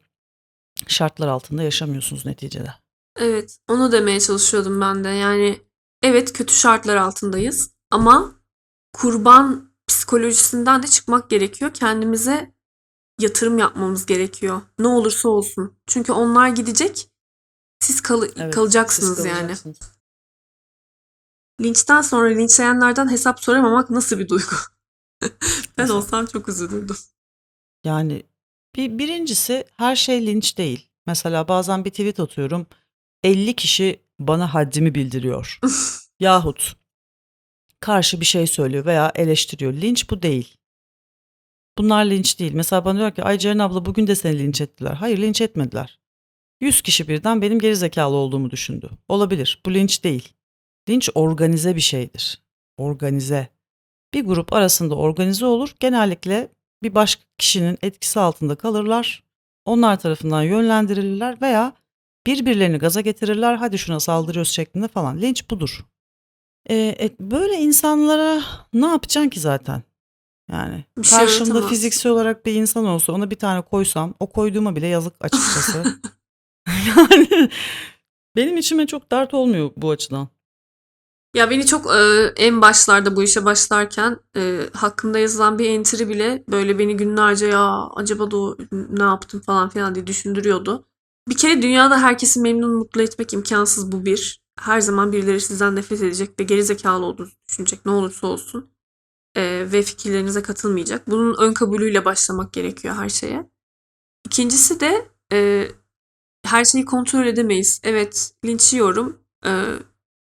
şartlar 0.87 1.27
altında 1.27 1.63
yaşamıyorsunuz 1.63 2.25
neticede. 2.25 2.73
Evet, 3.17 3.57
onu 3.69 3.91
demeye 3.91 4.19
çalışıyordum 4.19 4.81
ben 4.81 5.03
de. 5.03 5.09
Yani 5.09 5.61
evet 6.03 6.33
kötü 6.33 6.53
şartlar 6.53 6.95
altındayız 6.95 7.71
ama 7.91 8.35
kurban 8.93 9.71
psikolojisinden 9.87 10.83
de 10.83 10.87
çıkmak 10.87 11.29
gerekiyor. 11.29 11.73
Kendimize 11.73 12.55
yatırım 13.19 13.57
yapmamız 13.57 14.05
gerekiyor. 14.05 14.61
Ne 14.79 14.87
olursa 14.87 15.29
olsun. 15.29 15.77
Çünkü 15.87 16.11
onlar 16.11 16.47
gidecek. 16.49 17.09
Siz 17.79 18.01
kalı- 18.01 18.31
Evet, 18.35 18.55
kalacaksınız 18.55 19.15
siz 19.15 19.25
yani. 19.25 19.55
Linçten 21.61 22.01
sonra 22.01 22.29
linçleyenlerden 22.29 23.11
hesap 23.11 23.39
soramamak 23.43 23.89
nasıl 23.89 24.19
bir 24.19 24.29
duygu? 24.29 24.55
ben 25.77 25.89
olsam 25.89 26.25
çok 26.25 26.49
üzülürdüm. 26.49 26.97
Yani 27.83 28.23
bir, 28.75 28.97
birincisi 28.97 29.65
her 29.77 29.95
şey 29.95 30.25
linç 30.25 30.57
değil. 30.57 30.89
Mesela 31.07 31.47
bazen 31.47 31.85
bir 31.85 31.89
tweet 31.89 32.19
atıyorum. 32.19 32.67
50 33.23 33.53
kişi 33.55 33.99
bana 34.19 34.53
haddimi 34.53 34.95
bildiriyor. 34.95 35.59
Yahut 36.19 36.75
karşı 37.79 38.21
bir 38.21 38.25
şey 38.25 38.47
söylüyor 38.47 38.85
veya 38.85 39.11
eleştiriyor. 39.15 39.73
Linç 39.73 40.09
bu 40.09 40.21
değil. 40.21 40.57
Bunlar 41.77 42.05
linç 42.05 42.39
değil. 42.39 42.53
Mesela 42.53 42.85
bana 42.85 42.99
diyor 42.99 43.11
ki 43.11 43.23
ay 43.23 43.37
Ceren 43.37 43.59
abla 43.59 43.85
bugün 43.85 44.07
de 44.07 44.15
seni 44.15 44.39
linç 44.39 44.61
ettiler. 44.61 44.93
Hayır 44.93 45.17
linç 45.17 45.41
etmediler. 45.41 45.99
100 46.61 46.81
kişi 46.81 47.07
birden 47.07 47.41
benim 47.41 47.59
gerizekalı 47.59 48.15
olduğumu 48.15 48.51
düşündü. 48.51 48.89
Olabilir. 49.07 49.61
Bu 49.65 49.73
linç 49.73 50.03
değil. 50.03 50.33
Linç 50.89 51.09
organize 51.15 51.75
bir 51.75 51.81
şeydir. 51.81 52.41
Organize. 52.77 53.47
Bir 54.13 54.25
grup 54.25 54.53
arasında 54.53 54.95
organize 54.95 55.45
olur. 55.45 55.75
Genellikle 55.79 56.49
bir 56.85 56.95
başka 56.95 57.23
kişinin 57.37 57.77
etkisi 57.81 58.19
altında 58.19 58.55
kalırlar. 58.55 59.23
Onlar 59.65 59.99
tarafından 59.99 60.43
yönlendirilirler 60.43 61.41
veya 61.41 61.73
birbirlerini 62.27 62.77
gaza 62.77 63.01
getirirler. 63.01 63.55
Hadi 63.55 63.77
şuna 63.77 63.99
saldırıyoruz 63.99 64.51
şeklinde 64.51 64.87
falan. 64.87 65.21
Linç 65.21 65.49
budur. 65.49 65.85
Ee, 66.69 66.75
e, 66.99 67.09
böyle 67.19 67.55
insanlara 67.55 68.41
ne 68.73 68.85
yapacaksın 68.85 69.29
ki 69.29 69.39
zaten? 69.39 69.83
Yani 70.51 70.85
Bir 70.97 71.03
şey 71.03 71.19
karşımda 71.19 71.51
öğretemez. 71.51 71.69
fiziksel 71.69 72.11
olarak 72.11 72.45
bir 72.45 72.53
insan 72.53 72.85
olsa 72.85 73.13
ona 73.13 73.31
bir 73.31 73.35
tane 73.35 73.61
koysam 73.61 74.13
o 74.19 74.27
koyduğuma 74.27 74.75
bile 74.75 74.87
yazık 74.87 75.13
açıkçası. 75.19 75.83
yani 76.97 77.49
benim 78.35 78.57
içime 78.57 78.87
çok 78.87 79.11
dert 79.11 79.33
olmuyor 79.33 79.71
bu 79.77 79.91
açıdan. 79.91 80.27
Ya 81.35 81.49
beni 81.49 81.65
çok 81.65 81.85
e, 81.95 82.33
en 82.35 82.61
başlarda 82.61 83.15
bu 83.15 83.23
işe 83.23 83.45
başlarken 83.45 84.19
e, 84.35 84.69
hakkımda 84.73 85.19
yazılan 85.19 85.59
bir 85.59 85.69
entry 85.69 86.09
bile 86.09 86.43
böyle 86.49 86.79
beni 86.79 86.97
günlerce 86.97 87.45
ya 87.45 87.87
acaba 87.95 88.31
da 88.31 88.37
ne 88.71 89.03
yaptım 89.03 89.41
falan 89.41 89.69
filan 89.69 89.95
diye 89.95 90.07
düşündürüyordu. 90.07 90.87
Bir 91.29 91.37
kere 91.37 91.61
dünyada 91.61 92.01
herkesi 92.01 92.39
memnun 92.39 92.75
mutlu 92.75 93.01
etmek 93.01 93.33
imkansız 93.33 93.91
bu 93.91 94.05
bir. 94.05 94.41
Her 94.59 94.81
zaman 94.81 95.11
birileri 95.11 95.41
sizden 95.41 95.75
nefret 95.75 96.01
edecek 96.01 96.39
ve 96.39 96.43
gerizekalı 96.43 97.05
olduğunuzu 97.05 97.35
düşünecek 97.47 97.85
ne 97.85 97.91
olursa 97.91 98.27
olsun. 98.27 98.69
E, 99.35 99.67
ve 99.71 99.81
fikirlerinize 99.81 100.41
katılmayacak. 100.41 101.07
Bunun 101.07 101.35
ön 101.39 101.53
kabulüyle 101.53 102.05
başlamak 102.05 102.53
gerekiyor 102.53 102.95
her 102.95 103.09
şeye. 103.09 103.49
İkincisi 104.25 104.79
de 104.79 105.07
e, 105.33 105.67
her 106.45 106.65
şeyi 106.65 106.85
kontrol 106.85 107.25
edemeyiz. 107.25 107.81
Evet 107.83 108.31
linç 108.45 108.73
yiyorum. 108.73 109.19
E, 109.45 109.51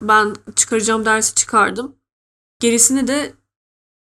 ben 0.02 0.34
çıkaracağım 0.56 1.04
dersi 1.04 1.34
çıkardım. 1.34 1.96
Gerisini 2.60 3.08
de 3.08 3.34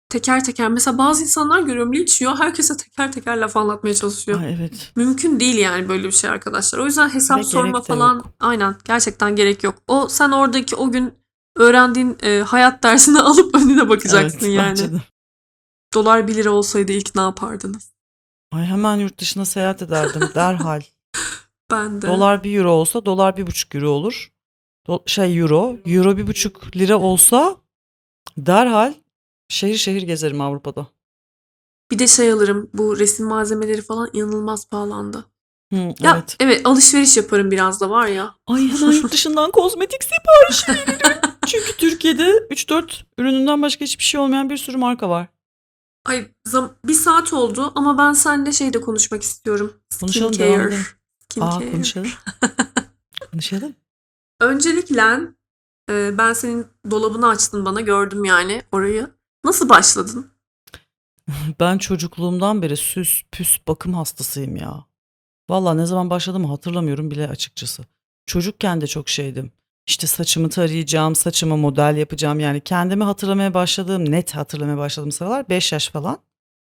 teker 0.09 0.43
teker 0.43 0.69
mesela 0.69 0.97
bazı 0.97 1.23
insanlar 1.23 1.61
görüyorum 1.61 1.93
linç 1.93 2.21
yiyor. 2.21 2.37
Herkese 2.37 2.77
teker 2.77 3.11
teker 3.11 3.37
laf 3.37 3.57
anlatmaya 3.57 3.95
çalışıyor. 3.95 4.41
Ay 4.41 4.53
evet. 4.53 4.91
Mümkün 4.95 5.39
değil 5.39 5.57
yani 5.57 5.89
böyle 5.89 6.03
bir 6.07 6.11
şey 6.11 6.29
arkadaşlar. 6.29 6.79
O 6.79 6.85
yüzden 6.85 7.09
hesap 7.09 7.39
Ve 7.39 7.43
sorma 7.43 7.81
falan 7.81 8.15
yok. 8.15 8.25
aynen 8.39 8.75
gerçekten 8.85 9.35
gerek 9.35 9.63
yok. 9.63 9.75
O 9.87 10.07
sen 10.09 10.31
oradaki 10.31 10.75
o 10.75 10.91
gün 10.91 11.13
öğrendiğin 11.55 12.17
e, 12.23 12.39
hayat 12.39 12.83
dersini 12.83 13.19
alıp 13.21 13.55
önüne 13.55 13.89
bakacaksın 13.89 14.39
Evet, 14.45 14.55
yani. 14.55 14.77
de. 14.79 15.01
Dolar 15.93 16.27
1 16.27 16.35
lira 16.35 16.51
olsaydı 16.51 16.91
ilk 16.91 17.15
ne 17.15 17.21
yapardınız? 17.21 17.91
Ay 18.51 18.65
hemen 18.65 18.95
yurt 18.95 19.19
dışına 19.19 19.45
seyahat 19.45 19.81
ederdim 19.81 20.29
derhal. 20.35 20.81
Ben 21.71 22.01
de. 22.01 22.07
Dolar 22.07 22.43
bir 22.43 22.57
euro 22.57 22.71
olsa 22.71 23.05
dolar 23.05 23.37
bir 23.37 23.47
buçuk 23.47 23.75
euro 23.75 23.89
olur. 23.89 24.31
Şey 25.05 25.37
euro, 25.37 25.77
euro 25.85 26.17
bir 26.17 26.27
buçuk 26.27 26.75
lira 26.77 26.99
olsa 26.99 27.57
derhal 28.37 28.93
şehir 29.49 29.77
şehir 29.77 30.01
gezerim 30.01 30.41
Avrupa'da. 30.41 30.87
Bir 31.91 31.99
de 31.99 32.07
şey 32.07 32.31
alırım. 32.31 32.69
Bu 32.73 32.99
resim 32.99 33.25
malzemeleri 33.27 33.81
falan 33.81 34.09
inanılmaz 34.13 34.69
pahalandı. 34.69 35.25
Hı, 35.73 35.75
Ya 35.99 36.13
evet. 36.15 36.35
evet 36.39 36.61
alışveriş 36.65 37.17
yaparım 37.17 37.51
biraz 37.51 37.81
da 37.81 37.89
var 37.89 38.07
ya. 38.07 38.35
Ay 38.47 38.67
hemen 38.67 38.91
yurt 38.91 39.11
dışından 39.13 39.51
kozmetik 39.51 40.01
siparişi 40.03 40.71
veririm. 40.91 41.17
Çünkü 41.47 41.77
Türkiye'de 41.77 42.23
3-4 42.51 43.03
ürününden 43.17 43.61
başka 43.61 43.85
hiçbir 43.85 44.03
şey 44.03 44.19
olmayan 44.19 44.49
bir 44.49 44.57
sürü 44.57 44.77
marka 44.77 45.09
var. 45.09 45.27
Ay 46.05 46.27
zam- 46.47 46.73
bir 46.85 46.93
saat 46.93 47.33
oldu 47.33 47.71
ama 47.75 47.97
ben 47.97 48.13
seninle 48.13 48.51
şeyde 48.51 48.81
konuşmak 48.81 49.23
istiyorum. 49.23 49.73
Konuşalım, 49.99 50.33
Skincare. 50.33 50.53
devam 50.57 50.67
edelim. 50.67 50.83
Aa 51.41 51.51
Skincare. 51.51 51.71
konuşalım. 51.71 52.09
konuşalım. 53.31 53.75
Öncelikle 54.39 55.19
e, 55.89 56.17
ben 56.17 56.33
senin 56.33 56.67
dolabını 56.91 57.27
açtın 57.27 57.65
bana 57.65 57.81
gördüm 57.81 58.25
yani 58.25 58.61
orayı. 58.71 59.09
Nasıl 59.43 59.69
başladın? 59.69 60.31
Ben 61.59 61.77
çocukluğumdan 61.77 62.61
beri 62.61 62.77
süs 62.77 63.23
püs 63.31 63.59
bakım 63.67 63.93
hastasıyım 63.93 64.55
ya. 64.55 64.85
Valla 65.49 65.73
ne 65.73 65.85
zaman 65.85 66.09
başladığımı 66.09 66.47
hatırlamıyorum 66.47 67.11
bile 67.11 67.27
açıkçası. 67.27 67.83
Çocukken 68.25 68.81
de 68.81 68.87
çok 68.87 69.09
şeydim. 69.09 69.51
İşte 69.87 70.07
saçımı 70.07 70.49
tarayacağım, 70.49 71.15
saçıma 71.15 71.57
model 71.57 71.97
yapacağım. 71.97 72.39
Yani 72.39 72.61
kendimi 72.61 73.03
hatırlamaya 73.03 73.53
başladığım, 73.53 74.11
net 74.11 74.35
hatırlamaya 74.35 74.77
başladığım 74.77 75.11
sıralar 75.11 75.49
5 75.49 75.71
yaş 75.71 75.89
falan. 75.89 76.17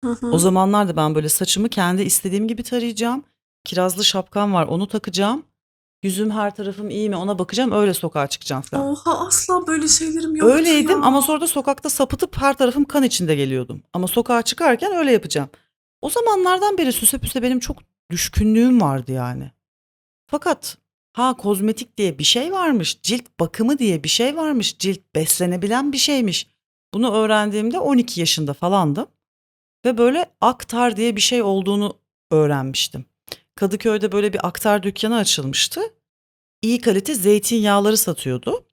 Hı 0.03 0.11
hı. 0.11 0.31
O 0.31 0.37
zamanlarda 0.37 0.95
ben 0.95 1.15
böyle 1.15 1.29
saçımı 1.29 1.69
kendi 1.69 2.01
istediğim 2.01 2.47
gibi 2.47 2.63
tarayacağım. 2.63 3.23
Kirazlı 3.63 4.05
şapkam 4.05 4.53
var 4.53 4.67
onu 4.67 4.87
takacağım. 4.87 5.45
Yüzüm 6.05 6.31
her 6.31 6.55
tarafım 6.55 6.89
iyi 6.89 7.09
mi 7.09 7.15
ona 7.15 7.39
bakacağım 7.39 7.71
öyle 7.71 7.93
sokağa 7.93 8.27
çıkacağım 8.27 8.61
falan. 8.61 8.87
Oha 8.87 9.27
asla 9.27 9.67
böyle 9.67 9.87
şeylerim 9.87 10.35
yoktu 10.35 10.53
Öyleydim 10.53 11.01
ya. 11.01 11.07
ama 11.07 11.21
sonra 11.21 11.41
da 11.41 11.47
sokakta 11.47 11.89
sapıtıp 11.89 12.37
her 12.37 12.57
tarafım 12.57 12.85
kan 12.85 13.03
içinde 13.03 13.35
geliyordum. 13.35 13.83
Ama 13.93 14.07
sokağa 14.07 14.41
çıkarken 14.41 14.95
öyle 14.95 15.11
yapacağım. 15.11 15.49
O 16.01 16.09
zamanlardan 16.09 16.77
beri 16.77 16.91
süse 16.91 17.17
püse 17.17 17.41
benim 17.41 17.59
çok 17.59 17.77
düşkünlüğüm 18.11 18.81
vardı 18.81 19.11
yani. 19.11 19.51
Fakat 20.27 20.77
ha 21.13 21.33
kozmetik 21.33 21.97
diye 21.97 22.19
bir 22.19 22.23
şey 22.23 22.51
varmış, 22.51 22.99
cilt 23.01 23.39
bakımı 23.39 23.79
diye 23.79 24.03
bir 24.03 24.09
şey 24.09 24.35
varmış, 24.37 24.77
cilt 24.77 24.99
beslenebilen 25.15 25.91
bir 25.91 25.97
şeymiş. 25.97 26.47
Bunu 26.93 27.13
öğrendiğimde 27.13 27.79
12 27.79 28.19
yaşında 28.19 28.53
falandım. 28.53 29.07
Ve 29.85 29.97
böyle 29.97 30.25
aktar 30.41 30.97
diye 30.97 31.15
bir 31.15 31.21
şey 31.21 31.41
olduğunu 31.41 31.93
öğrenmiştim. 32.31 33.05
Kadıköy'de 33.55 34.11
böyle 34.11 34.33
bir 34.33 34.47
aktar 34.47 34.83
dükkanı 34.83 35.15
açılmıştı. 35.17 35.81
İyi 36.61 36.81
kalite 36.81 37.15
zeytinyağları 37.15 37.97
satıyordu. 37.97 38.65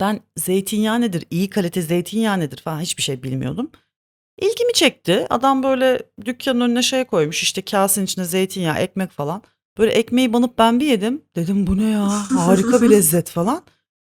Ben 0.00 0.20
zeytinyağı 0.36 1.00
nedir, 1.00 1.24
iyi 1.30 1.50
kalite 1.50 1.82
zeytinyağı 1.82 2.40
nedir 2.40 2.56
falan 2.64 2.80
hiçbir 2.80 3.02
şey 3.02 3.22
bilmiyordum. 3.22 3.70
İlgimi 4.38 4.72
çekti. 4.72 5.26
Adam 5.30 5.62
böyle 5.62 6.02
dükkanın 6.24 6.60
önüne 6.60 6.82
şey 6.82 7.04
koymuş 7.04 7.42
işte 7.42 7.62
kasenin 7.62 8.06
içine 8.06 8.24
zeytinyağı, 8.24 8.78
ekmek 8.78 9.10
falan. 9.10 9.42
Böyle 9.78 9.92
ekmeği 9.92 10.32
banıp 10.32 10.58
ben 10.58 10.80
bir 10.80 10.86
yedim. 10.86 11.22
Dedim 11.36 11.66
bu 11.66 11.76
ne 11.76 11.90
ya 11.90 12.08
harika 12.30 12.82
bir 12.82 12.90
lezzet 12.90 13.30
falan. 13.30 13.62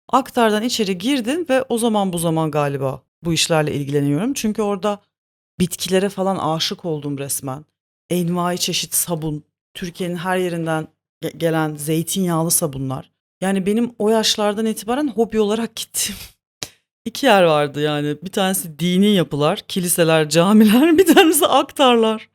Aktardan 0.09 0.63
içeri 0.63 0.97
girdim 0.97 1.45
ve 1.49 1.61
o 1.61 1.77
zaman 1.77 2.13
bu 2.13 2.17
zaman 2.17 2.51
galiba 2.51 3.03
bu 3.23 3.33
işlerle 3.33 3.73
ilgileniyorum. 3.73 4.33
Çünkü 4.33 4.61
orada 4.61 5.01
bitkilere 5.59 6.09
falan 6.09 6.37
aşık 6.37 6.85
oldum 6.85 7.17
resmen. 7.17 7.65
Envai 8.09 8.57
çeşit 8.57 8.93
sabun, 8.93 9.43
Türkiye'nin 9.73 10.15
her 10.15 10.37
yerinden 10.37 10.87
ge- 11.23 11.37
gelen 11.37 11.75
zeytinyağlı 11.75 12.51
sabunlar. 12.51 13.11
Yani 13.41 13.65
benim 13.65 13.91
o 13.99 14.09
yaşlardan 14.09 14.65
itibaren 14.65 15.07
hobi 15.07 15.39
olarak 15.39 15.75
gittim. 15.75 16.15
İki 17.05 17.25
yer 17.25 17.43
vardı 17.43 17.81
yani. 17.81 18.17
Bir 18.23 18.31
tanesi 18.31 18.79
dini 18.79 19.15
yapılar, 19.15 19.59
kiliseler, 19.67 20.29
camiler, 20.29 20.97
bir 20.97 21.15
tanesi 21.15 21.47
aktarlar. 21.47 22.29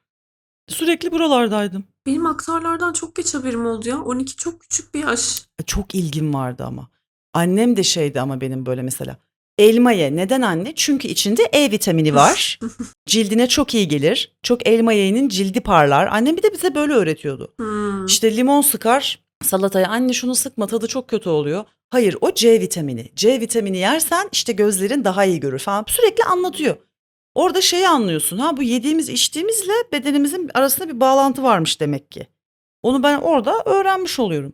Sürekli 0.69 1.13
buralardaydım. 1.13 1.85
Benim 2.07 2.27
aktarlardan 2.27 2.93
çok 2.93 3.17
geç 3.17 3.35
haberim 3.35 3.67
oldu 3.67 3.89
ya. 3.89 4.03
12 4.03 4.37
çok 4.37 4.61
küçük 4.61 4.95
bir 4.95 5.01
yaş. 5.01 5.43
E, 5.61 5.63
Çok 5.63 5.95
ilgim 5.95 6.35
vardı 6.35 6.65
ama. 6.67 6.89
Annem 7.35 7.77
de 7.77 7.83
şeydi 7.83 8.21
ama 8.21 8.41
benim 8.41 8.67
böyle 8.67 8.83
mesela. 8.83 9.17
Elma 9.59 9.93
ye. 9.93 10.17
Neden 10.17 10.43
anne? 10.43 10.73
Çünkü 10.75 11.09
içinde 11.09 11.43
E 11.53 11.71
vitamini 11.71 12.15
var. 12.15 12.59
Cildine 13.07 13.49
çok 13.49 13.75
iyi 13.75 13.89
gelir. 13.89 14.37
Çok 14.43 14.69
elma 14.69 14.93
yeğenin 14.93 15.29
cildi 15.29 15.61
parlar. 15.61 16.07
Annem 16.07 16.37
bir 16.37 16.43
de 16.43 16.53
bize 16.53 16.75
böyle 16.75 16.93
öğretiyordu. 16.93 17.55
Hmm. 17.59 18.07
İşte 18.07 18.37
limon 18.37 18.61
sıkar 18.61 19.21
salataya. 19.45 19.89
Anne 19.89 20.13
şunu 20.13 20.35
sıkma 20.35 20.67
tadı 20.67 20.87
çok 20.89 21.09
kötü 21.09 21.29
oluyor. 21.29 21.65
Hayır 21.91 22.17
o 22.21 22.35
C 22.35 22.61
vitamini. 22.61 23.11
C 23.17 23.41
vitamini 23.41 23.79
yersen 23.79 24.29
işte 24.33 24.53
gözlerin 24.53 25.05
daha 25.05 25.25
iyi 25.25 25.41
görür 25.41 25.59
falan. 25.59 25.85
Sürekli 25.89 26.25
anlatıyor. 26.25 26.77
Orada 27.35 27.61
şeyi 27.61 27.89
anlıyorsun. 27.89 28.39
Ha 28.39 28.57
bu 28.57 28.63
yediğimiz 28.63 29.09
içtiğimizle 29.09 29.73
bedenimizin 29.93 30.51
arasında 30.55 30.89
bir 30.89 31.01
bağlantı 31.01 31.43
varmış 31.43 31.81
demek 31.81 32.11
ki. 32.11 32.27
Onu 32.83 33.03
ben 33.03 33.19
orada 33.21 33.63
öğrenmiş 33.65 34.19
oluyorum. 34.19 34.53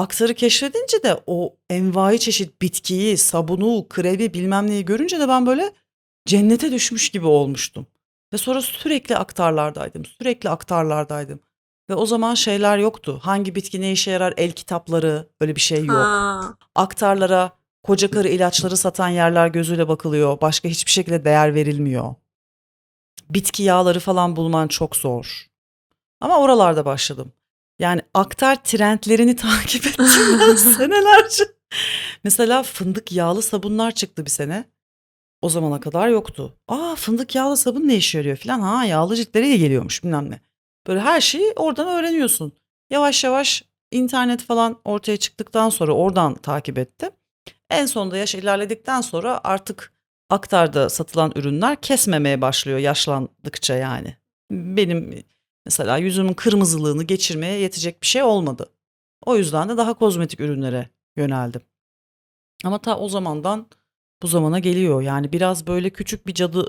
Aksarı 0.00 0.34
keşfedince 0.34 1.02
de 1.02 1.22
o 1.26 1.56
envai 1.70 2.18
çeşit 2.18 2.62
bitkiyi, 2.62 3.18
sabunu, 3.18 3.86
krevi 3.88 4.34
bilmem 4.34 4.66
neyi 4.66 4.84
görünce 4.84 5.20
de 5.20 5.28
ben 5.28 5.46
böyle 5.46 5.72
cennete 6.26 6.72
düşmüş 6.72 7.10
gibi 7.10 7.26
olmuştum. 7.26 7.86
Ve 8.32 8.38
sonra 8.38 8.62
sürekli 8.62 9.16
aktarlardaydım. 9.16 10.04
Sürekli 10.04 10.50
aktarlardaydım. 10.50 11.40
Ve 11.90 11.94
o 11.94 12.06
zaman 12.06 12.34
şeyler 12.34 12.78
yoktu. 12.78 13.20
Hangi 13.22 13.54
bitki 13.54 13.80
ne 13.80 13.92
işe 13.92 14.10
yarar 14.10 14.34
el 14.36 14.52
kitapları 14.52 15.28
öyle 15.40 15.56
bir 15.56 15.60
şey 15.60 15.84
yok. 15.84 15.96
Ha. 15.96 16.54
Aktarlara 16.74 17.52
koca 17.82 18.10
karı 18.10 18.28
ilaçları 18.28 18.76
satan 18.76 19.08
yerler 19.08 19.48
gözüyle 19.48 19.88
bakılıyor. 19.88 20.40
Başka 20.40 20.68
hiçbir 20.68 20.90
şekilde 20.90 21.24
değer 21.24 21.54
verilmiyor. 21.54 22.14
Bitki 23.30 23.62
yağları 23.62 24.00
falan 24.00 24.36
bulman 24.36 24.68
çok 24.68 24.96
zor. 24.96 25.46
Ama 26.20 26.38
oralarda 26.38 26.84
başladım. 26.84 27.32
Yani 27.80 28.00
aktar 28.14 28.64
trendlerini 28.64 29.36
takip 29.36 29.86
ettim 29.86 30.38
ben 30.40 30.54
senelerce. 30.56 31.44
Mesela 32.24 32.62
fındık 32.62 33.12
yağlı 33.12 33.42
sabunlar 33.42 33.90
çıktı 33.90 34.24
bir 34.24 34.30
sene. 34.30 34.64
O 35.42 35.48
zamana 35.48 35.80
kadar 35.80 36.08
yoktu. 36.08 36.56
Aa 36.68 36.94
fındık 36.94 37.34
yağlı 37.34 37.56
sabun 37.56 37.88
ne 37.88 37.96
işe 37.96 38.18
yarıyor 38.18 38.36
falan. 38.36 38.60
Ha 38.60 38.84
yağlı 38.84 39.16
ciltlere 39.16 39.46
iyi 39.46 39.58
geliyormuş 39.58 40.04
bilmem 40.04 40.30
ne. 40.30 40.40
Böyle 40.86 41.00
her 41.00 41.20
şeyi 41.20 41.52
oradan 41.56 41.88
öğreniyorsun. 41.88 42.52
Yavaş 42.90 43.24
yavaş 43.24 43.64
internet 43.90 44.42
falan 44.42 44.80
ortaya 44.84 45.16
çıktıktan 45.16 45.70
sonra 45.70 45.92
oradan 45.92 46.34
takip 46.34 46.78
ettim. 46.78 47.10
En 47.70 47.86
sonunda 47.86 48.16
yaş 48.16 48.34
ilerledikten 48.34 49.00
sonra 49.00 49.40
artık 49.44 49.92
aktarda 50.30 50.88
satılan 50.88 51.32
ürünler 51.34 51.80
kesmemeye 51.80 52.40
başlıyor 52.40 52.78
yaşlandıkça 52.78 53.74
yani. 53.74 54.16
Benim 54.50 55.24
mesela 55.66 55.96
yüzümün 55.96 56.34
kırmızılığını 56.34 57.02
geçirmeye 57.02 57.58
yetecek 57.60 58.02
bir 58.02 58.06
şey 58.06 58.22
olmadı. 58.22 58.70
O 59.26 59.36
yüzden 59.36 59.68
de 59.68 59.76
daha 59.76 59.94
kozmetik 59.94 60.40
ürünlere 60.40 60.88
yöneldim. 61.16 61.60
Ama 62.64 62.78
ta 62.78 62.98
o 62.98 63.08
zamandan 63.08 63.66
bu 64.22 64.26
zamana 64.26 64.58
geliyor. 64.58 65.02
Yani 65.02 65.32
biraz 65.32 65.66
böyle 65.66 65.90
küçük 65.90 66.26
bir 66.26 66.34
cadı 66.34 66.66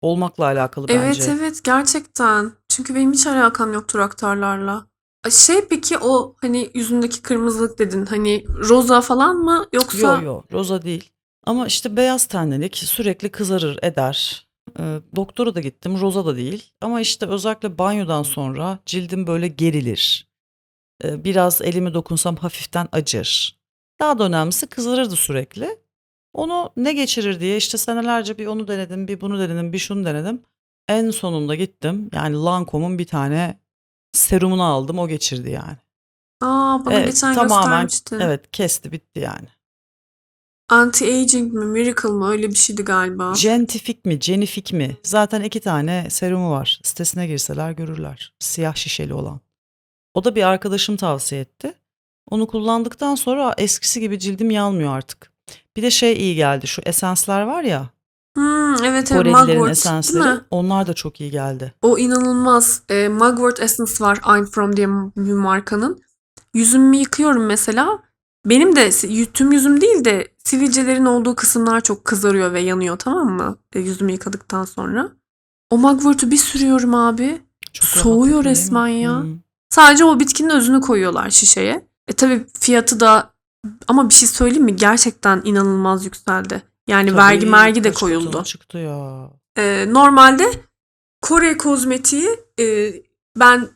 olmakla 0.00 0.44
alakalı 0.44 0.86
Evet 0.88 1.16
bence. 1.18 1.32
evet 1.32 1.64
gerçekten. 1.64 2.52
Çünkü 2.68 2.94
benim 2.94 3.12
hiç 3.12 3.26
alakam 3.26 3.72
yoktur 3.72 3.98
aktarlarla. 3.98 4.86
Şey 5.30 5.68
peki 5.68 5.98
o 5.98 6.36
hani 6.40 6.70
yüzündeki 6.74 7.22
kırmızılık 7.22 7.78
dedin 7.78 8.06
hani 8.06 8.44
roza 8.48 9.00
falan 9.00 9.36
mı 9.36 9.66
yoksa 9.72 10.20
Yo 10.20 10.22
yo 10.22 10.42
roza 10.52 10.82
değil. 10.82 11.10
Ama 11.46 11.66
işte 11.66 11.96
beyaz 11.96 12.26
tenlilik 12.26 12.76
sürekli 12.76 13.30
kızarır 13.30 13.78
eder. 13.82 14.48
Ee, 14.80 15.00
doktora 15.16 15.54
da 15.54 15.60
gittim 15.60 16.00
roza 16.00 16.26
da 16.26 16.36
değil. 16.36 16.72
Ama 16.80 17.00
işte 17.00 17.26
özellikle 17.26 17.78
banyodan 17.78 18.22
sonra 18.22 18.78
cildim 18.86 19.26
böyle 19.26 19.48
gerilir. 19.48 20.28
Ee, 21.04 21.24
biraz 21.24 21.62
elimi 21.62 21.94
dokunsam 21.94 22.36
hafiften 22.36 22.88
acır. 22.92 23.58
Daha 24.00 24.18
da 24.18 24.24
önemlisi 24.24 24.66
kızarırdı 24.66 25.16
sürekli. 25.16 25.78
Onu 26.34 26.70
ne 26.76 26.92
geçirir 26.92 27.40
diye 27.40 27.56
işte 27.56 27.78
senelerce 27.78 28.38
bir 28.38 28.46
onu 28.46 28.68
denedim, 28.68 29.08
bir 29.08 29.20
bunu 29.20 29.38
denedim, 29.38 29.72
bir 29.72 29.78
şunu 29.78 30.04
denedim. 30.04 30.42
En 30.88 31.10
sonunda 31.10 31.54
gittim. 31.54 32.10
Yani 32.12 32.36
Lancome'un 32.36 32.98
bir 32.98 33.06
tane 33.06 33.60
serumunu 34.12 34.62
aldım. 34.64 34.98
O 34.98 35.08
geçirdi 35.08 35.50
yani. 35.50 35.76
Aa 36.40 36.84
bana 36.86 36.94
Evet, 36.94 37.06
geçen 37.06 37.34
tamamen 37.34 37.82
göstermiştin. 37.82 38.20
evet 38.20 38.52
kesti 38.52 38.92
bitti 38.92 39.20
yani. 39.20 39.48
Anti-aging 40.72 41.52
mi 41.52 41.64
miracle 41.64 42.08
mı 42.08 42.30
öyle 42.30 42.48
bir 42.48 42.54
şeydi 42.54 42.84
galiba. 42.84 43.34
Jentifik 43.34 44.04
mi, 44.04 44.18
Jenifik 44.20 44.72
mi? 44.72 44.96
Zaten 45.02 45.42
iki 45.42 45.60
tane 45.60 46.06
serumu 46.10 46.50
var. 46.50 46.80
Sitesine 46.84 47.26
girseler 47.26 47.72
görürler. 47.72 48.34
Siyah 48.38 48.74
şişeli 48.74 49.14
olan. 49.14 49.40
O 50.14 50.24
da 50.24 50.34
bir 50.34 50.42
arkadaşım 50.42 50.96
tavsiye 50.96 51.40
etti. 51.40 51.74
Onu 52.30 52.46
kullandıktan 52.46 53.14
sonra 53.14 53.54
eskisi 53.58 54.00
gibi 54.00 54.18
cildim 54.18 54.50
yanmıyor 54.50 54.96
artık. 54.96 55.32
Bir 55.76 55.82
de 55.82 55.90
şey 55.90 56.12
iyi 56.12 56.34
geldi. 56.34 56.66
Şu 56.66 56.82
esensler 56.86 57.42
var 57.42 57.62
ya. 57.62 57.90
Hmm, 58.34 58.74
evet 58.74 58.84
evet 58.84 59.08
Korelilerin 59.08 59.48
Mugwort 59.48 59.70
esensleri. 59.70 60.40
Onlar 60.50 60.86
da 60.86 60.94
çok 60.94 61.20
iyi 61.20 61.30
geldi. 61.30 61.74
O 61.82 61.98
inanılmaz. 61.98 62.82
E, 62.88 63.08
Mugwort 63.08 63.60
Essence 63.60 63.92
var 64.00 64.18
I'm 64.38 64.46
From 64.46 64.76
diye 64.76 64.88
bir 65.16 65.32
markanın. 65.32 66.02
Yüzümü 66.54 66.96
yıkıyorum 66.96 67.46
mesela. 67.46 68.11
Benim 68.46 68.76
de 68.76 68.90
tüm 69.32 69.52
yüzüm 69.52 69.80
değil 69.80 70.04
de 70.04 70.28
sivilcelerin 70.44 71.04
olduğu 71.04 71.34
kısımlar 71.34 71.80
çok 71.80 72.04
kızarıyor 72.04 72.52
ve 72.52 72.60
yanıyor 72.60 72.98
tamam 72.98 73.30
mı? 73.30 73.58
E, 73.72 73.80
yüzümü 73.80 74.12
yıkadıktan 74.12 74.64
sonra. 74.64 75.12
O 75.70 75.78
Mugwort'u 75.78 76.30
bir 76.30 76.36
sürüyorum 76.36 76.94
abi. 76.94 77.42
Çok 77.72 77.86
Soğuyor 77.86 78.44
resmen 78.44 78.88
ya. 78.88 79.20
Hmm. 79.20 79.38
Sadece 79.70 80.04
o 80.04 80.20
bitkinin 80.20 80.50
özünü 80.50 80.80
koyuyorlar 80.80 81.30
şişeye. 81.30 81.88
E 82.08 82.12
tabii 82.12 82.46
fiyatı 82.60 83.00
da 83.00 83.32
ama 83.88 84.08
bir 84.08 84.14
şey 84.14 84.28
söyleyeyim 84.28 84.64
mi? 84.64 84.76
Gerçekten 84.76 85.40
inanılmaz 85.44 86.04
yükseldi. 86.04 86.62
Yani 86.88 87.16
vergi 87.16 87.40
Tabii, 87.40 87.50
mergi 87.50 87.84
de 87.84 87.92
koyuldu. 87.92 88.44
çıktı 88.44 88.78
ya. 88.78 89.30
Ee, 89.58 89.86
normalde 89.88 90.50
Kore 91.22 91.56
kozmetiği 91.56 92.28
e, 92.60 92.92
ben 93.36 93.68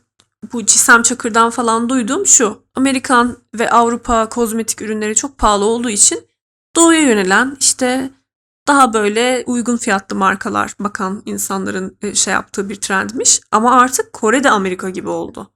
bu 0.53 0.65
Cisem 0.65 1.01
Çakır'dan 1.01 1.49
falan 1.49 1.89
duydum 1.89 2.25
şu. 2.25 2.63
Amerikan 2.75 3.37
ve 3.55 3.69
Avrupa 3.69 4.29
kozmetik 4.29 4.81
ürünleri 4.81 5.15
çok 5.15 5.37
pahalı 5.37 5.65
olduğu 5.65 5.89
için 5.89 6.27
doğuya 6.75 7.01
yönelen 7.01 7.57
işte 7.59 8.11
daha 8.67 8.93
böyle 8.93 9.43
uygun 9.47 9.77
fiyatlı 9.77 10.15
markalar 10.15 10.73
bakan 10.79 11.23
insanların 11.25 11.97
e, 12.01 12.15
şey 12.15 12.33
yaptığı 12.33 12.69
bir 12.69 12.75
trendmiş. 12.75 13.41
Ama 13.51 13.71
artık 13.81 14.13
Kore 14.13 14.43
de 14.43 14.49
Amerika 14.49 14.89
gibi 14.89 15.09
oldu. 15.09 15.51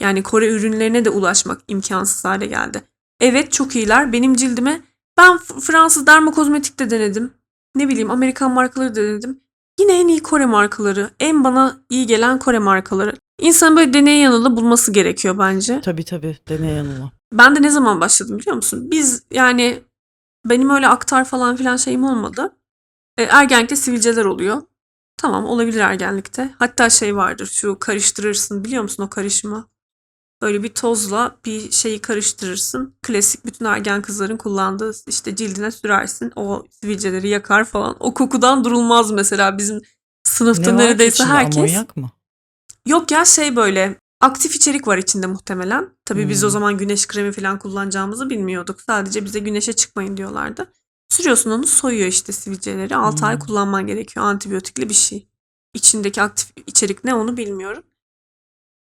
Yani 0.00 0.22
Kore 0.22 0.48
ürünlerine 0.48 1.04
de 1.04 1.10
ulaşmak 1.10 1.60
imkansız 1.68 2.24
hale 2.24 2.46
geldi. 2.46 2.82
Evet 3.20 3.52
çok 3.52 3.76
iyiler. 3.76 4.12
Benim 4.12 4.34
cildime 4.34 4.80
ben 5.18 5.38
Fransız 5.38 6.06
dermokozmetik 6.06 6.78
de 6.78 6.90
denedim. 6.90 7.32
Ne 7.74 7.88
bileyim 7.88 8.10
Amerikan 8.10 8.50
markaları 8.50 8.94
da 8.94 8.94
denedim. 8.94 9.40
Yine 9.80 10.00
en 10.00 10.08
iyi 10.08 10.22
Kore 10.22 10.46
markaları. 10.46 11.10
En 11.20 11.44
bana 11.44 11.76
iyi 11.90 12.06
gelen 12.06 12.38
Kore 12.38 12.58
markaları. 12.58 13.16
İnsanın 13.40 13.76
böyle 13.76 13.94
deney 13.94 14.18
yanılı 14.18 14.56
bulması 14.56 14.92
gerekiyor 14.92 15.38
bence. 15.38 15.80
Tabii 15.80 16.04
tabii 16.04 16.38
deney 16.48 16.74
yanılma. 16.74 17.12
Ben 17.32 17.56
de 17.56 17.62
ne 17.62 17.70
zaman 17.70 18.00
başladım 18.00 18.38
biliyor 18.38 18.56
musun? 18.56 18.90
Biz 18.90 19.22
yani 19.30 19.82
benim 20.44 20.70
öyle 20.70 20.88
aktar 20.88 21.24
falan 21.24 21.56
filan 21.56 21.76
şeyim 21.76 22.04
olmadı. 22.04 22.56
E, 23.18 23.22
ergenlikte 23.22 23.76
sivilceler 23.76 24.24
oluyor. 24.24 24.62
Tamam 25.16 25.44
olabilir 25.46 25.80
ergenlikte. 25.80 26.50
Hatta 26.58 26.90
şey 26.90 27.16
vardır 27.16 27.46
şu 27.46 27.78
karıştırırsın 27.78 28.64
biliyor 28.64 28.82
musun 28.82 29.02
o 29.02 29.10
karışımı? 29.10 29.68
Böyle 30.42 30.62
bir 30.62 30.68
tozla 30.68 31.36
bir 31.44 31.70
şeyi 31.70 31.98
karıştırırsın. 32.00 32.94
Klasik 33.02 33.46
bütün 33.46 33.64
ergen 33.64 34.02
kızların 34.02 34.36
kullandığı 34.36 34.92
işte 35.06 35.36
cildine 35.36 35.70
sürersin. 35.70 36.32
O 36.36 36.64
sivilceleri 36.70 37.28
yakar 37.28 37.64
falan. 37.64 37.96
O 38.00 38.14
kokudan 38.14 38.64
durulmaz 38.64 39.10
mesela 39.10 39.58
bizim 39.58 39.80
sınıfta 40.24 40.72
Ne 40.72 40.76
neredeyse 40.76 41.24
herkes. 41.24 41.56
Amonyak 41.56 41.96
mı? 41.96 42.10
Yok 42.86 43.10
ya 43.10 43.24
şey 43.24 43.56
böyle 43.56 43.96
aktif 44.20 44.54
içerik 44.56 44.88
var 44.88 44.98
içinde 44.98 45.26
muhtemelen. 45.26 45.88
Tabii 46.04 46.28
biz 46.28 46.44
o 46.44 46.46
Hmm. 46.46 46.52
zaman 46.52 46.78
güneş 46.78 47.06
kremi 47.06 47.32
falan 47.32 47.58
kullanacağımızı 47.58 48.30
bilmiyorduk. 48.30 48.80
Sadece 48.80 49.24
bize 49.24 49.38
güneşe 49.38 49.72
çıkmayın 49.72 50.16
diyorlardı. 50.16 50.72
Sürüyorsun 51.08 51.50
onu 51.50 51.66
soyuyor 51.66 52.06
işte 52.08 52.32
sivilceleri. 52.32 52.96
6 52.96 53.26
ay 53.26 53.34
Hmm. 53.34 53.40
kullanman 53.40 53.86
gerekiyor. 53.86 54.26
Antibiyotikli 54.26 54.88
bir 54.88 54.94
şey. 54.94 55.28
İçindeki 55.74 56.22
aktif 56.22 56.52
içerik 56.66 57.04
ne 57.04 57.14
onu 57.14 57.36
bilmiyorum. 57.36 57.82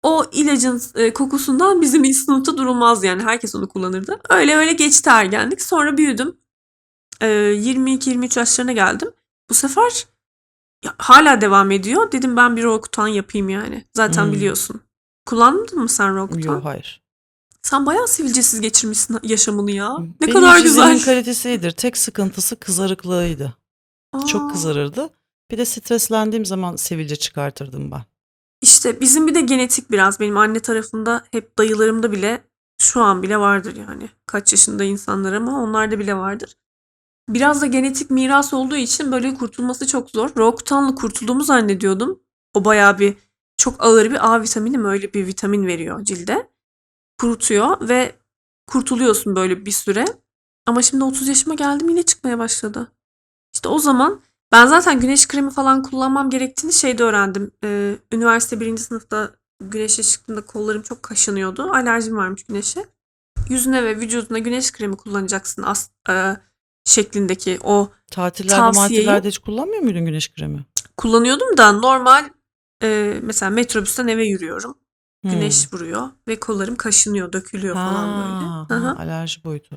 O 0.02 0.24
ilacın 0.32 0.82
e, 0.94 1.12
kokusundan 1.12 1.80
bizim 1.80 2.04
sınıfta 2.14 2.56
durulmaz 2.56 3.04
yani. 3.04 3.22
Herkes 3.22 3.54
onu 3.54 3.68
kullanırdı. 3.68 4.20
Öyle 4.30 4.56
öyle 4.56 4.72
geçti 4.72 5.10
ergenlik. 5.10 5.62
Sonra 5.62 5.96
büyüdüm. 5.96 6.36
E, 7.20 7.26
22-23 7.28 8.36
yaşlarına 8.36 8.72
geldim. 8.72 9.10
Bu 9.50 9.54
sefer 9.54 10.06
hala 10.98 11.40
devam 11.40 11.70
ediyor. 11.70 12.12
Dedim 12.12 12.36
ben 12.36 12.56
bir 12.56 12.62
Rokutan 12.64 13.08
yapayım 13.08 13.48
yani. 13.48 13.84
Zaten 13.96 14.24
Hmm. 14.24 14.32
biliyorsun. 14.32 14.80
Kullandın 15.26 15.78
mı 15.78 15.88
sen 15.88 16.16
Rokutan? 16.16 16.40
Yok 16.54 16.64
hayır. 16.64 17.02
Sen 17.62 17.86
bayağı 17.86 18.08
sivilcesiz 18.08 18.60
geçirmişsin 18.60 19.18
yaşamını 19.22 19.70
ya. 19.70 19.98
Ne 19.98 20.06
Benim 20.20 20.32
kadar 20.34 20.60
güzel. 20.60 21.04
kalitesi 21.04 21.48
iyidir. 21.48 21.70
Tek 21.70 21.96
sıkıntısı 21.96 22.56
kızarıklığıydı. 22.56 23.56
Aa, 24.12 24.26
Çok 24.26 24.50
kızarırdı. 24.52 25.10
Bir 25.50 25.58
de 25.58 25.64
streslendiğim 25.64 26.44
zaman 26.46 26.76
sivilce 26.76 27.16
çıkartırdım 27.16 27.90
ben. 27.90 28.02
İşte 28.62 29.00
bizim 29.00 29.26
bir 29.26 29.34
de 29.34 29.40
genetik 29.40 29.90
biraz. 29.90 30.20
Benim 30.20 30.36
anne 30.36 30.60
tarafında 30.60 31.24
hep 31.30 31.58
dayılarımda 31.58 32.12
bile 32.12 32.44
şu 32.80 33.02
an 33.02 33.22
bile 33.22 33.38
vardır 33.38 33.76
yani. 33.76 34.10
Kaç 34.26 34.52
yaşında 34.52 34.84
insanlar 34.84 35.32
ama 35.32 35.62
onlarda 35.62 35.98
bile 35.98 36.16
vardır. 36.16 36.56
Biraz 37.28 37.62
da 37.62 37.66
genetik 37.66 38.10
miras 38.10 38.54
olduğu 38.54 38.76
için 38.76 39.12
böyle 39.12 39.34
kurtulması 39.34 39.86
çok 39.86 40.10
zor. 40.10 40.30
Rokutan'la 40.36 40.94
kurtulduğumu 40.94 41.44
zannediyordum. 41.44 42.20
O 42.54 42.64
bayağı 42.64 42.98
bir 42.98 43.16
çok 43.56 43.84
ağır 43.84 44.10
bir 44.10 44.32
A 44.32 44.42
vitamini 44.42 44.78
mi 44.78 44.88
öyle 44.88 45.14
bir 45.14 45.26
vitamin 45.26 45.66
veriyor 45.66 46.04
cilde. 46.04 46.50
Kurutuyor 47.20 47.88
ve 47.88 48.16
kurtuluyorsun 48.66 49.36
böyle 49.36 49.66
bir 49.66 49.70
süre. 49.70 50.04
Ama 50.66 50.82
şimdi 50.82 51.04
30 51.04 51.28
yaşıma 51.28 51.54
geldim 51.54 51.88
yine 51.88 52.02
çıkmaya 52.02 52.38
başladı. 52.38 52.92
İşte 53.54 53.68
o 53.68 53.78
zaman 53.78 54.20
Ben 54.52 54.66
zaten 54.66 55.00
güneş 55.00 55.28
kremi 55.28 55.50
falan 55.50 55.82
kullanmam 55.82 56.30
gerektiğini 56.30 56.72
şeyde 56.72 57.02
öğrendim. 57.04 57.50
Ee, 57.64 57.96
üniversite 58.12 58.60
birinci 58.60 58.82
sınıfta 58.82 59.30
güneşe 59.60 60.02
çıktığımda 60.02 60.46
kollarım 60.46 60.82
çok 60.82 61.02
kaşınıyordu. 61.02 61.62
Alerjim 61.72 62.16
varmış 62.16 62.44
güneşe. 62.44 62.86
Yüzüne 63.48 63.84
ve 63.84 63.96
vücuduna 63.96 64.38
güneş 64.38 64.72
kremi 64.72 64.96
kullanacaksın 64.96 65.62
as 65.62 65.90
e, 66.08 66.36
şeklindeki 66.84 67.58
o 67.64 67.90
Tatillerde 68.10 68.60
Tavsiyeyi- 68.60 68.74
matillerde 68.76 69.28
hiç 69.28 69.38
kullanmıyor 69.38 69.82
muydun 69.82 70.04
güneş 70.06 70.32
kremi? 70.32 70.64
kullanıyordum 70.96 71.56
da 71.56 71.72
normal 71.72 72.24
e, 72.82 73.14
mesela 73.22 73.50
metrobüsten 73.50 74.08
eve 74.08 74.24
yürüyorum. 74.26 74.74
Hmm. 75.22 75.30
Güneş 75.30 75.72
vuruyor 75.72 76.08
ve 76.28 76.40
kollarım 76.40 76.76
kaşınıyor, 76.76 77.32
dökülüyor 77.32 77.74
falan 77.74 78.08
Ha, 78.08 78.66
böyle. 78.68 78.80
Hı 78.80 78.86
ha, 78.86 78.96
alerji 78.98 79.44
boyutu. 79.44 79.76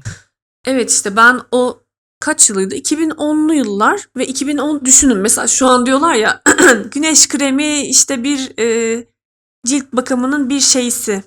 Evet 0.66 0.92
işte 0.92 1.16
ben 1.16 1.42
o 1.52 1.80
kaç 2.20 2.50
yılıydı? 2.50 2.76
2010'lu 2.76 3.54
yıllar 3.54 4.08
ve 4.18 4.28
2010 4.28 4.86
düşünün 4.86 5.18
mesela 5.18 5.48
şu 5.48 5.68
an 5.68 5.86
diyorlar 5.86 6.14
ya 6.14 6.42
güneş 6.92 7.28
kremi 7.28 7.82
işte 7.88 8.24
bir 8.24 8.60
e, 8.60 9.08
cilt 9.66 9.94
bakımının 9.94 10.50
bir 10.50 10.60
şeysi. 10.60 11.24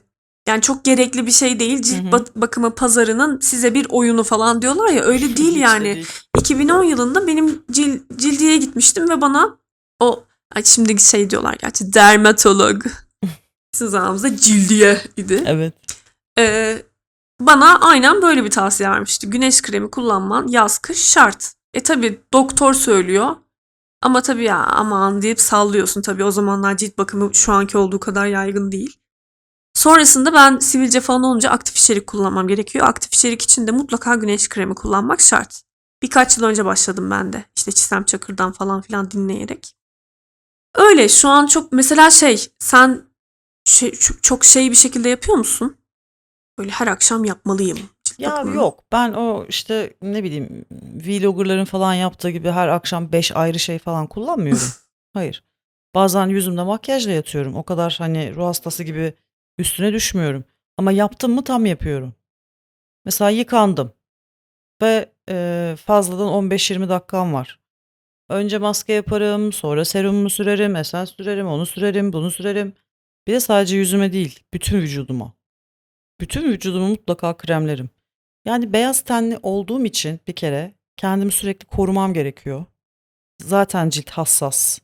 Yani 0.49 0.61
çok 0.62 0.84
gerekli 0.84 1.26
bir 1.26 1.32
şey 1.32 1.61
değil. 1.61 1.82
Cilt 1.82 2.03
Hı 2.05 2.09
hı. 2.09 2.12
bak- 2.12 2.36
bakımı 2.36 2.74
pazarının 2.74 3.40
size 3.40 3.74
bir 3.74 3.86
oyunu 3.90 4.24
falan 4.24 4.62
diyorlar 4.62 4.88
ya 4.88 5.03
öyle 5.03 5.36
değil 5.36 5.57
yani. 5.57 5.84
değil. 5.94 6.07
2010 6.38 6.82
yılında 6.84 7.26
benim 7.26 7.62
cil, 7.70 8.01
cildiye 8.16 8.57
gitmiştim 8.57 9.09
ve 9.11 9.20
bana 9.20 9.57
o 10.01 10.24
ay 10.55 10.64
şimdi 10.64 11.01
şey 11.01 11.30
diyorlar 11.30 11.57
gerçi 11.61 11.92
dermatolog. 11.92 12.82
Bizim 13.74 13.88
zamanımızda 13.88 14.36
cildiye 14.36 15.01
idi. 15.16 15.42
Evet. 15.46 15.74
Ee, 16.38 16.82
bana 17.40 17.80
aynen 17.80 18.22
böyle 18.22 18.44
bir 18.44 18.51
tavsiye 18.51 18.90
vermişti. 18.90 19.30
Güneş 19.30 19.62
kremi 19.62 19.90
kullanman 19.90 20.46
yaz 20.49 20.78
kış 20.78 20.99
şart. 20.99 21.53
E 21.74 21.82
tabi 21.82 22.20
doktor 22.32 22.74
söylüyor. 22.74 23.36
Ama 24.03 24.22
tabii 24.22 24.44
ya 24.44 24.57
aman 24.57 25.22
deyip 25.22 25.40
sallıyorsun 25.40 26.03
tabii 26.03 26.24
o 26.24 26.30
zamanlar 26.30 26.76
cilt 26.76 26.99
bakımı 26.99 27.34
şu 27.34 27.53
anki 27.53 27.78
olduğu 27.78 28.01
kadar 28.01 28.26
yaygın 28.26 28.72
değil. 28.72 28.96
Sonrasında 29.79 30.33
ben 30.33 30.59
sivilce 30.59 31.01
falan 31.01 31.22
olunca 31.22 31.51
aktif 31.51 31.76
içerik 31.76 32.07
kullanmam 32.07 32.49
gerekiyor. 32.49 32.87
Aktif 32.87 33.14
içerik 33.14 33.43
için 33.43 33.66
de 33.66 33.70
mutlaka 33.70 34.14
güneş 34.14 34.49
kremi 34.49 34.74
kullanmak 34.74 35.20
şart. 35.20 35.62
Birkaç 36.03 36.39
yıl 36.39 36.45
önce 36.45 36.64
başladım 36.64 37.11
ben 37.11 37.33
de. 37.33 37.45
İşte 37.57 37.72
Çisem 37.72 38.05
Çakır'dan 38.05 38.53
falan 38.53 38.81
filan 38.81 39.11
dinleyerek. 39.11 39.74
Öyle 40.74 41.09
şu 41.09 41.29
an 41.29 41.47
çok 41.47 41.72
mesela 41.72 42.11
şey 42.11 42.47
sen 42.59 43.03
şey, 43.64 43.93
çok- 44.22 44.45
şey 44.45 44.70
bir 44.70 44.76
şekilde 44.76 45.09
yapıyor 45.09 45.37
musun? 45.37 45.76
Böyle 46.59 46.70
her 46.70 46.87
akşam 46.87 47.24
yapmalıyım. 47.24 47.79
Ya 48.18 48.31
bakımını. 48.31 48.57
yok 48.57 48.85
ben 48.93 49.12
o 49.12 49.47
işte 49.49 49.97
ne 50.03 50.24
bileyim 50.24 50.64
vloggerların 51.05 51.64
falan 51.64 51.95
yaptığı 51.95 52.31
gibi 52.31 52.51
her 52.51 52.68
akşam 52.68 53.12
5 53.12 53.33
ayrı 53.37 53.59
şey 53.59 53.79
falan 53.79 54.07
kullanmıyorum. 54.07 54.68
Hayır. 55.14 55.45
Bazen 55.95 56.26
yüzümde 56.26 56.62
makyajla 56.62 57.12
yatıyorum. 57.12 57.57
O 57.57 57.62
kadar 57.62 57.95
hani 57.99 58.35
ruh 58.35 58.47
hastası 58.47 58.83
gibi 58.85 59.14
üstüne 59.59 59.92
düşmüyorum. 59.92 60.44
Ama 60.76 60.92
yaptım 60.92 61.32
mı 61.32 61.44
tam 61.44 61.66
yapıyorum. 61.66 62.14
Mesela 63.04 63.30
yıkandım 63.30 63.92
ve 64.82 65.12
e, 65.28 65.76
fazladan 65.84 66.28
15-20 66.28 66.88
dakikam 66.88 67.32
var. 67.32 67.61
Önce 68.28 68.59
maske 68.59 68.92
yaparım, 68.92 69.52
sonra 69.52 69.84
serumumu 69.84 70.30
sürerim, 70.30 70.76
esens 70.76 71.11
sürerim, 71.11 71.46
onu 71.46 71.66
sürerim, 71.66 72.12
bunu 72.12 72.30
sürerim. 72.30 72.72
Bir 73.26 73.32
de 73.32 73.40
sadece 73.40 73.76
yüzüme 73.76 74.12
değil, 74.12 74.40
bütün 74.54 74.80
vücuduma. 74.80 75.32
Bütün 76.20 76.52
vücudumu 76.52 76.88
mutlaka 76.88 77.36
kremlerim. 77.36 77.90
Yani 78.44 78.72
beyaz 78.72 79.00
tenli 79.00 79.38
olduğum 79.42 79.84
için 79.84 80.20
bir 80.28 80.32
kere 80.32 80.74
kendimi 80.96 81.32
sürekli 81.32 81.66
korumam 81.66 82.14
gerekiyor. 82.14 82.64
Zaten 83.42 83.90
cilt 83.90 84.11
hassas. 84.11 84.78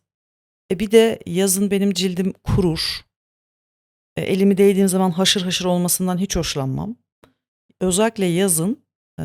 E 0.71 0.79
bir 0.79 0.91
de 0.91 1.21
yazın 1.27 1.71
benim 1.71 1.93
cildim 1.93 2.33
kurur. 2.33 3.05
E, 4.17 4.23
elimi 4.23 4.59
değdiğim 4.59 4.89
zaman 4.89 5.11
haşır 5.11 5.43
haşır 5.43 5.65
olmasından 5.65 6.19
hiç 6.19 6.37
hoşlanmam. 6.37 6.97
Özellikle 7.81 8.25
yazın 8.25 8.85
e, 9.21 9.25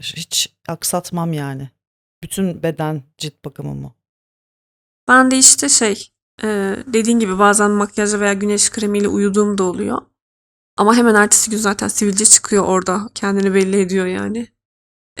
hiç 0.00 0.54
aksatmam 0.68 1.32
yani. 1.32 1.70
Bütün 2.22 2.62
beden 2.62 3.02
cilt 3.18 3.44
bakımımı. 3.44 3.94
Ben 5.08 5.30
de 5.30 5.38
işte 5.38 5.68
şey 5.68 6.10
e, 6.42 6.76
dediğin 6.86 7.18
gibi 7.18 7.38
bazen 7.38 7.70
makyajla 7.70 8.20
veya 8.20 8.32
güneş 8.32 8.70
kremiyle 8.70 9.08
uyuduğum 9.08 9.58
da 9.58 9.64
oluyor. 9.64 9.98
Ama 10.76 10.94
hemen 10.94 11.14
ertesi 11.14 11.50
gün 11.50 11.58
zaten 11.58 11.88
sivilce 11.88 12.24
çıkıyor 12.24 12.64
orada. 12.64 13.08
Kendini 13.14 13.54
belli 13.54 13.80
ediyor 13.80 14.06
yani. 14.06 14.48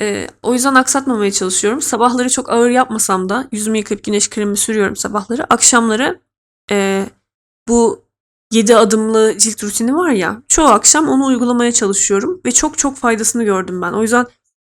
E, 0.00 0.28
o 0.42 0.52
yüzden 0.52 0.74
aksatmamaya 0.74 1.32
çalışıyorum. 1.32 1.82
Sabahları 1.82 2.30
çok 2.30 2.50
ağır 2.50 2.70
yapmasam 2.70 3.28
da 3.28 3.48
yüzümü 3.52 3.78
yıkayıp 3.78 4.04
güneş 4.04 4.30
kremi 4.30 4.56
sürüyorum 4.56 4.96
sabahları. 4.96 5.44
Akşamları 5.44 6.20
e, 6.70 7.06
bu 7.68 8.07
7 8.52 8.76
adımlı 8.76 9.38
cilt 9.38 9.64
rutini 9.64 9.94
var 9.94 10.10
ya 10.10 10.42
çoğu 10.48 10.66
akşam 10.66 11.08
onu 11.08 11.24
uygulamaya 11.26 11.72
çalışıyorum. 11.72 12.40
Ve 12.46 12.52
çok 12.52 12.78
çok 12.78 12.96
faydasını 12.96 13.44
gördüm 13.44 13.82
ben. 13.82 13.92
O 13.92 14.02
yüzden 14.02 14.26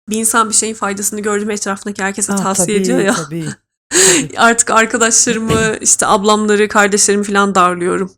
bir 0.09 0.16
insan 0.16 0.49
bir 0.49 0.55
şeyin 0.55 0.74
faydasını 0.74 1.20
gördü 1.20 1.45
mü 1.45 1.53
etrafındaki 1.53 2.03
herkese 2.03 2.33
Ha, 2.33 2.43
tavsiye 2.43 2.66
tabii, 2.66 2.76
ediyor 2.83 2.99
ya. 2.99 3.14
Tabii. 3.14 3.45
tabii. 3.91 4.39
Artık 4.39 4.70
arkadaşlarımı, 4.70 5.76
işte 5.81 6.07
ablamları, 6.07 6.68
kardeşlerimi 6.68 7.24
falan 7.24 7.55
darlıyorum. 7.55 8.12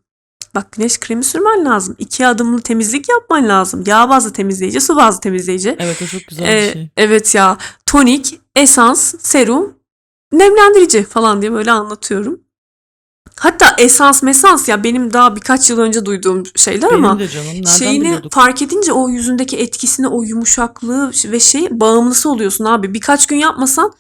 Bak 0.55 0.73
güneş 0.73 1.01
kremi 1.01 1.25
sürmen 1.25 1.65
lazım. 1.65 1.97
İki 1.99 2.27
adımlı 2.27 2.61
temizlik 2.63 3.09
yapman 3.09 3.49
lazım. 3.49 3.85
Yağ 3.87 4.09
bazlı 4.09 4.33
temizleyici, 4.33 4.81
su 4.81 4.97
bazlı 4.97 5.21
temizleyici. 5.21 5.77
Evet 5.79 6.03
o 6.03 6.07
çok 6.07 6.21
güzel 6.29 6.49
Ee, 6.49 6.69
bir 6.69 6.73
şey. 6.73 6.91
evet 6.97 7.35
ya. 7.35 7.59
Tonik, 7.87 8.41
esans, 8.57 9.15
serum, 9.19 9.75
nemlendirici 10.33 11.03
falan 11.05 11.43
diye 11.43 11.53
böyle 11.53 11.71
anlatıyorum. 11.71 12.41
Hatta 13.37 13.75
esans 13.79 14.23
mesans 14.23 14.69
ya 14.69 14.85
benim 14.85 15.13
daha 15.13 15.37
birkaç 15.37 15.71
yıl 15.71 15.79
önce 15.79 16.05
duyduğum 16.05 16.43
şeyler 16.57 16.91
Benim 16.91 17.05
ama 17.05 17.19
de 17.19 17.29
canım. 17.29 17.47
Nereden 17.47 17.71
şeyini 17.71 18.05
biliyorduk? 18.05 18.33
fark 18.33 18.63
edince 18.63 18.93
o 18.93 19.09
yüzündeki 19.09 19.57
etkisini, 19.59 20.09
o 20.09 20.23
yumuşaklığı 20.23 21.13
ve 21.25 21.41
şey 21.41 21.81
bağımlısı 21.81 22.31
oluyorsun 22.31 22.65
abi. 22.65 22.95
Birkaç 22.95 23.27
gün 23.27 23.37
yapmasan 23.37 23.93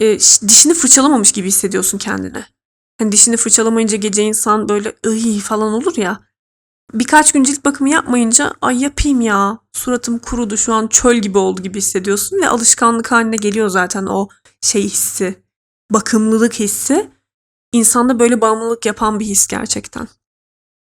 e, 0.00 0.18
dişini 0.18 0.74
fırçalamamış 0.74 1.32
gibi 1.32 1.48
hissediyorsun 1.48 1.98
kendini. 1.98 2.44
Hani 2.98 3.12
dişini 3.12 3.36
fırçalamayınca 3.36 3.96
gece 3.96 4.22
insan 4.22 4.68
böyle 4.68 4.96
ıy 5.06 5.40
falan 5.40 5.72
olur 5.72 5.96
ya. 5.96 6.20
Birkaç 6.94 7.32
gün 7.32 7.44
cilt 7.44 7.64
bakımı 7.64 7.90
yapmayınca 7.90 8.52
ay 8.60 8.82
yapayım 8.82 9.20
ya 9.20 9.58
suratım 9.72 10.18
kurudu 10.18 10.56
şu 10.56 10.74
an 10.74 10.86
çöl 10.86 11.16
gibi 11.16 11.38
oldu 11.38 11.62
gibi 11.62 11.78
hissediyorsun 11.78 12.40
ve 12.42 12.48
alışkanlık 12.48 13.12
haline 13.12 13.36
geliyor 13.36 13.68
zaten 13.68 14.06
o 14.06 14.28
şey 14.60 14.82
hissi. 14.84 15.42
Bakımlılık 15.90 16.54
hissi. 16.54 17.10
İnsanda 17.76 18.18
böyle 18.18 18.40
bağımlılık 18.40 18.86
yapan 18.86 19.20
bir 19.20 19.24
his 19.26 19.46
gerçekten. 19.46 20.08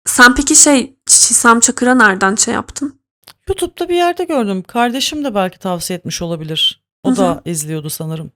Sen 0.06 0.36
peki 0.36 0.56
şey 0.56 0.98
Çisem 1.06 1.60
Çakır'a 1.60 1.96
nereden 1.96 2.36
şey 2.36 2.54
yaptın? 2.54 3.00
YouTube'da 3.48 3.90
bir 3.90 3.96
yerde 3.96 4.24
gördüm. 4.24 4.64
Kardeşim 4.68 5.24
de 5.24 5.36
belki 5.36 5.60
tavsiye 5.60 6.00
etmiş 6.00 6.22
olabilir. 6.22 6.84
O 7.04 7.16
da 7.16 7.42
izliyordu 7.46 7.90
sanırım. 7.90 8.32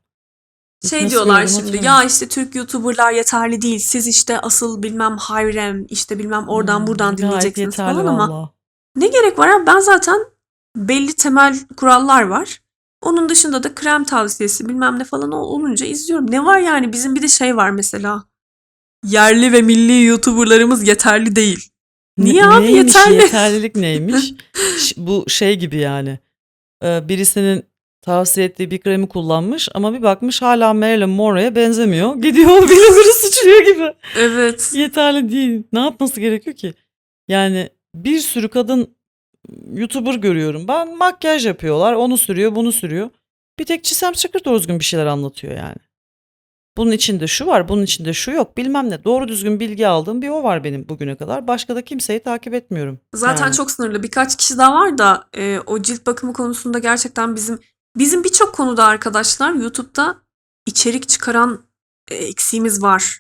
Şey 0.90 1.00
Nasıl 1.04 1.12
diyorlar 1.12 1.48
şimdi 1.48 1.86
ya 1.86 2.04
işte 2.04 2.28
Türk 2.28 2.56
YouTuber'lar 2.56 3.12
yeterli 3.12 3.62
değil. 3.62 3.80
Siz 3.80 4.08
işte 4.08 4.40
asıl 4.40 4.84
bilmem 4.84 5.18
Hayrem 5.18 5.86
işte 5.90 6.20
bilmem 6.20 6.48
oradan 6.50 6.80
Hmm, 6.80 6.88
buradan 6.88 7.18
dinleyeceksiniz 7.18 7.76
falan 7.76 8.06
ama 8.06 8.30
vallahi. 8.30 8.50
ne 8.96 9.08
gerek 9.08 9.40
var 9.40 9.48
abi? 9.50 9.66
Ben 9.68 9.80
zaten 9.80 10.18
belli 10.76 11.14
temel 11.16 11.60
kurallar 11.78 12.24
var. 12.24 12.62
Onun 13.02 13.30
dışında 13.30 13.64
da 13.64 13.76
krem 13.76 14.04
tavsiyesi 14.04 14.70
bilmem 14.70 15.00
ne 15.00 15.04
falan 15.04 15.32
ol- 15.32 15.48
olunca 15.60 15.86
izliyorum. 15.86 16.32
Ne 16.32 16.46
var 16.46 16.58
yani 16.60 16.94
bizim 16.94 17.16
bir 17.16 17.22
de 17.22 17.28
şey 17.28 17.56
var 17.58 17.70
mesela. 17.70 18.24
Yerli 19.04 19.52
ve 19.52 19.62
milli 19.62 20.04
YouTuber'larımız 20.04 20.88
yeterli 20.88 21.36
değil. 21.36 21.70
Niye 22.18 22.44
Ne- 22.44 22.48
abi? 22.48 22.66
neymiş, 22.66 22.96
Yeterli. 22.96 23.16
Yeterlilik 23.16 23.76
neymiş? 23.76 24.34
Bu 24.98 25.26
şey 25.30 25.56
gibi 25.60 25.78
yani. 25.78 26.20
Ee, 26.84 27.08
Birisinin 27.08 27.64
tavsiye 28.02 28.46
ettiği 28.46 28.72
bir 28.72 28.80
kremi 28.80 29.08
kullanmış 29.10 29.70
ama 29.74 29.94
bir 29.94 30.02
bakmış 30.02 30.42
hala 30.42 30.74
Marilyn 30.74 31.10
Monroe'ya 31.10 31.56
benzemiyor. 31.56 32.16
Gidiyor 32.22 32.50
vlogger'ı 32.50 33.14
suçluyor 33.22 33.66
gibi. 33.66 33.94
Evet. 34.18 34.72
Yeterli 34.76 35.32
değil. 35.32 35.64
Ne 35.74 35.80
yapması 35.80 36.20
gerekiyor 36.22 36.56
ki? 36.56 36.74
Yani 37.28 37.70
bir 37.96 38.20
sürü 38.20 38.50
kadın 38.50 38.96
YouTuber 39.74 40.14
görüyorum. 40.14 40.68
Ben 40.68 40.98
makyaj 40.98 41.46
yapıyorlar. 41.46 41.94
Onu 41.94 42.18
sürüyor, 42.18 42.56
bunu 42.56 42.72
sürüyor. 42.72 43.10
Bir 43.60 43.66
tek 43.66 43.84
Çisem 43.84 44.14
Çakır 44.14 44.44
doğru 44.46 44.60
düzgün 44.60 44.80
bir 44.80 44.84
şeyler 44.84 45.06
anlatıyor 45.06 45.58
yani. 45.58 45.76
Bunun 46.78 46.92
içinde 46.92 47.28
şu 47.28 47.46
var, 47.48 47.70
bunun 47.70 47.84
içinde 47.84 48.14
şu 48.14 48.32
yok. 48.32 48.58
Bilmem 48.58 48.90
ne. 48.90 49.04
Doğru 49.04 49.28
düzgün 49.28 49.60
bilgi 49.60 49.88
aldığım 49.88 50.22
bir 50.22 50.30
o 50.30 50.44
var 50.44 50.64
benim 50.64 50.90
bugüne 50.90 51.16
kadar. 51.18 51.48
Başka 51.48 51.76
da 51.76 51.82
kimseyi 51.82 52.20
takip 52.24 52.54
etmiyorum. 52.54 53.00
Zaten 53.16 53.46
Yani. 53.46 53.56
çok 53.56 53.72
sınırlı. 53.72 54.04
Birkaç 54.04 54.36
kişi 54.38 54.58
daha 54.58 54.74
var 54.74 54.98
da 54.98 55.28
e, 55.38 55.60
o 55.66 55.82
cilt 55.82 56.06
bakımı 56.06 56.34
konusunda 56.34 56.80
gerçekten 56.80 57.36
bizim 57.36 57.60
bizim 57.98 58.24
birçok 58.24 58.56
konuda 58.56 58.86
arkadaşlar 58.86 59.54
YouTube'da 59.54 60.16
içerik 60.66 61.10
çıkaran 61.10 61.64
e, 62.12 62.16
eksiğimiz 62.16 62.84
var. 62.84 63.20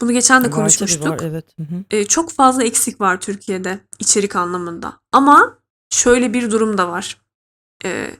Bunu 0.00 0.12
geçen 0.12 0.44
de 0.44 0.46
Var 0.48 0.54
konuşmuştuk. 0.54 1.08
var, 1.08 1.18
evet. 1.22 1.44
Hı 1.58 1.62
hı. 1.62 1.84
E, 1.90 2.04
çok 2.04 2.30
fazla 2.30 2.62
eksik 2.64 3.00
var 3.00 3.20
Türkiye'de 3.20 3.80
içerik 3.98 4.36
anlamında. 4.36 5.00
Ama 5.12 5.58
şöyle 5.90 6.32
bir 6.34 6.50
durum 6.50 6.78
da 6.78 6.88
var. 6.88 7.20
E, 7.84 8.10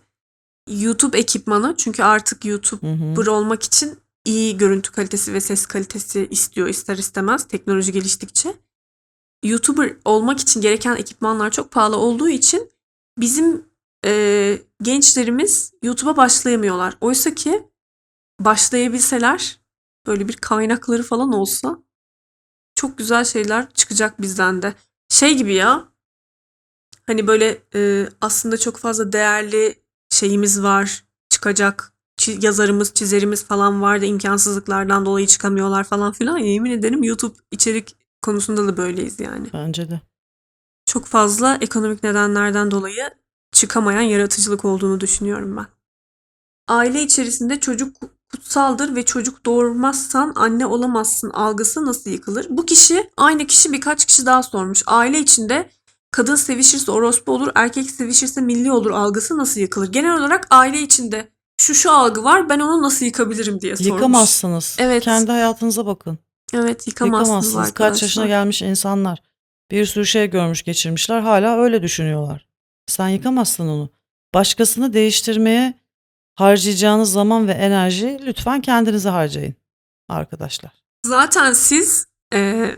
YouTube 0.70 1.18
ekipmanı 1.18 1.74
çünkü 1.76 2.02
artık 2.02 2.44
YouTube 2.44 2.88
Hı 2.88 2.92
hı. 2.92 3.04
YouTuber 3.04 3.26
olmak 3.26 3.62
için 3.62 3.98
iyi 4.28 4.56
görüntü 4.56 4.92
kalitesi 4.92 5.34
ve 5.34 5.40
ses 5.40 5.66
kalitesi 5.66 6.28
istiyor 6.30 6.68
ister 6.68 6.98
istemez 6.98 7.48
teknoloji 7.48 7.92
geliştikçe. 7.92 8.54
YouTuber 9.44 9.96
olmak 10.04 10.40
için 10.40 10.60
gereken 10.60 10.96
ekipmanlar 10.96 11.50
çok 11.50 11.70
pahalı 11.70 11.96
olduğu 11.96 12.28
için 12.28 12.70
bizim 13.18 13.66
e, 14.04 14.62
gençlerimiz 14.82 15.72
YouTube'a 15.82 16.16
başlayamıyorlar. 16.16 16.98
Oysa 17.00 17.34
ki 17.34 17.68
başlayabilseler 18.40 19.60
böyle 20.06 20.28
bir 20.28 20.36
kaynakları 20.36 21.02
falan 21.02 21.32
olsa 21.32 21.78
çok 22.74 22.98
güzel 22.98 23.24
şeyler 23.24 23.70
çıkacak 23.72 24.22
bizden 24.22 24.62
de. 24.62 24.74
Şey 25.08 25.36
gibi 25.36 25.54
ya 25.54 25.88
hani 27.06 27.26
böyle 27.26 27.62
e, 27.74 28.08
aslında 28.20 28.56
çok 28.56 28.76
fazla 28.76 29.12
değerli 29.12 29.82
şeyimiz 30.10 30.62
var 30.62 31.04
çıkacak 31.30 31.97
yazarımız 32.32 32.94
çizerimiz 32.94 33.44
falan 33.44 33.82
var 33.82 34.00
da 34.00 34.04
imkansızlıklardan 34.04 35.06
dolayı 35.06 35.26
çıkamıyorlar 35.26 35.84
falan 35.84 36.12
filan. 36.12 36.38
Yemin 36.38 36.70
ederim 36.70 37.02
YouTube 37.02 37.34
içerik 37.50 37.96
konusunda 38.22 38.68
da 38.68 38.76
böyleyiz 38.76 39.20
yani. 39.20 39.46
Bence 39.52 39.90
de. 39.90 40.00
Çok 40.86 41.06
fazla 41.06 41.58
ekonomik 41.60 42.02
nedenlerden 42.02 42.70
dolayı 42.70 43.10
çıkamayan 43.52 44.00
yaratıcılık 44.00 44.64
olduğunu 44.64 45.00
düşünüyorum 45.00 45.56
ben. 45.56 45.66
Aile 46.68 47.02
içerisinde 47.02 47.60
çocuk 47.60 47.96
kutsaldır 48.30 48.94
ve 48.94 49.04
çocuk 49.04 49.46
doğurmazsan 49.46 50.32
anne 50.36 50.66
olamazsın 50.66 51.30
algısı 51.30 51.86
nasıl 51.86 52.10
yıkılır? 52.10 52.46
Bu 52.50 52.66
kişi 52.66 53.10
aynı 53.16 53.46
kişi 53.46 53.72
birkaç 53.72 54.04
kişi 54.04 54.26
daha 54.26 54.42
sormuş. 54.42 54.82
Aile 54.86 55.18
içinde 55.18 55.70
kadın 56.10 56.36
sevişirse 56.36 56.92
orospu 56.92 57.32
olur, 57.32 57.48
erkek 57.54 57.90
sevişirse 57.90 58.40
milli 58.40 58.72
olur 58.72 58.90
algısı 58.90 59.38
nasıl 59.38 59.60
yıkılır? 59.60 59.92
Genel 59.92 60.18
olarak 60.18 60.46
aile 60.50 60.82
içinde 60.82 61.28
şu 61.60 61.74
şu 61.74 61.92
algı 61.92 62.24
var 62.24 62.48
ben 62.48 62.60
onu 62.60 62.82
nasıl 62.82 63.06
yıkabilirim 63.06 63.60
diye 63.60 63.76
sormuş. 63.76 63.92
Yıkamazsınız. 63.92 64.76
Evet. 64.78 65.02
Kendi 65.04 65.30
hayatınıza 65.30 65.86
bakın. 65.86 66.18
Evet 66.54 66.86
yıkamazsınız, 66.86 67.28
Yıkamazsınız. 67.28 67.56
arkadaşlar. 67.56 67.92
Kaç 67.92 68.02
yaşına 68.02 68.26
gelmiş 68.26 68.62
insanlar. 68.62 69.22
Bir 69.70 69.86
sürü 69.86 70.06
şey 70.06 70.30
görmüş 70.30 70.62
geçirmişler. 70.62 71.20
Hala 71.20 71.58
öyle 71.58 71.82
düşünüyorlar. 71.82 72.48
Sen 72.86 73.08
yıkamazsın 73.08 73.68
onu. 73.68 73.90
Başkasını 74.34 74.92
değiştirmeye 74.92 75.74
harcayacağınız 76.34 77.12
zaman 77.12 77.48
ve 77.48 77.52
enerji 77.52 78.18
lütfen 78.26 78.60
kendinize 78.60 79.08
harcayın 79.08 79.54
arkadaşlar. 80.08 80.72
Zaten 81.06 81.52
siz 81.52 82.06
e, 82.34 82.70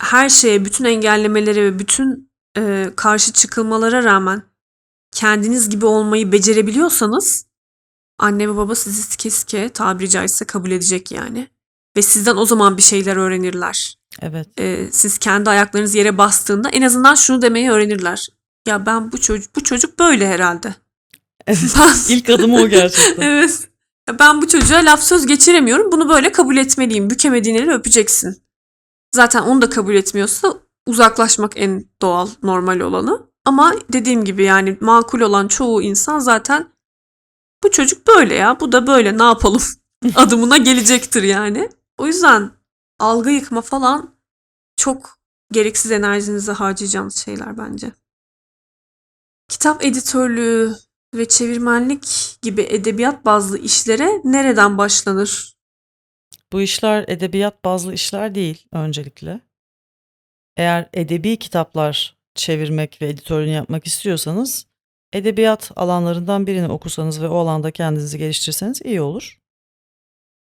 her 0.00 0.28
şeye, 0.28 0.64
bütün 0.64 0.84
engellemelere 0.84 1.64
ve 1.64 1.78
bütün 1.78 2.30
e, 2.58 2.90
karşı 2.96 3.32
çıkılmalara 3.32 4.04
rağmen 4.04 4.42
kendiniz 5.12 5.70
gibi 5.70 5.86
olmayı 5.86 6.32
becerebiliyorsanız 6.32 7.47
anne 8.18 8.48
ve 8.48 8.56
baba 8.56 8.74
sizi 8.74 9.02
sike 9.02 9.30
sike 9.30 9.68
tabiri 9.68 10.10
caizse 10.10 10.44
kabul 10.44 10.70
edecek 10.70 11.12
yani. 11.12 11.48
Ve 11.96 12.02
sizden 12.02 12.36
o 12.36 12.44
zaman 12.44 12.76
bir 12.76 12.82
şeyler 12.82 13.16
öğrenirler. 13.16 13.98
Evet. 14.22 14.48
E, 14.60 14.88
siz 14.92 15.18
kendi 15.18 15.50
ayaklarınız 15.50 15.94
yere 15.94 16.18
bastığında 16.18 16.68
en 16.68 16.82
azından 16.82 17.14
şunu 17.14 17.42
demeyi 17.42 17.70
öğrenirler. 17.70 18.28
Ya 18.68 18.86
ben 18.86 19.12
bu 19.12 19.20
çocuk 19.20 19.56
bu 19.56 19.64
çocuk 19.64 19.98
böyle 19.98 20.28
herhalde. 20.28 20.74
Evet. 21.46 21.76
İlk 22.08 22.30
adımı 22.30 22.56
o 22.56 22.68
gerçekten. 22.68 23.22
Evet. 23.26 23.68
Ben 24.18 24.42
bu 24.42 24.48
çocuğa 24.48 24.78
laf 24.78 25.02
söz 25.02 25.26
geçiremiyorum. 25.26 25.92
Bunu 25.92 26.08
böyle 26.08 26.32
kabul 26.32 26.56
etmeliyim. 26.56 27.10
Bükemediğin 27.10 27.56
eli 27.56 27.70
öpeceksin. 27.70 28.42
Zaten 29.14 29.42
onu 29.42 29.62
da 29.62 29.70
kabul 29.70 29.94
etmiyorsa 29.94 30.54
uzaklaşmak 30.86 31.52
en 31.56 31.84
doğal, 32.02 32.28
normal 32.42 32.80
olanı. 32.80 33.22
Ama 33.44 33.74
dediğim 33.92 34.24
gibi 34.24 34.44
yani 34.44 34.76
makul 34.80 35.20
olan 35.20 35.48
çoğu 35.48 35.82
insan 35.82 36.18
zaten 36.18 36.68
bu 37.64 37.70
çocuk 37.70 38.06
böyle 38.06 38.34
ya, 38.34 38.60
bu 38.60 38.72
da 38.72 38.86
böyle 38.86 39.18
ne 39.18 39.22
yapalım 39.22 39.62
adımına 40.14 40.56
gelecektir 40.56 41.22
yani. 41.22 41.70
O 41.98 42.06
yüzden 42.06 42.50
algı 42.98 43.30
yıkma 43.30 43.60
falan 43.60 44.14
çok 44.76 45.18
gereksiz 45.52 45.92
enerjinizi 45.92 46.52
harcayacağınız 46.52 47.16
şeyler 47.16 47.58
bence. 47.58 47.92
Kitap 49.48 49.84
editörlüğü 49.84 50.74
ve 51.14 51.28
çevirmenlik 51.28 52.36
gibi 52.42 52.62
edebiyat 52.62 53.24
bazlı 53.24 53.58
işlere 53.58 54.20
nereden 54.24 54.78
başlanır? 54.78 55.54
Bu 56.52 56.60
işler 56.60 57.04
edebiyat 57.08 57.64
bazlı 57.64 57.94
işler 57.94 58.34
değil 58.34 58.66
öncelikle. 58.72 59.40
Eğer 60.56 60.88
edebi 60.92 61.38
kitaplar 61.38 62.16
çevirmek 62.34 63.02
ve 63.02 63.08
editörlüğünü 63.08 63.54
yapmak 63.54 63.86
istiyorsanız 63.86 64.66
edebiyat 65.12 65.70
alanlarından 65.76 66.46
birini 66.46 66.68
okusanız 66.68 67.22
ve 67.22 67.28
o 67.28 67.36
alanda 67.36 67.70
kendinizi 67.70 68.18
geliştirseniz 68.18 68.82
iyi 68.84 69.00
olur. 69.00 69.40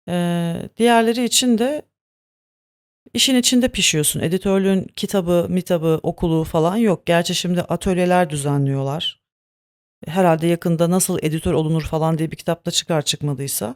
Ee, 0.08 0.68
diğerleri 0.76 1.24
için 1.24 1.58
de 1.58 1.82
işin 3.14 3.36
içinde 3.36 3.68
pişiyorsun. 3.68 4.20
Editörlüğün 4.20 4.84
kitabı, 4.96 5.46
mitabı, 5.48 6.00
okulu 6.02 6.44
falan 6.44 6.76
yok. 6.76 7.06
Gerçi 7.06 7.34
şimdi 7.34 7.62
atölyeler 7.62 8.30
düzenliyorlar. 8.30 9.20
Herhalde 10.06 10.46
yakında 10.46 10.90
nasıl 10.90 11.18
editör 11.22 11.52
olunur 11.52 11.82
falan 11.82 12.18
diye 12.18 12.30
bir 12.30 12.36
kitapta 12.36 12.70
çıkar 12.70 13.02
çıkmadıysa. 13.02 13.74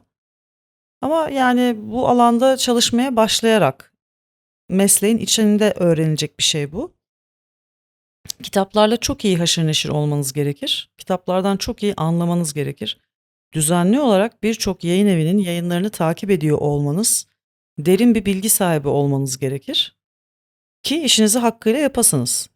Ama 1.01 1.31
yani 1.31 1.77
bu 1.79 2.09
alanda 2.09 2.57
çalışmaya 2.57 3.17
başlayarak 3.17 3.93
mesleğin 4.69 5.19
içinde 5.19 5.73
öğrenilecek 5.77 6.39
bir 6.39 6.45
şey 6.45 6.73
bu. 6.73 6.95
Kitaplarla 8.43 8.97
çok 8.97 9.25
iyi 9.25 9.39
haşır 9.39 9.67
neşir 9.67 9.89
olmanız 9.89 10.33
gerekir. 10.33 10.91
Kitaplardan 10.99 11.57
çok 11.57 11.83
iyi 11.83 11.95
anlamanız 11.95 12.55
gerekir. 12.55 13.01
Düzenli 13.53 14.01
olarak 14.01 14.43
birçok 14.43 14.85
yayın 14.85 15.07
evinin 15.07 15.39
yayınlarını 15.39 15.91
takip 15.91 16.31
ediyor 16.31 16.59
olmanız, 16.59 17.27
derin 17.79 18.15
bir 18.15 18.25
bilgi 18.25 18.51
sahibi 18.51 18.89
olmanız 18.89 19.39
gerekir 19.39 19.97
ki 20.83 21.03
işinizi 21.03 21.39
hakkıyla 21.39 21.81
yapasınız. 21.81 22.49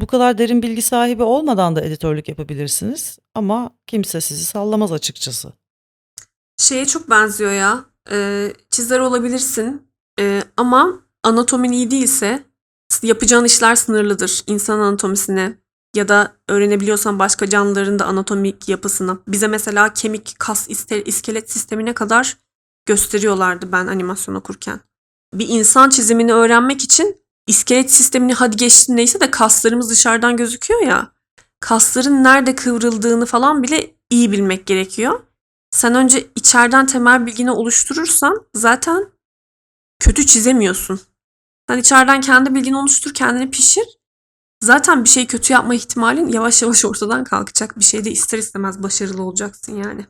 Bu 0.00 0.06
kadar 0.06 0.38
derin 0.38 0.62
bilgi 0.62 0.82
sahibi 0.82 1.22
olmadan 1.22 1.76
da 1.76 1.80
editörlük 1.80 2.28
yapabilirsiniz 2.28 3.18
ama 3.34 3.70
kimse 3.86 4.20
sizi 4.20 4.44
sallamaz 4.44 4.92
açıkçası. 4.92 5.52
Şeye 6.56 6.86
çok 6.86 7.10
benziyor 7.10 7.52
ya. 7.52 7.84
Ee, 8.10 8.52
çizer 8.70 8.98
olabilirsin 8.98 9.92
Ee, 10.20 10.42
ama 10.56 11.02
anatomin 11.22 11.72
iyi 11.72 11.90
değilse 11.90 12.44
yapacağın 13.02 13.44
işler 13.44 13.74
sınırlıdır. 13.74 14.42
İnsan 14.46 14.78
anatomisine 14.78 15.58
ya 15.96 16.08
da 16.08 16.36
öğrenebiliyorsan 16.48 17.18
başka 17.18 17.48
canlıların 17.48 17.98
da 17.98 18.06
anatomik 18.06 18.68
yapısını. 18.68 19.18
Bize 19.28 19.46
mesela 19.46 19.92
kemik, 19.92 20.34
kas, 20.38 20.68
iskelet 21.06 21.50
sistemine 21.50 21.94
kadar 21.94 22.36
gösteriyorlardı 22.86 23.72
ben 23.72 23.86
animasyon 23.86 24.34
okurken. 24.34 24.80
Bir 25.34 25.48
insan 25.48 25.90
çizimini 25.90 26.32
öğrenmek 26.32 26.84
için 26.84 27.16
iskelet 27.46 27.92
sistemini 27.92 28.34
hadi 28.34 28.56
geçtin 28.56 28.96
neyse 28.96 29.20
de 29.20 29.30
kaslarımız 29.30 29.90
dışarıdan 29.90 30.36
gözüküyor 30.36 30.80
ya. 30.82 31.12
Kasların 31.60 32.24
nerede 32.24 32.54
kıvrıldığını 32.54 33.26
falan 33.26 33.62
bile 33.62 33.94
iyi 34.10 34.32
bilmek 34.32 34.66
gerekiyor. 34.66 35.20
Sen 35.70 35.94
önce 35.94 36.26
içeriden 36.36 36.86
temel 36.86 37.26
bilgini 37.26 37.50
oluşturursan 37.50 38.46
zaten 38.54 39.06
kötü 40.00 40.26
çizemiyorsun. 40.26 41.00
Sen 41.68 41.78
içeriden 41.78 42.20
kendi 42.20 42.54
bilgini 42.54 42.76
oluştur, 42.76 43.14
kendini 43.14 43.50
pişir. 43.50 43.84
Zaten 44.62 45.04
bir 45.04 45.08
şey 45.08 45.26
kötü 45.26 45.52
yapma 45.52 45.74
ihtimalin 45.74 46.28
yavaş 46.28 46.62
yavaş 46.62 46.84
ortadan 46.84 47.24
kalkacak. 47.24 47.78
Bir 47.78 47.84
şeyde 47.84 48.10
ister 48.10 48.38
istemez 48.38 48.82
başarılı 48.82 49.22
olacaksın 49.22 49.76
yani. 49.76 50.06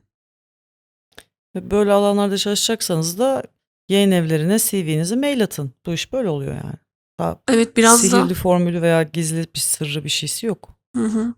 Ve 1.57 1.71
böyle 1.71 1.93
alanlarda 1.93 2.39
çalışacaksanız 2.39 3.19
da 3.19 3.43
yayın 3.89 4.11
evlerine 4.11 4.59
CV'nizi 4.59 5.17
mail 5.17 5.45
atın. 5.45 5.73
Bu 5.87 5.93
iş 5.93 6.13
böyle 6.13 6.29
oluyor 6.29 6.55
yani. 6.55 6.75
Daha 7.21 7.41
Evet 7.49 7.77
biraz 7.77 8.03
da 8.03 8.09
sihirli 8.09 8.35
formülü 8.35 8.83
veya 8.83 9.03
gizli 9.03 9.47
bir 9.55 9.61
sırrı 9.61 10.05
bir 10.05 10.09
şeysi 10.09 10.47
yok. 10.47 10.69
Hı 10.97 11.05
hı. 11.05 11.35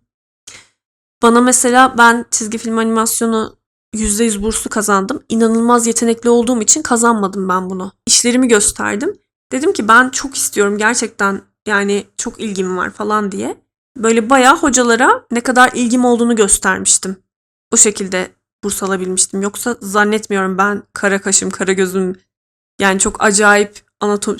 Bana 1.23 1.41
mesela 1.41 1.99
ben 1.99 2.25
çizgi 2.31 2.59
film 2.59 2.79
animasyonu 2.79 3.57
%100 3.95 4.43
burslu 4.43 4.71
kazandım. 4.71 5.25
İnanılmaz 5.29 5.87
yetenekli 5.87 6.31
olduğum 6.31 6.63
için 6.63 6.83
kazanmadım 6.83 7.49
ben 7.49 7.71
bunu. 7.71 7.93
İşlerimi 8.07 8.49
gösterdim. 8.49 9.19
Dedim 9.55 9.73
ki 9.73 9.89
ben 9.89 10.11
çok 10.11 10.37
istiyorum 10.37 10.79
gerçekten 10.79 11.43
yani 11.67 12.07
çok 12.17 12.41
ilgim 12.41 12.77
var 12.77 12.91
falan 12.91 13.33
diye. 13.33 13.57
Böyle 13.97 14.31
bayağı 14.31 14.59
hocalara 14.59 15.27
ne 15.31 15.41
kadar 15.41 15.73
ilgim 15.75 16.05
olduğunu 16.05 16.37
göstermiştim. 16.37 17.17
O 17.71 17.77
şekilde 17.77 18.31
burs 18.65 18.83
alabilmiştim. 18.83 19.43
Yoksa 19.43 19.77
zannetmiyorum 19.81 20.59
ben 20.59 20.83
kara 20.93 21.21
kaşım, 21.21 21.51
kara 21.51 21.73
gözüm 21.73 22.17
yani 22.81 23.01
çok 23.01 23.23
acayip 23.23 23.83
anatom 24.01 24.37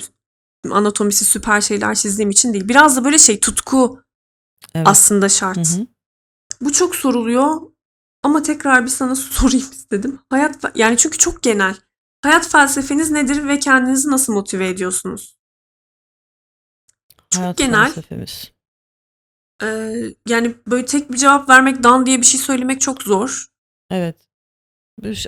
anatomisi 0.71 1.25
süper 1.25 1.61
şeyler 1.61 1.95
çizdiğim 1.95 2.29
için 2.29 2.53
değil. 2.53 2.67
Biraz 2.67 2.97
da 2.97 3.05
böyle 3.05 3.17
şey 3.17 3.39
tutku 3.39 4.01
Evet. 4.73 4.87
aslında 4.87 5.29
şart. 5.29 5.57
Hı 5.57 5.61
hı. 5.61 5.87
Bu 6.61 6.71
çok 6.71 6.95
soruluyor 6.95 7.61
ama 8.23 8.43
tekrar 8.43 8.83
bir 8.83 8.89
sana 8.89 9.15
sorayım 9.15 9.71
istedim. 9.71 10.19
Hayat 10.29 10.55
yani 10.75 10.97
çünkü 10.97 11.17
çok 11.17 11.41
genel. 11.43 11.75
Hayat 12.25 12.47
felsefeniz 12.47 13.11
nedir 13.11 13.47
ve 13.47 13.59
kendinizi 13.59 14.11
nasıl 14.11 14.33
motive 14.33 14.67
ediyorsunuz? 14.69 15.37
Çok 17.29 17.43
Hayat 17.43 17.57
genel. 17.57 17.85
felsefemiz. 17.85 18.51
Ee, 19.63 19.93
yani 20.27 20.55
böyle 20.67 20.85
tek 20.85 21.11
bir 21.11 21.17
cevap 21.17 21.49
vermek, 21.49 21.83
dan 21.83 22.05
diye 22.05 22.17
bir 22.17 22.25
şey 22.25 22.39
söylemek 22.39 22.81
çok 22.81 23.03
zor. 23.03 23.45
Evet. 23.91 24.15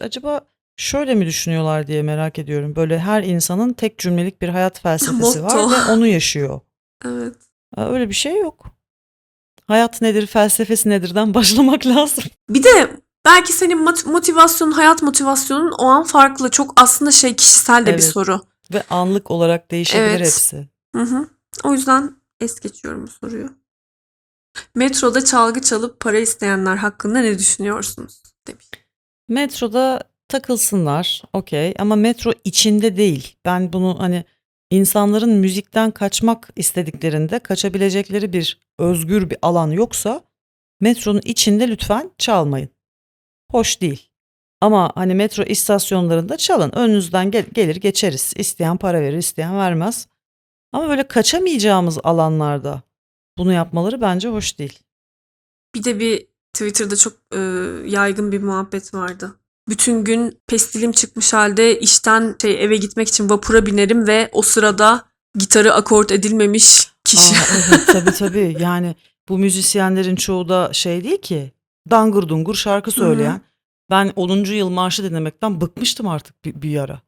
Acaba 0.02 0.42
şöyle 0.78 1.16
mi 1.16 1.26
düşünüyorlar 1.26 1.88
diye 1.88 2.02
merak 2.04 2.40
ediyorum. 2.40 2.76
Böyle 2.76 3.00
her 3.00 3.24
insanın 3.24 3.74
tek 3.74 3.98
cümlelik 3.98 4.42
bir 4.42 4.50
hayat 4.50 4.82
felsefesi 4.82 5.44
var 5.44 5.58
ve 5.58 5.92
onu 5.92 6.08
yaşıyor. 6.08 6.60
Evet. 7.06 7.36
Öyle 7.78 8.10
bir 8.10 8.14
şey 8.16 8.40
yok. 8.40 8.66
Hayat 9.68 10.02
nedir, 10.02 10.28
felsefesi 10.28 10.90
nedirden 10.90 11.34
başlamak 11.34 11.86
lazım. 11.86 12.24
Bir 12.50 12.64
de 12.64 13.00
belki 13.28 13.54
senin 13.54 13.78
mot- 13.86 14.10
motivasyonun, 14.10 14.72
hayat 14.72 15.02
motivasyonun 15.04 15.72
o 15.72 15.86
an 15.86 16.04
farklı. 16.04 16.52
Çok 16.52 16.82
aslında 16.82 17.12
şey 17.12 17.36
kişisel 17.36 17.82
de 17.82 17.88
bir 17.88 17.92
Evet. 17.92 18.04
soru. 18.04 18.42
Ve 18.74 18.84
anlık 18.90 19.32
olarak 19.32 19.72
değişebilir 19.72 20.08
Evet. 20.10 20.20
hepsi. 20.20 20.68
Hı 20.96 21.02
hı. 21.02 21.28
O 21.64 21.74
yüzden 21.74 22.16
es 22.40 22.60
geçiyorum 22.60 23.04
bu 23.04 23.08
soruyu. 23.08 23.50
Metroda 24.76 25.26
çalgı 25.26 25.62
çalıp 25.62 26.00
para 26.00 26.20
isteyenler 26.20 26.76
hakkında 26.76 27.20
ne 27.20 27.40
düşünüyorsunuz? 27.40 28.24
Demiş. 28.48 28.66
Metroda 29.30 30.02
takılsınlar, 30.28 31.24
okey. 31.34 31.74
Ama 31.80 31.96
metro 31.96 32.32
içinde 32.44 32.98
değil. 32.98 33.36
Ben 33.46 33.74
bunu 33.74 33.96
hani 34.00 34.26
insanların 34.72 35.30
müzikten 35.30 35.92
kaçmak 35.92 36.50
istediklerinde 36.56 37.40
kaçabilecekleri 37.40 38.34
bir 38.34 38.60
özgür 38.80 39.30
bir 39.30 39.38
alan 39.42 39.72
yoksa 39.72 40.22
metronun 40.82 41.22
içinde 41.24 41.68
lütfen 41.68 42.12
çalmayın. 42.18 42.70
Hoş 43.52 43.82
değil. 43.82 44.10
Ama 44.62 44.92
hani 44.96 45.16
metro 45.16 45.44
istasyonlarında 45.44 46.38
çalın. 46.38 46.72
Önünüzden 46.72 47.32
gel- 47.32 47.46
gelir 47.54 47.76
geçeriz. 47.76 48.34
İsteyen 48.36 48.78
para 48.78 49.02
verir, 49.02 49.18
isteyen 49.18 49.58
vermez. 49.58 50.08
Ama 50.74 50.90
böyle 50.90 51.08
kaçamayacağımız 51.08 51.98
alanlarda 52.04 52.82
bunu 53.38 53.54
yapmaları 53.54 54.02
bence 54.02 54.28
hoş 54.30 54.60
değil. 54.60 54.80
Bir 55.76 55.84
de 55.84 56.00
bir 56.00 56.28
Twitter'da 56.54 56.96
çok 56.96 57.14
e, 57.36 57.40
yaygın 57.86 58.32
bir 58.32 58.42
muhabbet 58.44 58.94
vardı. 58.94 59.40
Bütün 59.70 60.04
gün 60.04 60.40
pestilim 60.48 60.92
çıkmış 60.92 61.34
halde 61.34 61.80
işten 61.80 62.36
şey 62.42 62.64
eve 62.64 62.78
gitmek 62.78 63.08
için 63.08 63.30
vapura 63.30 63.66
binerim 63.66 64.08
ve 64.08 64.30
o 64.32 64.42
sırada 64.42 65.06
gitarı 65.36 65.74
akort 65.74 66.12
edilmemiş 66.12 66.92
kişi. 67.04 67.36
Aa, 67.36 67.58
evet 67.70 67.88
tabii 67.88 68.12
tabii. 68.12 68.58
Yani 68.60 68.96
bu 69.30 69.38
müzisyenlerin 69.38 70.16
çoğu 70.16 70.50
da 70.50 70.74
şey 70.74 71.04
değil 71.04 71.22
ki. 71.22 71.52
Dangır 71.90 72.28
dungur 72.28 72.56
şarkı 72.56 72.92
söyleyen. 72.92 73.42
Ben 73.90 74.14
10. 74.16 74.38
yıl 74.38 74.70
marşı 74.70 75.04
dinlemekten 75.04 75.62
bıkmıştım 75.62 76.08
artık 76.08 76.46
bir, 76.46 76.62
bir 76.62 76.80
ara. 76.80 77.02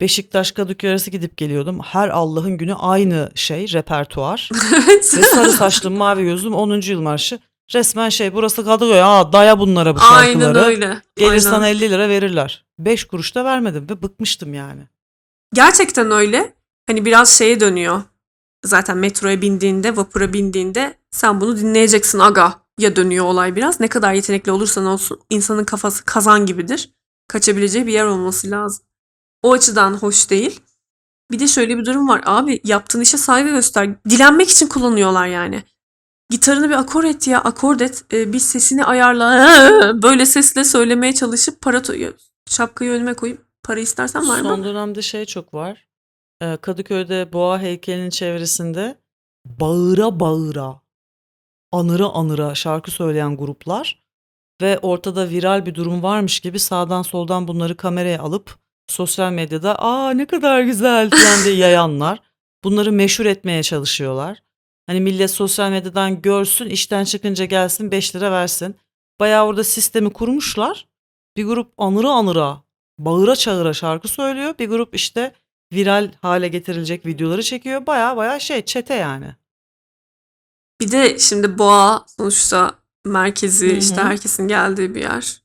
Beşiktaş 0.00 0.52
Kadıköy 0.52 0.90
arası 0.90 1.10
gidip 1.10 1.36
geliyordum. 1.36 1.80
Her 1.80 2.08
Allah'ın 2.08 2.56
günü 2.56 2.74
aynı 2.74 3.30
şey 3.34 3.72
repertuar. 3.72 4.48
evet. 4.74 5.18
Ve 5.18 5.22
sarı 5.22 5.52
saçlım 5.52 5.96
mavi 5.96 6.22
gözlüm 6.22 6.54
10. 6.54 6.80
yıl 6.80 7.00
marşı. 7.00 7.38
Resmen 7.74 8.08
şey 8.08 8.34
burası 8.34 8.64
Kadıköy. 8.64 9.02
Aa 9.02 9.32
daya 9.32 9.58
bunlara 9.58 9.96
bu 9.96 10.00
şarkıları. 10.00 10.18
Aynen 10.26 10.56
öyle. 10.56 11.02
Gelir 11.16 11.30
Aynen. 11.30 11.38
sana 11.38 11.68
50 11.68 11.90
lira 11.90 12.08
verirler. 12.08 12.64
5 12.78 13.04
kuruş 13.04 13.34
da 13.34 13.44
vermedim 13.44 13.86
ve 13.90 14.02
bıkmıştım 14.02 14.54
yani. 14.54 14.82
Gerçekten 15.54 16.10
öyle. 16.10 16.54
Hani 16.86 17.04
biraz 17.04 17.38
şeye 17.38 17.60
dönüyor. 17.60 18.02
Zaten 18.64 18.98
metroya 18.98 19.40
bindiğinde, 19.40 19.96
vapura 19.96 20.32
bindiğinde 20.32 20.94
sen 21.10 21.40
bunu 21.40 21.56
dinleyeceksin 21.56 22.18
aga 22.18 22.54
ya 22.80 22.96
dönüyor 22.96 23.24
olay 23.24 23.56
biraz. 23.56 23.80
Ne 23.80 23.88
kadar 23.88 24.12
yetenekli 24.12 24.52
olursan 24.52 24.86
olsun 24.86 25.20
insanın 25.30 25.64
kafası 25.64 26.04
kazan 26.04 26.46
gibidir. 26.46 26.90
Kaçabileceği 27.28 27.86
bir 27.86 27.92
yer 27.92 28.04
olması 28.04 28.50
lazım. 28.50 28.84
O 29.42 29.52
açıdan 29.52 29.94
hoş 29.94 30.30
değil. 30.30 30.60
Bir 31.30 31.38
de 31.38 31.48
şöyle 31.48 31.78
bir 31.78 31.84
durum 31.84 32.08
var. 32.08 32.22
Abi 32.26 32.60
yaptığın 32.64 33.00
işe 33.00 33.16
saygı 33.18 33.50
göster. 33.50 34.04
Dilenmek 34.04 34.50
için 34.50 34.66
kullanıyorlar 34.66 35.26
yani. 35.26 35.64
Gitarını 36.30 36.68
bir 36.68 36.74
akor 36.74 37.04
et 37.04 37.28
ya 37.28 37.40
akord 37.40 37.80
et. 37.80 38.04
Ee, 38.12 38.32
bir 38.32 38.38
sesini 38.38 38.84
ayarla. 38.84 39.32
Böyle 40.02 40.26
sesle 40.26 40.64
söylemeye 40.64 41.14
çalışıp 41.14 41.60
para 41.60 41.78
to- 41.78 42.12
şapkayı 42.48 42.90
önüme 42.90 43.14
koyup 43.14 43.44
para 43.62 43.80
istersen 43.80 44.28
var 44.28 44.40
mı? 44.40 44.48
Son 44.48 44.64
dönemde 44.64 45.02
şey 45.02 45.24
çok 45.24 45.54
var. 45.54 45.88
Ee, 46.42 46.56
Kadıköy'de 46.56 47.32
boğa 47.32 47.58
heykelinin 47.58 48.10
çevresinde 48.10 48.98
bağıra 49.44 50.20
bağıra, 50.20 50.80
anıra 51.72 52.06
anıra 52.06 52.54
şarkı 52.54 52.90
söyleyen 52.90 53.36
gruplar 53.36 54.02
ve 54.62 54.78
ortada 54.78 55.28
viral 55.28 55.66
bir 55.66 55.74
durum 55.74 56.02
varmış 56.02 56.40
gibi 56.40 56.58
sağdan 56.58 57.02
soldan 57.02 57.48
bunları 57.48 57.76
kameraya 57.76 58.22
alıp 58.22 58.58
sosyal 58.88 59.32
medyada 59.32 59.78
aa 59.78 60.10
ne 60.10 60.26
kadar 60.26 60.60
güzel 60.60 61.10
falan 61.10 61.44
diye 61.44 61.56
yayanlar. 61.56 62.20
Bunları 62.64 62.92
meşhur 62.92 63.26
etmeye 63.26 63.62
çalışıyorlar. 63.62 64.42
Hani 64.86 65.00
millet 65.00 65.30
sosyal 65.30 65.70
medyadan 65.70 66.22
görsün, 66.22 66.66
işten 66.66 67.04
çıkınca 67.04 67.44
gelsin 67.44 67.90
5 67.90 68.16
lira 68.16 68.32
versin. 68.32 68.76
Bayağı 69.20 69.46
orada 69.46 69.64
sistemi 69.64 70.12
kurmuşlar. 70.12 70.88
Bir 71.36 71.44
grup 71.44 71.72
anıra 71.78 72.08
anıra 72.10 72.62
bağıra 72.98 73.36
çağıra 73.36 73.72
şarkı 73.72 74.08
söylüyor. 74.08 74.54
Bir 74.58 74.68
grup 74.68 74.94
işte 74.94 75.32
viral 75.72 76.12
hale 76.22 76.48
getirilecek 76.48 77.06
videoları 77.06 77.42
çekiyor. 77.42 77.86
Baya 77.86 78.16
baya 78.16 78.40
şey 78.40 78.64
çete 78.64 78.94
yani. 78.94 79.34
Bir 80.80 80.90
de 80.90 81.18
şimdi 81.18 81.58
Boğa 81.58 82.06
sonuçta 82.16 82.74
merkezi 83.04 83.68
Hı 83.68 83.72
hı. 83.72 83.76
işte 83.76 83.96
herkesin 84.02 84.48
geldiği 84.48 84.94
bir 84.94 85.00
yer. 85.00 85.42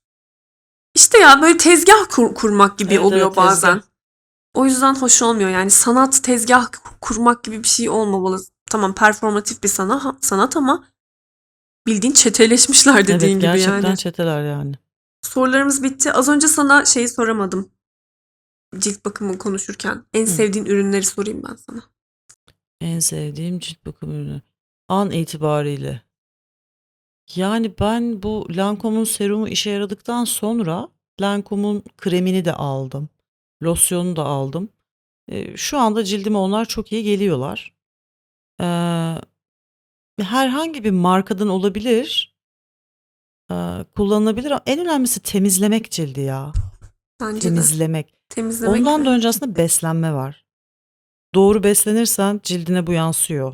İşte 0.95 1.17
ya 1.17 1.41
böyle 1.41 1.57
tezgah 1.57 2.09
kur- 2.09 2.33
kurmak 2.35 2.77
gibi 2.77 2.93
Evet, 2.93 3.05
oluyor 3.05 3.27
evet, 3.27 3.37
bazen. 3.37 3.73
tezgah. 3.73 3.89
O 4.53 4.65
yüzden 4.65 4.95
hoş 4.95 5.21
olmuyor. 5.21 5.49
Yani 5.49 5.71
sanat 5.71 6.23
tezgah 6.23 6.67
kurmak 7.01 7.43
gibi 7.43 7.63
bir 7.63 7.67
şey 7.67 7.89
olmamalı. 7.89 8.41
Tamam 8.69 8.95
performatif 8.95 9.63
bir 9.63 9.67
sana, 9.67 10.17
sanat 10.21 10.57
ama 10.57 10.87
bildiğin 11.87 12.13
çeteleşmişler 12.13 13.03
dediğin 13.07 13.19
evet 13.19 13.29
gibi 13.31 13.41
gerçekten 13.41 13.81
yani. 13.81 13.97
çeteler 13.97 14.43
yani. 14.45 14.75
Sorularımız 15.21 15.83
bitti. 15.83 16.11
Az 16.11 16.29
önce 16.29 16.47
sana 16.47 16.85
şeyi 16.85 17.09
soramadım. 17.09 17.69
Cilt 18.77 19.05
bakımı 19.05 19.37
konuşurken. 19.37 20.05
En 20.13 20.25
sevdiğin 20.25 20.65
ürünleri 20.65 21.05
sorayım 21.05 21.43
ben 21.49 21.55
sana. 21.55 21.83
En 22.81 22.99
sevdiğim 22.99 23.59
cilt 23.59 23.85
bakım 23.85 24.11
ürünü. 24.11 24.41
An 24.87 25.11
itibariyle. 25.11 26.01
Yani 27.35 27.73
ben 27.79 28.23
bu 28.23 28.47
Lancome'un 28.49 29.03
serumu 29.03 29.47
işe 29.47 29.69
yaradıktan 29.69 30.25
sonra 30.25 30.87
Lancome'un 31.21 31.83
kremini 31.97 32.45
de 32.45 32.53
aldım. 32.53 33.09
Losyonu 33.63 34.15
da 34.15 34.23
aldım. 34.25 34.69
Ee, 35.31 35.57
şu 35.57 35.77
anda 35.77 36.03
cildime 36.03 36.37
onlar 36.37 36.65
çok 36.65 36.91
iyi 36.91 37.03
geliyorlar. 37.03 37.73
Ee, 38.61 39.15
herhangi 40.19 40.83
bir 40.83 40.91
markadan 40.91 41.47
olabilir. 41.47 42.35
Ee, 43.51 43.85
kullanılabilir 43.95 44.51
ama 44.51 44.61
en 44.65 44.79
önemlisi 44.79 45.19
temizlemek 45.19 45.91
cildi 45.91 46.21
ya. 46.21 46.53
Bence 47.21 47.35
de. 47.35 47.39
Temizlemek. 47.41 48.13
Temizlemek 48.29 48.79
Ondan 48.79 49.01
ve- 49.01 49.05
da 49.05 49.09
önce 49.09 49.27
aslında 49.27 49.55
beslenme 49.55 50.13
var. 50.13 50.45
Doğru 51.35 51.63
beslenirsen 51.63 52.39
cildine 52.43 52.87
bu 52.87 52.91
yansıyor. 52.91 53.53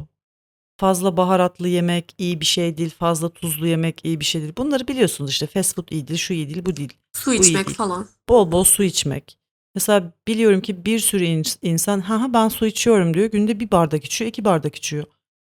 Fazla 0.82 1.18
baharatlı 1.18 1.68
yemek 1.68 2.16
iyi 2.18 2.42
bir 2.42 2.46
şey 2.46 2.78
değil, 2.78 2.90
fazla 2.90 3.30
tuzlu 3.30 3.68
yemek 3.68 4.06
iyi 4.06 4.20
bir 4.20 4.26
şey 4.26 4.42
değil. 4.42 4.54
Bunları 4.58 4.88
biliyorsunuz 4.88 5.32
işte 5.32 5.48
fast 5.48 5.76
food 5.76 5.88
iyi 5.92 6.08
değil, 6.08 6.20
şu 6.20 6.34
iyi 6.34 6.50
değil, 6.50 6.66
bu 6.66 6.76
değil. 6.76 6.94
su 7.14 7.34
iyi 7.34 7.40
içmek 7.40 7.68
değil. 7.68 7.78
falan. 7.78 8.08
Bol 8.30 8.52
bol 8.52 8.64
su 8.64 8.84
içmek. 8.84 9.38
Mesela 9.76 10.14
biliyorum 10.28 10.62
ki 10.62 10.86
bir 10.86 11.00
sürü 11.00 11.24
in- 11.24 11.44
insan 11.62 12.00
ha 12.00 12.22
ha 12.22 12.34
ben 12.34 12.48
su 12.50 12.66
içiyorum 12.66 13.14
diyor. 13.14 13.26
Günde 13.26 13.60
bir 13.60 13.72
bardak 13.72 14.06
içiyor, 14.06 14.30
iki 14.30 14.46
bardak 14.46 14.76
içiyor. 14.76 15.04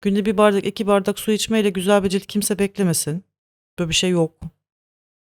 Günde 0.01 0.27
bir 0.27 0.37
bardak, 0.37 0.67
iki 0.67 0.87
bardak 0.87 1.19
su 1.19 1.33
içmeyle 1.33 1.71
güzel 1.71 2.05
bir 2.05 2.09
cilt 2.09 2.27
kimse 2.27 2.59
beklemesin. 2.59 3.25
Böyle 3.79 3.89
bir 3.89 3.95
şey 3.95 4.11
yok. 4.11 4.41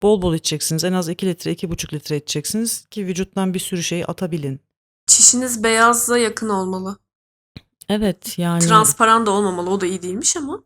Bol 0.02 0.22
bol 0.22 0.34
içeceksiniz. 0.34 0.84
En 0.84 0.92
az 0.92 1.08
2 1.08 1.26
litre, 1.26 1.52
iki 1.52 1.70
buçuk 1.70 1.92
litre 1.92 2.16
içeceksiniz 2.16 2.86
ki 2.90 3.06
vücuttan 3.06 3.54
bir 3.54 3.58
sürü 3.58 3.82
şeyi 3.82 4.06
atabilin. 4.06 4.60
Çişiniz 5.06 5.64
beyaza 5.64 6.18
yakın 6.18 6.48
olmalı. 6.48 6.98
Evet 7.88 8.38
yani 8.38 8.60
Transparan 8.60 9.26
da 9.26 9.30
olmamalı. 9.30 9.70
O 9.70 9.80
da 9.80 9.86
iyi 9.86 10.02
değilmiş 10.02 10.36
ama. 10.36 10.62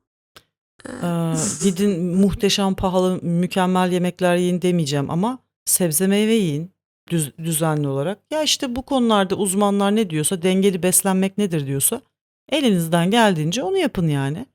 Ee, 1.02 1.34
gidin 1.64 2.16
muhteşem 2.16 2.74
pahalı 2.74 3.18
mükemmel 3.22 3.92
yemekler 3.92 4.36
yiyin 4.36 4.62
demeyeceğim 4.62 5.10
ama 5.10 5.38
sebze 5.64 6.06
meyve 6.06 6.32
yiyin 6.34 6.70
düz- 7.10 7.38
düzenli 7.38 7.88
olarak. 7.88 8.18
Ya 8.30 8.42
işte 8.42 8.76
bu 8.76 8.82
konularda 8.82 9.34
uzmanlar 9.34 9.96
ne 9.96 10.10
diyorsa 10.10 10.42
dengeli 10.42 10.82
beslenmek 10.82 11.38
nedir 11.38 11.66
diyorsa 11.66 12.00
elinizden 12.48 13.10
geldiğince 13.10 13.62
onu 13.62 13.78
yapın 13.78 14.08
yani. 14.08 14.46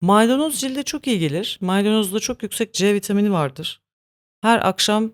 Maydanoz 0.00 0.60
cilde 0.60 0.82
çok 0.82 1.06
iyi 1.06 1.18
gelir. 1.18 1.58
Maydanozda 1.60 2.20
çok 2.20 2.42
yüksek 2.42 2.74
C 2.74 2.94
vitamini 2.94 3.32
vardır. 3.32 3.80
Her 4.42 4.68
akşam 4.68 5.12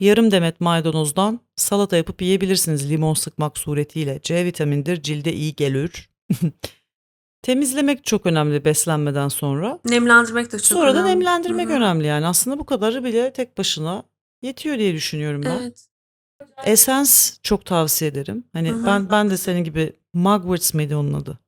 yarım 0.00 0.30
demet 0.30 0.60
maydanozdan 0.60 1.40
salata 1.56 1.96
yapıp 1.96 2.22
yiyebilirsiniz 2.22 2.90
limon 2.90 3.14
sıkmak 3.14 3.58
suretiyle. 3.58 4.20
C 4.22 4.44
vitamindir 4.44 5.02
cilde 5.02 5.32
iyi 5.32 5.54
gelir. 5.54 6.08
Temizlemek 7.42 8.04
çok 8.04 8.26
önemli 8.26 8.64
beslenmeden 8.64 9.28
sonra. 9.28 9.78
Nemlendirmek 9.84 10.46
de 10.52 10.58
çok 10.58 10.66
Sonra 10.66 10.94
da 10.94 10.98
önemli. 10.98 11.10
nemlendirmek 11.10 11.68
Hı 11.68 11.72
hı. 11.72 11.76
önemli 11.76 12.06
yani. 12.06 12.26
Aslında 12.26 12.58
bu 12.58 12.66
kadarı 12.66 13.04
bile 13.04 13.32
tek 13.32 13.58
başına 13.58 14.02
yetiyor 14.42 14.78
diye 14.78 14.94
düşünüyorum 14.94 15.42
ben. 15.44 15.58
Evet. 15.62 15.86
Essence 16.64 17.10
çok 17.42 17.64
tavsiye 17.64 18.10
ederim. 18.10 18.44
Hani 18.52 18.70
Hı 18.70 18.74
hı. 18.74 18.86
ben 18.86 19.10
ben 19.10 19.30
de 19.30 19.36
senin 19.36 19.64
gibi 19.64 19.92
Mugwort 20.14 20.74
mıydı 20.74 20.96
onun 20.96 21.12
adı? 21.12 21.38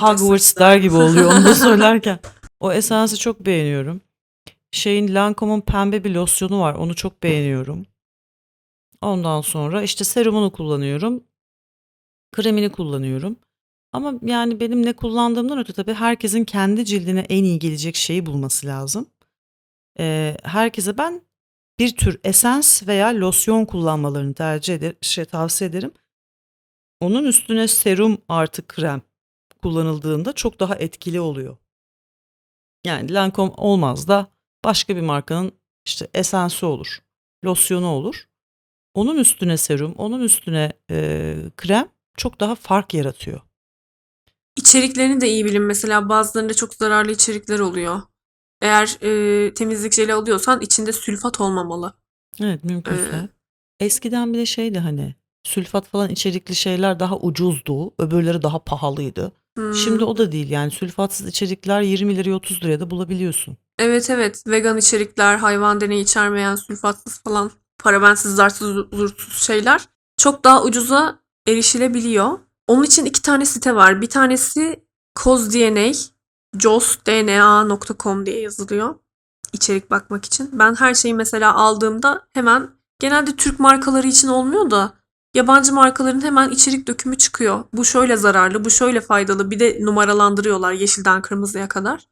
Hogwarts 0.00 0.56
der 0.56 0.76
gibi 0.76 0.94
oluyor 0.96 1.32
onu 1.32 1.44
da 1.44 1.54
söylerken. 1.54 2.18
O 2.60 2.72
Essence'ı 2.72 3.18
çok 3.18 3.40
beğeniyorum. 3.46 4.00
Şeyin 4.72 5.14
Lancome'un 5.14 5.60
pembe 5.60 6.04
bir 6.04 6.10
losyonu 6.10 6.60
var. 6.60 6.74
Onu 6.74 6.94
çok 6.94 7.22
beğeniyorum. 7.22 7.86
Ondan 9.00 9.40
sonra 9.40 9.82
işte 9.82 10.04
serumunu 10.04 10.52
kullanıyorum. 10.52 11.24
Kremini 12.32 12.72
kullanıyorum. 12.72 13.36
Ama 13.92 14.14
yani 14.22 14.60
benim 14.60 14.86
ne 14.86 14.92
kullandığımdan 14.92 15.58
öte 15.58 15.72
tabii 15.72 15.94
herkesin 15.94 16.44
kendi 16.44 16.84
cildine 16.84 17.20
en 17.20 17.44
iyi 17.44 17.58
gelecek 17.58 17.96
şeyi 17.96 18.26
bulması 18.26 18.66
lazım. 18.66 19.06
Eee, 19.98 20.36
herkese 20.42 20.98
ben 20.98 21.22
bir 21.78 21.96
tür 21.96 22.20
esens 22.24 22.86
veya 22.86 23.08
losyon 23.08 23.64
kullanmalarını 23.64 24.34
tercih 24.34 24.74
eder, 24.74 24.94
şey 25.00 25.24
tavsiye 25.24 25.70
ederim. 25.70 25.92
Onun 27.00 27.24
üstüne 27.24 27.68
serum 27.68 28.18
artı 28.28 28.66
krem 28.66 29.02
kullanıldığında 29.62 30.32
çok 30.32 30.60
daha 30.60 30.76
etkili 30.76 31.20
oluyor. 31.20 31.56
Yani 32.84 33.12
Lancome 33.14 33.52
olmaz 33.56 34.08
da 34.08 34.26
başka 34.64 34.96
bir 34.96 35.00
markanın 35.00 35.52
işte 35.86 36.08
esensi 36.14 36.66
olur, 36.66 37.02
losyonu 37.44 37.86
olur. 37.86 38.28
Onun 38.94 39.18
üstüne 39.18 39.56
serum, 39.56 39.94
onun 39.98 40.20
üstüne 40.20 40.72
eee, 40.90 41.36
krem 41.56 41.88
çok 42.16 42.40
daha 42.40 42.54
fark 42.54 42.94
yaratıyor. 42.94 43.40
İçeriklerini 44.56 45.20
de 45.20 45.28
iyi 45.28 45.44
bilin. 45.44 45.62
Mesela 45.62 46.08
bazılarında 46.08 46.54
çok 46.54 46.74
zararlı 46.74 47.12
içerikler 47.12 47.58
oluyor. 47.58 48.02
Eğer 48.60 48.98
e, 49.02 49.54
temizlik 49.54 49.92
jeli 49.92 50.14
alıyorsan 50.14 50.60
içinde 50.60 50.92
sülfat 50.92 51.40
olmamalı. 51.40 51.94
Evet 52.40 52.64
mümkünse. 52.64 53.28
Ee, 53.80 53.84
Eskiden 53.84 54.32
bir 54.32 54.38
de 54.38 54.46
şeydi 54.46 54.78
hani 54.78 55.14
sülfat 55.44 55.86
falan 55.86 56.10
içerikli 56.10 56.54
şeyler 56.54 57.00
daha 57.00 57.18
ucuzdu, 57.18 57.92
öbürleri 57.98 58.42
daha 58.42 58.58
pahalıydı. 58.58 59.32
Şimdi 59.56 60.00
hmm, 60.00 60.08
o 60.08 60.16
da 60.16 60.32
değil 60.32 60.50
yani 60.50 60.70
sülfatsız 60.70 61.28
içerikler 61.28 61.80
20 61.82 62.16
liraya 62.16 62.34
30 62.34 62.64
liraya 62.64 62.80
da 62.80 62.90
bulabiliyorsun. 62.90 63.56
Evet 63.78 64.10
evet 64.10 64.42
vegan 64.46 64.76
içerikler, 64.78 65.36
hayvan 65.36 65.80
deneyi 65.80 66.02
içermeyen, 66.04 66.56
sülfatsız 66.56 67.22
falan, 67.22 67.50
parabensiz, 67.78 68.34
zarsız, 68.34 68.76
zursuz 68.92 69.42
şeyler 69.42 69.88
çok 70.16 70.44
daha 70.44 70.62
ucuza 70.62 71.18
erişilebiliyor. 71.48 72.38
Onun 72.66 72.82
için 72.84 73.04
iki 73.04 73.22
tane 73.22 73.46
site 73.46 73.74
var. 73.74 74.00
Bir 74.00 74.10
tanesi 74.10 74.84
CozDNA, 75.22 75.92
josdna.com 76.58 78.26
diye 78.26 78.40
yazılıyor. 78.40 78.94
içerik 79.52 79.90
bakmak 79.90 80.24
için. 80.24 80.50
Ben 80.52 80.74
her 80.74 80.94
şeyi 80.94 81.14
mesela 81.14 81.54
aldığımda 81.54 82.26
hemen 82.34 82.70
genelde 83.00 83.36
Türk 83.36 83.60
markaları 83.60 84.06
için 84.06 84.28
olmuyor 84.28 84.70
da 84.70 84.94
yabancı 85.34 85.72
markaların 85.74 86.20
hemen 86.20 86.50
içerik 86.50 86.88
dökümü 86.88 87.18
çıkıyor. 87.18 87.64
Bu 87.72 87.84
şöyle 87.84 88.16
zararlı, 88.16 88.64
bu 88.64 88.70
şöyle 88.70 89.00
faydalı. 89.00 89.50
Bir 89.50 89.60
de 89.60 89.78
numaralandırıyorlar 89.80 90.72
yeşilden 90.72 91.22
kırmızıya 91.22 91.68
kadar. 91.68 92.08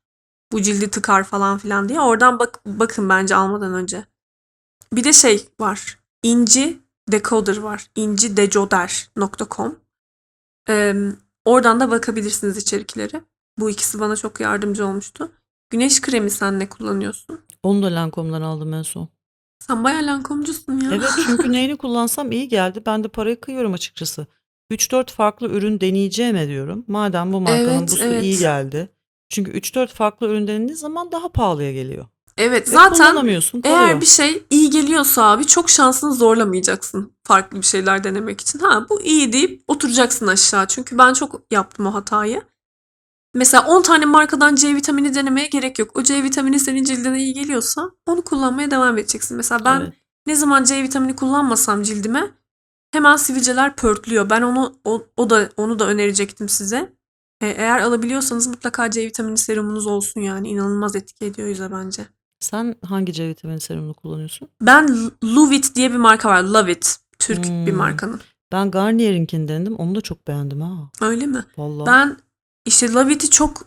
Bu 0.53 0.63
cildi 0.63 0.91
tıkar 0.91 1.25
falan 1.25 1.59
filan 1.59 1.89
diye. 1.89 2.01
Oradan 2.01 2.39
bak 2.39 2.61
bakın 2.67 3.09
bence 3.09 3.35
almadan 3.35 3.75
önce. 3.75 4.05
Bir 4.93 5.05
de 5.05 5.13
şey 5.13 5.49
var. 5.61 5.99
İnci 6.23 6.79
Decoder 7.13 7.57
var. 7.57 7.87
incidecoder.com. 7.97 9.79
Ee, 10.69 10.95
oradan 11.45 11.81
da 11.81 11.91
bakabilirsiniz 11.91 12.57
içeriklere. 12.57 13.21
Bu 13.59 13.71
ikisi 13.71 14.01
bana 14.01 14.17
çok 14.17 14.41
yardımcı 14.41 14.87
olmuştu. 14.87 15.33
Güneş 15.71 16.01
kremi 16.01 16.31
sen 16.31 16.59
ne 16.59 16.69
kullanıyorsun? 16.69 17.41
Onu 17.63 17.83
da 17.83 17.87
Lancome'dan 17.87 18.43
aldım 18.43 18.75
en 18.75 18.83
son. 18.83 19.09
Sen 19.67 19.85
bayağı 19.85 20.07
lankomcusun 20.07 20.81
ya. 20.81 20.91
Evet 20.95 21.11
çünkü 21.27 21.53
neyini 21.53 21.77
kullansam 21.77 22.33
iyi 22.33 22.49
geldi. 22.49 22.83
Ben 22.87 23.05
de 23.05 23.09
parayı 23.09 23.41
kıyıyorum 23.41 23.73
açıkçası. 23.73 24.27
3-4 24.71 25.11
farklı 25.11 25.49
ürün 25.49 25.81
deneyeceğim 25.81 26.49
diyorum. 26.49 26.85
Madem 26.89 27.33
bu 27.33 27.41
markanın 27.41 27.69
Evet, 27.79 27.91
busu 27.93 28.05
evet. 28.05 28.23
iyi 28.25 28.39
geldi. 28.39 28.89
Çünkü 29.31 29.51
3-4 29.51 29.89
farklı 29.89 30.27
ürün 30.27 30.49
denediğin 30.49 30.75
zaman 30.75 31.13
daha 31.13 31.29
pahalıya 31.29 31.73
geliyor. 31.73 32.07
Evet 32.39 32.69
Ve 32.69 32.73
zaten 32.73 33.17
eğer 33.65 34.01
bir 34.01 34.07
şey 34.07 34.43
iyi 34.51 34.71
geliyorsa 34.71 35.25
abi 35.31 35.47
çok 35.47 35.71
şansını 35.71 36.15
zorlamayacaksın 36.15 37.13
farklı 37.25 37.59
bir 37.59 37.67
şeyler 37.67 38.05
denemek 38.05 38.41
için. 38.41 38.59
Ha 38.59 38.87
bu 38.89 39.03
iyi 39.03 39.33
deyip 39.33 39.65
oturacaksın 39.69 40.27
aşağı. 40.27 40.67
Çünkü 40.67 40.99
ben 40.99 41.13
çok 41.13 41.43
yaptım 41.51 41.87
o 41.87 41.95
hatayı. 41.95 42.43
Mesela 43.35 43.67
10 43.67 43.83
tane 43.83 44.05
markadan 44.05 44.55
C 44.55 44.75
vitamini 44.75 45.15
denemeye 45.15 45.47
gerek 45.47 45.79
yok. 45.79 45.91
O 45.99 46.03
C 46.03 46.23
vitamini 46.23 46.61
senin 46.61 46.85
cildine 46.85 47.19
iyi 47.19 47.35
geliyorsa 47.35 47.91
onu 48.07 48.23
kullanmaya 48.23 48.71
devam 48.71 48.99
edeceksin. 48.99 49.37
Mesela 49.37 49.65
ben 49.65 49.81
Evet. 49.81 49.93
ne 50.27 50.35
zaman 50.35 50.65
C 50.65 50.83
vitamini 50.83 51.17
kullanmasam 51.17 51.83
cildime 51.83 52.31
hemen 52.93 53.17
sivilceler 53.17 53.77
pörtlüyor. 53.77 54.31
Ben 54.31 54.43
onu 54.43 54.75
o, 54.85 55.07
o 55.17 55.31
da 55.31 55.51
onu 55.57 55.79
da 55.79 55.87
önerecektim 55.87 56.49
size. 56.49 57.00
E, 57.41 57.47
eğer 57.49 57.79
alabiliyorsanız 57.81 58.47
mutlaka 58.47 58.91
C 58.91 59.07
vitamini 59.07 59.39
serumunuz 59.39 59.87
olsun 59.87 60.21
yani 60.21 60.49
inanılmaz 60.49 60.97
etki 60.97 61.25
ediyor 61.25 61.49
yüze 61.49 61.73
bence. 61.73 62.07
Sen 62.41 62.75
hangi 62.87 63.13
C 63.13 63.29
vitamini 63.29 63.61
serumunu 63.61 63.95
kullanıyorsun? 63.95 64.49
Ben 64.61 64.89
L- 64.89 65.11
Luvit 65.25 65.75
diye 65.75 65.91
bir 65.91 65.97
marka 65.97 66.29
var. 66.29 66.43
Love 66.43 66.73
It. 66.73 66.97
Türk 67.19 67.45
bir 67.45 67.49
Hmm. 67.71 67.77
markanın. 67.77 68.21
Ben 68.53 68.71
Garnier'inkini 68.71 69.49
denedim. 69.49 69.77
Onu 69.77 69.95
da 69.95 70.01
çok 70.01 70.29
beğendim 70.29 70.61
ha. 70.61 70.71
Öyle 71.01 71.27
mi? 71.27 71.45
Vallahi. 71.59 71.87
Ben 71.87 72.17
işte 72.67 72.93
Lavit'i 72.93 73.31
çok 73.31 73.65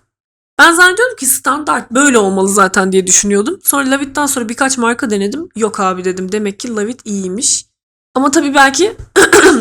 ben 0.59 0.71
zannediyordum 0.73 1.15
ki 1.15 1.25
standart 1.25 1.91
böyle 1.91 2.17
olmalı 2.17 2.49
zaten 2.49 2.91
diye 2.91 3.07
düşünüyordum. 3.07 3.59
Sonra 3.63 3.91
Lavit'ten 3.91 4.25
sonra 4.25 4.49
birkaç 4.49 4.77
marka 4.77 5.09
denedim. 5.09 5.49
Yok 5.55 5.79
abi 5.79 6.05
dedim. 6.05 6.31
Demek 6.31 6.59
ki 6.59 6.75
Lavit 6.75 7.01
iyiymiş. 7.05 7.65
Ama 8.15 8.31
tabii 8.31 8.53
belki 8.53 8.97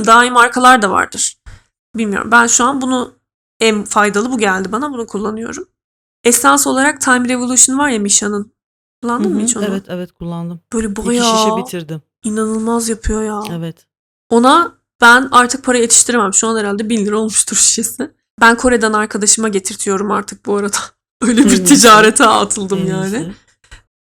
daha 0.06 0.24
iyi 0.24 0.30
markalar 0.30 0.82
da 0.82 0.90
vardır. 0.90 1.36
Bilmiyorum. 1.96 2.30
Ben 2.30 2.46
şu 2.46 2.64
an 2.64 2.80
bunu 2.80 3.12
en 3.62 3.84
faydalı 3.84 4.32
bu 4.32 4.38
geldi 4.38 4.72
bana. 4.72 4.92
Bunu 4.92 5.06
kullanıyorum. 5.06 5.68
Esans 6.24 6.66
olarak 6.66 7.00
Time 7.00 7.28
Revolution 7.28 7.78
var 7.78 7.88
ya 7.88 7.98
Misha'nın. 7.98 8.52
Kullandın 9.02 9.30
Hı 9.30 9.34
mı 9.34 9.40
hiç 9.40 9.56
onu? 9.56 9.64
Evet 9.64 9.84
evet 9.88 10.12
kullandım. 10.12 10.60
Böyle 10.72 10.88
İki 10.88 11.06
bayağı 11.06 11.36
şişe 11.38 11.56
bitirdim. 11.56 12.02
inanılmaz 12.24 12.88
yapıyor 12.88 13.22
ya. 13.22 13.40
Evet. 13.56 13.86
Ona 14.30 14.72
ben 15.00 15.28
artık 15.32 15.64
para 15.64 15.78
yetiştiremem. 15.78 16.34
Şu 16.34 16.48
an 16.48 16.58
herhalde 16.58 16.88
1000 16.88 17.06
lira 17.06 17.18
olmuştur 17.18 17.56
şişesi. 17.56 18.10
Ben 18.40 18.56
Kore'den 18.56 18.92
arkadaşıma 18.92 19.48
getirtiyorum 19.48 20.10
artık 20.10 20.46
bu 20.46 20.56
arada. 20.56 20.76
Öyle 21.22 21.44
bir 21.44 21.64
ticarete 21.64 22.26
atıldım 22.26 22.78
En 22.78 22.86
yani. 22.86 23.06
iyisi. 23.16 23.32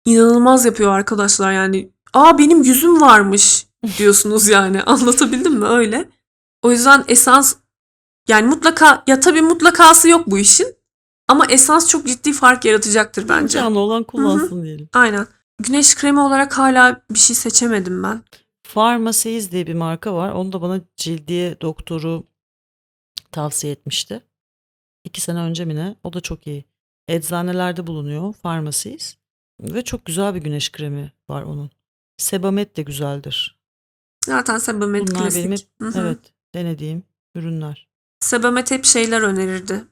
İnanılmaz 0.06 0.66
yapıyor 0.66 0.92
arkadaşlar 0.92 1.52
yani. 1.52 1.92
Aa 2.14 2.38
benim 2.38 2.64
yüzüm 2.64 3.02
varmış 3.02 3.68
diyorsunuz 3.98 4.48
yani. 4.48 4.84
Anlatabildim 4.84 5.54
mi 5.54 5.66
öyle? 5.66 6.10
O 6.62 6.72
yüzden 6.72 7.04
esans 7.08 7.56
yani 8.28 8.48
mutlaka 8.48 9.04
ya 9.08 9.20
tabii 9.20 9.42
mutlakası 9.42 10.10
yok 10.10 10.28
bu 10.28 10.40
işin. 10.40 10.76
Ama 11.28 11.46
esans 11.46 11.90
çok 11.90 12.08
ciddi 12.08 12.34
fark 12.34 12.66
yaratacaktır 12.66 13.30
bence. 13.30 13.60
İmkanı 13.60 13.80
olan 13.80 14.04
kullansın 14.04 14.64
diyelim. 14.64 14.90
Aynen. 14.94 15.28
Güneş 15.60 15.96
kremi 15.96 16.20
olarak 16.20 16.58
hala 16.58 17.02
bir 17.12 17.20
şey 17.20 17.36
seçemedim 17.36 18.04
ben. 18.04 18.24
Pharmacies 18.74 19.52
diye 19.52 19.68
bir 19.68 19.74
marka 19.74 20.14
var. 20.14 20.32
Onu 20.32 20.52
da 20.54 20.62
bana 20.62 20.82
cildiye 20.96 21.62
doktoru 21.62 22.24
tavsiye 23.32 23.74
etmişti. 23.74 24.24
İki 25.06 25.22
sene 25.22 25.40
önce 25.40 25.66
mi 25.66 25.76
ne? 25.76 25.96
O 26.04 26.14
da 26.14 26.22
çok 26.22 26.48
iyi. 26.48 26.66
Eczanelerde 27.08 27.88
bulunuyor 27.88 28.34
Pharmacies. 28.34 29.16
Ve 29.62 29.84
çok 29.84 30.06
güzel 30.06 30.36
bir 30.36 30.42
güneş 30.42 30.72
kremi 30.72 31.12
var 31.30 31.44
onun. 31.44 31.72
Sebamed 32.18 32.78
de 32.78 32.82
güzeldir. 32.82 33.60
Zaten 34.26 34.58
Sebamed 34.58 35.08
Bunlar 35.08 35.22
klasik. 35.22 35.40
benim 35.40 35.52
hep 35.52 35.68
Hı 35.82 35.88
hı. 35.88 36.00
evet 36.00 36.20
denediğim 36.56 37.04
ürünler. 37.36 37.87
Sebamed 38.20 38.72
hep 38.72 38.86
şeyler 38.86 39.22
önerirdi. 39.22 39.84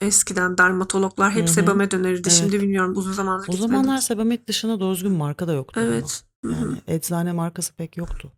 Eskiden 0.00 0.58
dermatologlar 0.58 1.30
hep 1.32 1.48
Hı 1.48 1.52
önerirdi. 1.96 2.28
Evet. 2.28 2.38
Şimdi 2.38 2.60
bilmiyorum 2.60 2.92
uzun 2.96 3.12
zamandır 3.12 3.48
O 3.48 3.52
gitmedim. 3.52 3.68
zamanlar 3.68 3.98
Sebamed 3.98 4.48
dışında 4.48 4.80
doğru 4.80 4.94
düzgün 4.94 5.12
marka 5.12 5.48
da 5.48 5.52
yoktu. 5.52 5.80
ama. 5.80 5.88
Evet. 5.88 6.22
Hı 6.44 6.52
hı. 6.52 6.60
Yani 6.60 6.76
eczane 6.86 7.32
markası 7.32 7.72
pek 7.74 7.96
yoktu. 7.96 8.32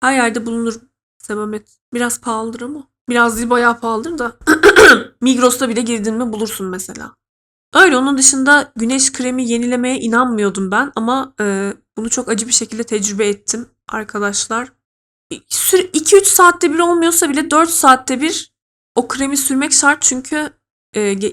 Her 0.00 0.14
yerde 0.14 0.46
bulunur 0.46 0.80
Sebamed. 1.18 1.66
Biraz 1.94 2.20
pahalıdır 2.20 2.60
ama. 2.60 2.88
Biraz 3.08 3.36
değil 3.36 3.50
bayağı 3.50 3.80
pahalıdır 3.80 4.18
da. 4.18 4.36
Migros'ta 5.20 5.68
bile 5.68 5.80
girdin 5.80 6.14
mi 6.14 6.32
bulursun 6.32 6.66
mesela. 6.66 7.14
Öyle 7.74 7.96
onun 7.96 8.18
dışında 8.18 8.72
güneş 8.76 9.12
kremi 9.12 9.48
yenilemeye 9.48 10.00
inanmıyordum 10.00 10.70
ben 10.70 10.92
ama 10.96 11.34
e, 11.40 11.74
bunu 11.96 12.10
çok 12.10 12.28
acı 12.28 12.46
bir 12.48 12.52
şekilde 12.52 12.82
tecrübe 12.82 13.28
ettim 13.28 13.66
arkadaşlar. 13.88 14.72
2-3 15.30 16.24
saatte 16.24 16.72
bir 16.74 16.78
olmuyorsa 16.78 17.30
bile 17.30 17.50
4 17.50 17.70
saatte 17.70 18.20
bir 18.20 18.52
o 18.98 19.08
kremi 19.08 19.36
sürmek 19.36 19.72
şart 19.72 20.02
çünkü 20.02 20.50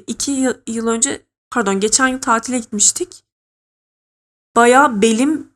2 0.08 0.32
yıl, 0.32 0.54
yıl 0.68 0.88
önce 0.88 1.22
pardon 1.52 1.80
geçen 1.80 2.08
yıl 2.08 2.22
tatile 2.22 2.60
gitmiştik. 2.60 3.24
Bayağı 4.56 5.02
belim 5.02 5.48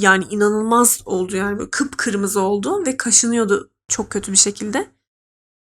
yani 0.00 0.24
inanılmaz 0.30 1.02
oldu 1.04 1.36
yani 1.36 1.58
böyle 1.58 1.70
kıpkırmızı 1.70 2.40
oldu 2.40 2.86
ve 2.86 2.96
kaşınıyordu 2.96 3.70
çok 3.88 4.10
kötü 4.10 4.32
bir 4.32 4.36
şekilde. 4.36 4.90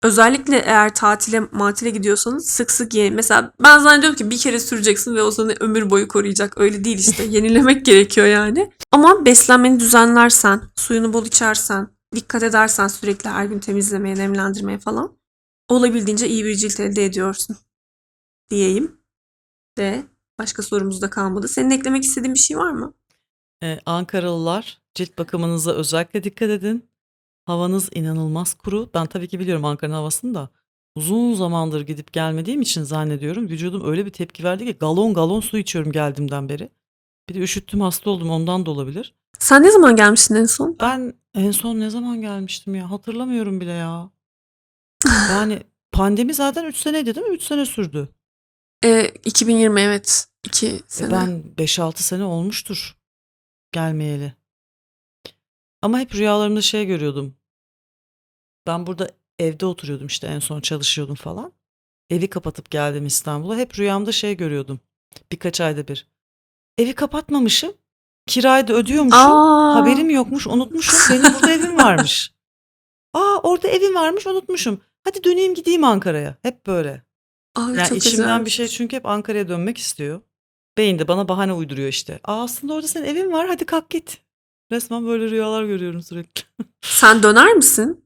Özellikle 0.02 0.56
eğer 0.56 0.94
tatile 0.94 1.40
matile 1.40 1.90
gidiyorsanız 1.90 2.48
sık 2.48 2.70
sık 2.70 2.94
ye. 2.94 3.10
Mesela 3.10 3.52
ben 3.62 3.78
zannediyorum 3.78 4.16
ki 4.16 4.30
bir 4.30 4.38
kere 4.38 4.60
süreceksin 4.60 5.14
ve 5.14 5.22
o 5.22 5.30
seni 5.30 5.54
ömür 5.60 5.90
boyu 5.90 6.08
koruyacak. 6.08 6.58
Öyle 6.58 6.84
değil 6.84 6.98
işte. 6.98 7.22
Yenilemek 7.30 7.84
gerekiyor 7.84 8.26
yani. 8.26 8.72
Ama 8.92 9.26
beslenmeni 9.26 9.80
düzenlersen, 9.80 10.62
suyunu 10.76 11.12
bol 11.12 11.26
içersen, 11.26 11.88
dikkat 12.14 12.42
edersen 12.42 12.88
sürekli 12.88 13.30
her 13.30 13.44
gün 13.44 13.58
temizlemeye, 13.58 14.16
nemlendirmeye 14.16 14.78
falan 14.78 15.23
olabildiğince 15.68 16.28
iyi 16.28 16.44
bir 16.44 16.56
cilt 16.56 16.80
elde 16.80 17.04
ediyorsun 17.04 17.56
diyeyim. 18.50 19.00
De 19.78 20.04
başka 20.38 20.62
sorumuz 20.62 21.02
da 21.02 21.10
kalmadı. 21.10 21.48
Senin 21.48 21.70
eklemek 21.70 22.04
istediğin 22.04 22.34
bir 22.34 22.38
şey 22.38 22.56
var 22.56 22.70
mı? 22.70 22.94
Ee, 23.62 23.78
Ankaralılar 23.86 24.84
Cilt 24.94 25.18
bakımınıza 25.18 25.72
özellikle 25.72 26.24
dikkat 26.24 26.50
edin. 26.50 26.88
Havanız 27.44 27.88
inanılmaz 27.94 28.54
kuru. 28.54 28.90
Ben 28.94 29.06
tabii 29.06 29.28
ki 29.28 29.38
biliyorum 29.40 29.64
Ankara'nın 29.64 29.94
havasını 29.94 30.34
da. 30.34 30.48
Uzun 30.94 31.34
zamandır 31.34 31.80
gidip 31.80 32.12
gelmediğim 32.12 32.62
için 32.62 32.82
zannediyorum 32.82 33.48
vücudum 33.48 33.90
öyle 33.90 34.06
bir 34.06 34.10
tepki 34.10 34.44
verdi 34.44 34.64
ki 34.64 34.72
galon 34.72 35.14
galon 35.14 35.40
su 35.40 35.58
içiyorum 35.58 35.92
geldiğimden 35.92 36.48
beri. 36.48 36.70
Bir 37.28 37.34
de 37.34 37.38
üşüttüm 37.38 37.80
hasta 37.80 38.10
oldum 38.10 38.30
ondan 38.30 38.66
da 38.66 38.70
olabilir. 38.70 39.14
Sen 39.38 39.62
ne 39.62 39.70
zaman 39.70 39.96
gelmiştin 39.96 40.34
en 40.34 40.44
son? 40.44 40.76
Ben 40.80 41.14
en 41.34 41.50
son 41.50 41.80
ne 41.80 41.90
zaman 41.90 42.20
gelmiştim 42.20 42.74
ya 42.74 42.90
hatırlamıyorum 42.90 43.60
bile 43.60 43.72
ya. 43.72 44.10
Yani 45.30 45.62
pandemi 45.92 46.34
zaten 46.34 46.64
3 46.64 46.76
seneydi 46.76 47.14
değil 47.14 47.26
mi? 47.26 47.34
3 47.34 47.42
sene 47.42 47.66
sürdü. 47.66 48.08
Ee, 48.84 49.12
2020 49.24 49.80
evet. 49.80 50.26
2 50.44 50.66
E 50.66 50.80
sene. 50.86 51.12
Ben 51.12 51.42
5-6 51.56 52.02
sene 52.02 52.24
olmuştur 52.24 52.96
gelmeyeli. 53.72 54.34
Ama 55.82 55.98
hep 55.98 56.14
rüyalarımda 56.14 56.62
şey 56.62 56.86
görüyordum. 56.86 57.36
Ben 58.66 58.86
burada 58.86 59.10
evde 59.38 59.66
oturuyordum 59.66 60.06
işte 60.06 60.26
en 60.26 60.38
son 60.38 60.60
çalışıyordum 60.60 61.14
falan. 61.14 61.52
Evi 62.10 62.30
kapatıp 62.30 62.70
geldim 62.70 63.06
İstanbul'a. 63.06 63.56
Hep 63.56 63.78
rüyamda 63.78 64.12
şey 64.12 64.36
görüyordum. 64.36 64.80
Birkaç 65.32 65.60
ayda 65.60 65.88
bir. 65.88 66.08
Evi 66.78 66.94
kapatmamışım. 66.94 67.72
Kirayı 68.26 68.68
da 68.68 68.72
ödüyormuşum. 68.72 69.20
Aa, 69.20 69.74
Haberim 69.74 70.10
yokmuş, 70.10 70.46
unutmuşum. 70.46 70.98
Benim 71.10 71.34
burada 71.34 71.52
evim 71.52 71.76
varmış. 71.76 72.34
Aa 73.14 73.38
orada 73.42 73.68
evim 73.68 73.94
varmış, 73.94 74.26
unutmuşum. 74.26 74.80
Hadi 75.04 75.24
döneyim 75.24 75.54
gideyim 75.54 75.84
Ankara'ya. 75.84 76.36
Hep 76.42 76.66
böyle. 76.66 77.02
Ay, 77.54 77.74
Yani 77.74 77.88
çok 77.88 77.98
içimden 77.98 78.16
güzel. 78.16 78.44
bir 78.44 78.50
şey 78.50 78.68
çünkü 78.68 78.96
hep 78.96 79.06
Ankara'ya 79.06 79.48
dönmek 79.48 79.78
istiyor. 79.78 80.20
Beyin 80.78 80.98
de 80.98 81.08
bana 81.08 81.28
bahane 81.28 81.52
uyduruyor 81.52 81.88
işte. 81.88 82.20
Aa 82.24 82.42
aslında 82.42 82.74
orada 82.74 82.88
senin 82.88 83.04
evin 83.04 83.32
var 83.32 83.46
hadi 83.48 83.64
kalk 83.66 83.90
git. 83.90 84.18
Resmen 84.72 85.06
böyle 85.06 85.30
rüyalar 85.30 85.64
görüyorum 85.64 86.02
sürekli. 86.02 86.42
Sen 86.80 87.22
döner 87.22 87.52
misin? 87.54 88.04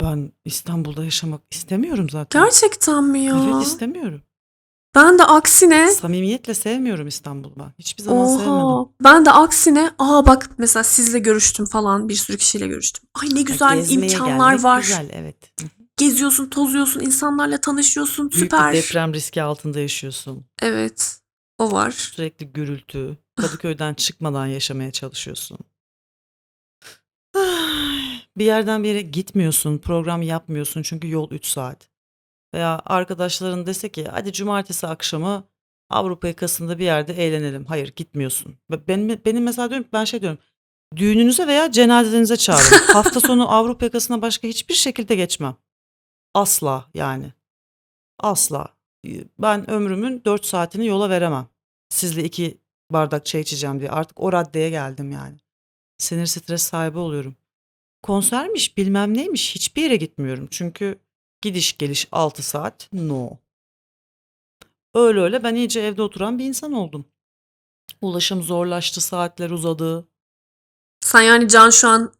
Ben 0.00 0.32
İstanbul'da 0.44 1.04
yaşamak 1.04 1.40
istemiyorum 1.50 2.10
zaten. 2.10 2.44
Gerçekten 2.44 3.04
mi 3.04 3.20
ya? 3.20 3.44
Evet 3.44 3.66
istemiyorum. 3.66 4.22
Ben 4.94 5.18
de 5.18 5.24
aksine 5.24 5.90
Samimiyetle 5.90 6.54
sevmiyorum 6.54 7.06
İstanbul'u 7.06 7.52
ben. 7.58 7.72
Hiçbir 7.78 8.02
zaman 8.02 8.26
sevmedim. 8.26 8.52
Oha. 8.52 8.88
Ben 9.04 9.24
de 9.24 9.30
aksine 9.30 9.90
aa 9.98 10.26
bak 10.26 10.50
mesela 10.58 10.84
sizle 10.84 11.18
görüştüm 11.18 11.66
falan 11.66 12.08
bir 12.08 12.14
sürü 12.14 12.36
kişiyle 12.36 12.66
görüştüm. 12.66 13.04
Ay 13.14 13.28
ne 13.34 13.42
güzel 13.42 13.76
Gezmeye 13.76 14.12
imkanlar 14.12 14.50
gelmek 14.50 14.64
var. 14.64 14.80
Güzel 14.80 15.08
evet. 15.12 15.36
Hı 15.60 15.66
hı. 15.66 15.85
Geziyorsun, 15.96 16.50
tozuyorsun, 16.50 17.00
insanlarla 17.00 17.60
tanışıyorsun. 17.60 18.30
Büyük 18.30 18.44
Süper. 18.44 18.72
bir 18.72 18.78
deprem 18.78 19.14
riski 19.14 19.42
altında 19.42 19.80
yaşıyorsun. 19.80 20.46
Evet. 20.62 21.20
O 21.58 21.72
var. 21.72 21.90
Sürekli 21.90 22.52
gürültü. 22.52 23.18
Kadıköy'den 23.36 23.94
çıkmadan 23.94 24.46
yaşamaya 24.46 24.92
çalışıyorsun. 24.92 25.58
Bir 28.36 28.44
yerden 28.44 28.82
bir 28.82 28.88
yere 28.88 29.02
gitmiyorsun, 29.02 29.78
program 29.78 30.22
yapmıyorsun 30.22 30.82
çünkü 30.82 31.10
yol 31.10 31.30
3 31.30 31.46
saat. 31.46 31.88
Veya 32.54 32.82
arkadaşların 32.84 33.66
dese 33.66 33.88
ki 33.88 34.04
hadi 34.10 34.32
cumartesi 34.32 34.86
akşamı 34.86 35.48
Avrupa 35.90 36.28
yakasında 36.28 36.78
bir 36.78 36.84
yerde 36.84 37.12
eğlenelim. 37.12 37.64
Hayır 37.64 37.92
gitmiyorsun. 37.96 38.58
Benim, 38.88 39.20
benim 39.24 39.44
mesela 39.44 39.70
diyorum 39.70 39.88
ben 39.92 40.04
şey 40.04 40.20
diyorum. 40.20 40.38
Düğününüze 40.96 41.46
veya 41.46 41.72
cenazenize 41.72 42.36
çağırın. 42.36 42.86
Hafta 42.92 43.20
sonu 43.20 43.52
Avrupa 43.52 43.84
yakasına 43.84 44.22
başka 44.22 44.48
hiçbir 44.48 44.74
şekilde 44.74 45.14
geçmem. 45.14 45.56
Asla 46.36 46.90
yani. 46.94 47.32
Asla. 48.18 48.76
Ben 49.38 49.70
ömrümün 49.70 50.22
4 50.24 50.44
saatini 50.46 50.86
yola 50.86 51.10
veremem. 51.10 51.48
Sizle 51.88 52.24
iki 52.24 52.58
bardak 52.92 53.26
çay 53.26 53.40
içeceğim 53.40 53.80
diye. 53.80 53.90
Artık 53.90 54.20
o 54.20 54.32
raddeye 54.32 54.70
geldim 54.70 55.10
yani. 55.10 55.36
Sinir 55.98 56.26
stres 56.26 56.62
sahibi 56.62 56.98
oluyorum. 56.98 57.36
Konsermiş 58.02 58.76
bilmem 58.76 59.14
neymiş 59.14 59.54
hiçbir 59.54 59.82
yere 59.82 59.96
gitmiyorum. 59.96 60.48
Çünkü 60.50 60.98
gidiş 61.42 61.78
geliş 61.78 62.08
6 62.12 62.42
saat 62.42 62.88
no. 62.92 63.30
Öyle 64.94 65.20
öyle 65.20 65.42
ben 65.42 65.54
iyice 65.54 65.80
evde 65.80 66.02
oturan 66.02 66.38
bir 66.38 66.44
insan 66.44 66.72
oldum. 66.72 67.04
Ulaşım 68.00 68.42
zorlaştı, 68.42 69.00
saatler 69.00 69.50
uzadı. 69.50 70.08
Sen 71.00 71.22
yani 71.22 71.48
Can 71.48 71.70
şu 71.70 71.88
an 71.88 72.12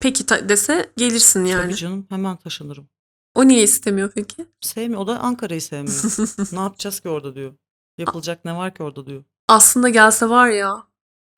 peki 0.00 0.26
ta- 0.26 0.48
dese 0.48 0.92
gelirsin 0.96 1.44
yani. 1.44 1.62
Tabii 1.62 1.76
canım 1.76 2.06
hemen 2.08 2.36
taşınırım. 2.36 2.88
O 3.34 3.48
niye 3.48 3.62
istemiyor 3.62 4.12
peki? 4.14 4.46
Sevmiyor. 4.60 5.00
O 5.00 5.06
da 5.06 5.20
Ankara'yı 5.20 5.62
sevmiyor. 5.62 6.52
ne 6.52 6.60
yapacağız 6.60 7.00
ki 7.00 7.08
orada 7.08 7.34
diyor. 7.34 7.54
Yapılacak 7.98 8.44
ne 8.44 8.56
var 8.56 8.74
ki 8.74 8.82
orada 8.82 9.06
diyor. 9.06 9.24
Aslında 9.48 9.88
gelse 9.88 10.28
var 10.28 10.48
ya. 10.48 10.86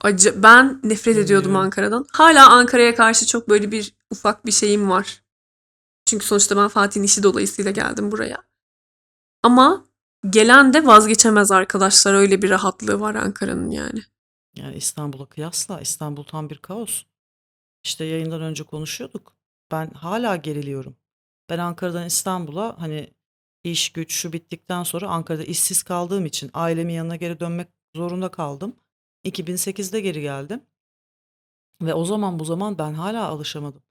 Acı, 0.01 0.43
ben 0.43 0.79
nefret 0.83 1.17
ediyordum 1.17 1.45
Bilmiyorum. 1.45 1.65
Ankara'dan. 1.65 2.05
Hala 2.11 2.49
Ankara'ya 2.49 2.95
karşı 2.95 3.25
çok 3.27 3.49
böyle 3.49 3.71
bir 3.71 3.95
ufak 4.11 4.45
bir 4.45 4.51
şeyim 4.51 4.89
var. 4.89 5.23
Çünkü 6.05 6.25
sonuçta 6.25 6.57
ben 6.57 6.67
Fatih'in 6.67 7.03
işi 7.03 7.23
dolayısıyla 7.23 7.71
geldim 7.71 8.11
buraya. 8.11 8.43
Ama 9.43 9.85
gelen 10.29 10.73
de 10.73 10.85
vazgeçemez 10.85 11.51
arkadaşlar. 11.51 12.13
Öyle 12.13 12.41
bir 12.41 12.49
rahatlığı 12.49 12.99
var 12.99 13.15
Ankara'nın 13.15 13.69
yani. 13.69 14.03
Yani 14.55 14.75
İstanbul'a 14.75 15.25
kıyasla 15.25 15.81
İstanbul 15.81 16.23
tam 16.23 16.49
bir 16.49 16.57
kaos. 16.57 17.03
İşte 17.83 18.05
yayından 18.05 18.41
önce 18.41 18.63
konuşuyorduk. 18.63 19.35
Ben 19.71 19.89
hala 19.89 20.35
geriliyorum. 20.35 20.95
Ben 21.53 21.59
Ankara'dan 21.59 22.05
İstanbul'a 22.05 22.75
hani 22.79 23.13
iş 23.63 23.91
güç 23.91 24.13
şu 24.13 24.33
bittikten 24.33 24.83
sonra 24.83 25.07
Ankara'da 25.09 25.43
işsiz 25.43 25.83
kaldığım 25.83 26.25
için 26.25 26.51
ailemin 26.53 26.93
yanına 26.93 27.15
geri 27.15 27.39
dönmek 27.39 27.67
zorunda 27.95 28.31
kaldım. 28.31 28.75
2008'de 29.25 30.01
geri 30.01 30.21
geldim. 30.21 30.61
Ve 31.81 31.93
o 31.93 32.05
zaman 32.05 32.39
bu 32.39 32.45
zaman 32.45 32.77
ben 32.77 32.93
hala 32.93 33.27
alışamadım. 33.27 33.81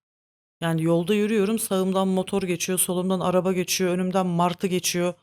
Yani 0.60 0.82
yolda 0.82 1.14
yürüyorum 1.14 1.58
sağımdan 1.58 2.08
motor 2.08 2.42
geçiyor, 2.42 2.78
solumdan 2.78 3.20
araba 3.20 3.52
geçiyor, 3.52 3.90
önümden 3.90 4.26
martı 4.26 4.66
geçiyor. 4.66 5.14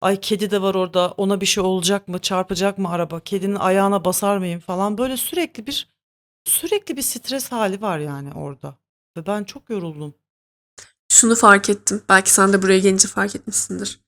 Ay 0.00 0.20
kedi 0.20 0.50
de 0.50 0.62
var 0.62 0.74
orada 0.74 1.10
ona 1.16 1.40
bir 1.40 1.46
şey 1.46 1.64
olacak 1.64 2.08
mı, 2.08 2.18
çarpacak 2.18 2.78
mı 2.78 2.88
araba, 2.90 3.20
kedinin 3.20 3.54
ayağına 3.56 4.04
basar 4.04 4.38
mıyım 4.38 4.60
falan 4.60 4.98
böyle 4.98 5.16
sürekli 5.16 5.66
bir 5.66 5.88
sürekli 6.44 6.96
bir 6.96 7.02
stres 7.02 7.52
hali 7.52 7.80
var 7.80 7.98
yani 7.98 8.32
orada. 8.32 8.76
Ve 9.16 9.26
ben 9.26 9.44
çok 9.44 9.70
yoruldum. 9.70 10.14
Şunu 11.20 11.34
fark 11.34 11.70
ettim. 11.70 12.02
Belki 12.08 12.32
sen 12.32 12.52
de 12.52 12.62
buraya 12.62 12.78
gelince 12.78 13.08
fark 13.08 13.36
etmişsindir. 13.36 14.00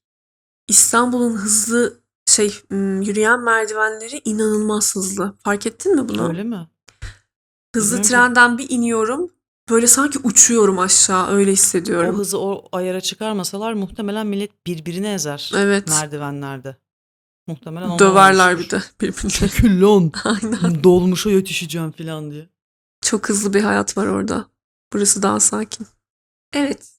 İstanbul'un 0.68 1.36
hızlı 1.36 2.00
şey 2.26 2.54
yürüyen 2.70 3.40
merdivenleri 3.40 4.22
inanılmaz 4.24 4.96
hızlı. 4.96 5.34
Fark 5.44 5.66
ettin 5.66 5.94
mi 5.94 6.08
bunu? 6.08 6.28
Öyle 6.28 6.42
mi? 6.42 6.68
Hızlı 7.74 7.96
Bilmiyorum 7.96 8.08
trenden 8.34 8.58
bir 8.58 8.70
iniyorum. 8.70 9.30
Böyle 9.70 9.86
sanki 9.86 10.18
uçuyorum 10.18 10.78
aşağı 10.78 11.28
öyle 11.30 11.50
O 11.50 11.52
hissediyorum. 11.52 12.18
hızı 12.18 12.38
o 12.38 12.68
ayara 12.72 13.00
çıkarmasalar 13.00 13.72
muhtemelen 13.72 14.26
millet 14.26 14.66
birbirini 14.66 15.08
ezer 15.08 15.52
Evet. 15.56 15.88
merdivenlerde. 15.88 16.76
Muhtemelen 17.46 17.98
Döverler 17.98 18.58
bir 18.58 18.70
de 18.70 18.82
birbirine. 19.00 19.48
Küllon. 19.48 20.12
Aynen. 20.24 20.84
Dolmuşa 20.84 21.30
yetişeceğim 21.30 21.92
falan 21.92 22.30
diye. 22.30 22.48
Çok 23.02 23.28
hızlı 23.28 23.54
bir 23.54 23.62
hayat 23.62 23.96
var 23.96 24.06
orada. 24.06 24.46
Burası 24.92 25.22
daha 25.22 25.40
sakin. 25.40 25.86
Evet. 26.52 26.91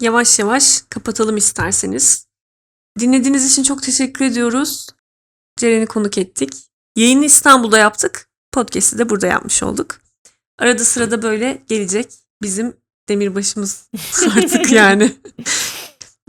Yavaş 0.00 0.38
yavaş 0.38 0.82
kapatalım 0.90 1.36
isterseniz. 1.36 2.26
Dinlediğiniz 2.98 3.52
için 3.52 3.62
çok 3.62 3.82
teşekkür 3.82 4.24
ediyoruz. 4.24 4.86
Ceren'i 5.58 5.86
konuk 5.86 6.18
ettik. 6.18 6.50
Yayını 6.96 7.24
İstanbul'da 7.24 7.78
yaptık. 7.78 8.28
Podcast'i 8.52 8.98
de 8.98 9.08
burada 9.10 9.26
yapmış 9.26 9.62
olduk. 9.62 10.00
Arada 10.58 10.84
sırada 10.84 11.22
böyle 11.22 11.62
gelecek 11.68 12.12
bizim 12.42 12.76
demirbaşımız 13.08 13.88
artık 14.36 14.72
yani. 14.72 15.16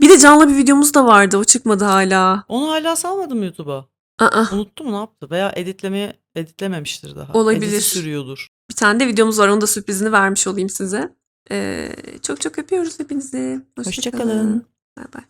Bir 0.00 0.08
de 0.10 0.18
canlı 0.18 0.48
bir 0.48 0.56
videomuz 0.56 0.94
da 0.94 1.06
vardı. 1.06 1.36
O 1.38 1.44
çıkmadı 1.44 1.84
hala. 1.84 2.44
Onu 2.48 2.70
hala 2.70 2.96
salmadım 2.96 3.42
YouTube'a. 3.42 3.88
Aa, 4.18 4.44
Unuttu 4.52 4.84
mu 4.84 4.92
ne 4.92 4.96
yaptı? 4.96 5.30
Veya 5.30 5.52
editlemeye 5.56 6.20
editlememiştir 6.34 7.16
daha. 7.16 7.32
Olabilir. 7.32 7.66
Editi 7.68 7.82
sürüyordur. 7.82 8.48
bir 8.70 8.74
tane 8.74 9.00
de 9.00 9.06
videomuz 9.06 9.38
var. 9.38 9.48
Onun 9.48 9.60
da 9.60 9.66
sürprizini 9.66 10.12
vermiş 10.12 10.46
olayım 10.46 10.70
size. 10.70 11.15
Ee, 11.50 11.88
çok 12.22 12.40
çok 12.40 12.58
öpüyoruz 12.58 13.00
hepinizi. 13.00 13.60
Hoşçakalın. 13.78 14.66
Bay 14.96 15.04
bay. 15.14 15.22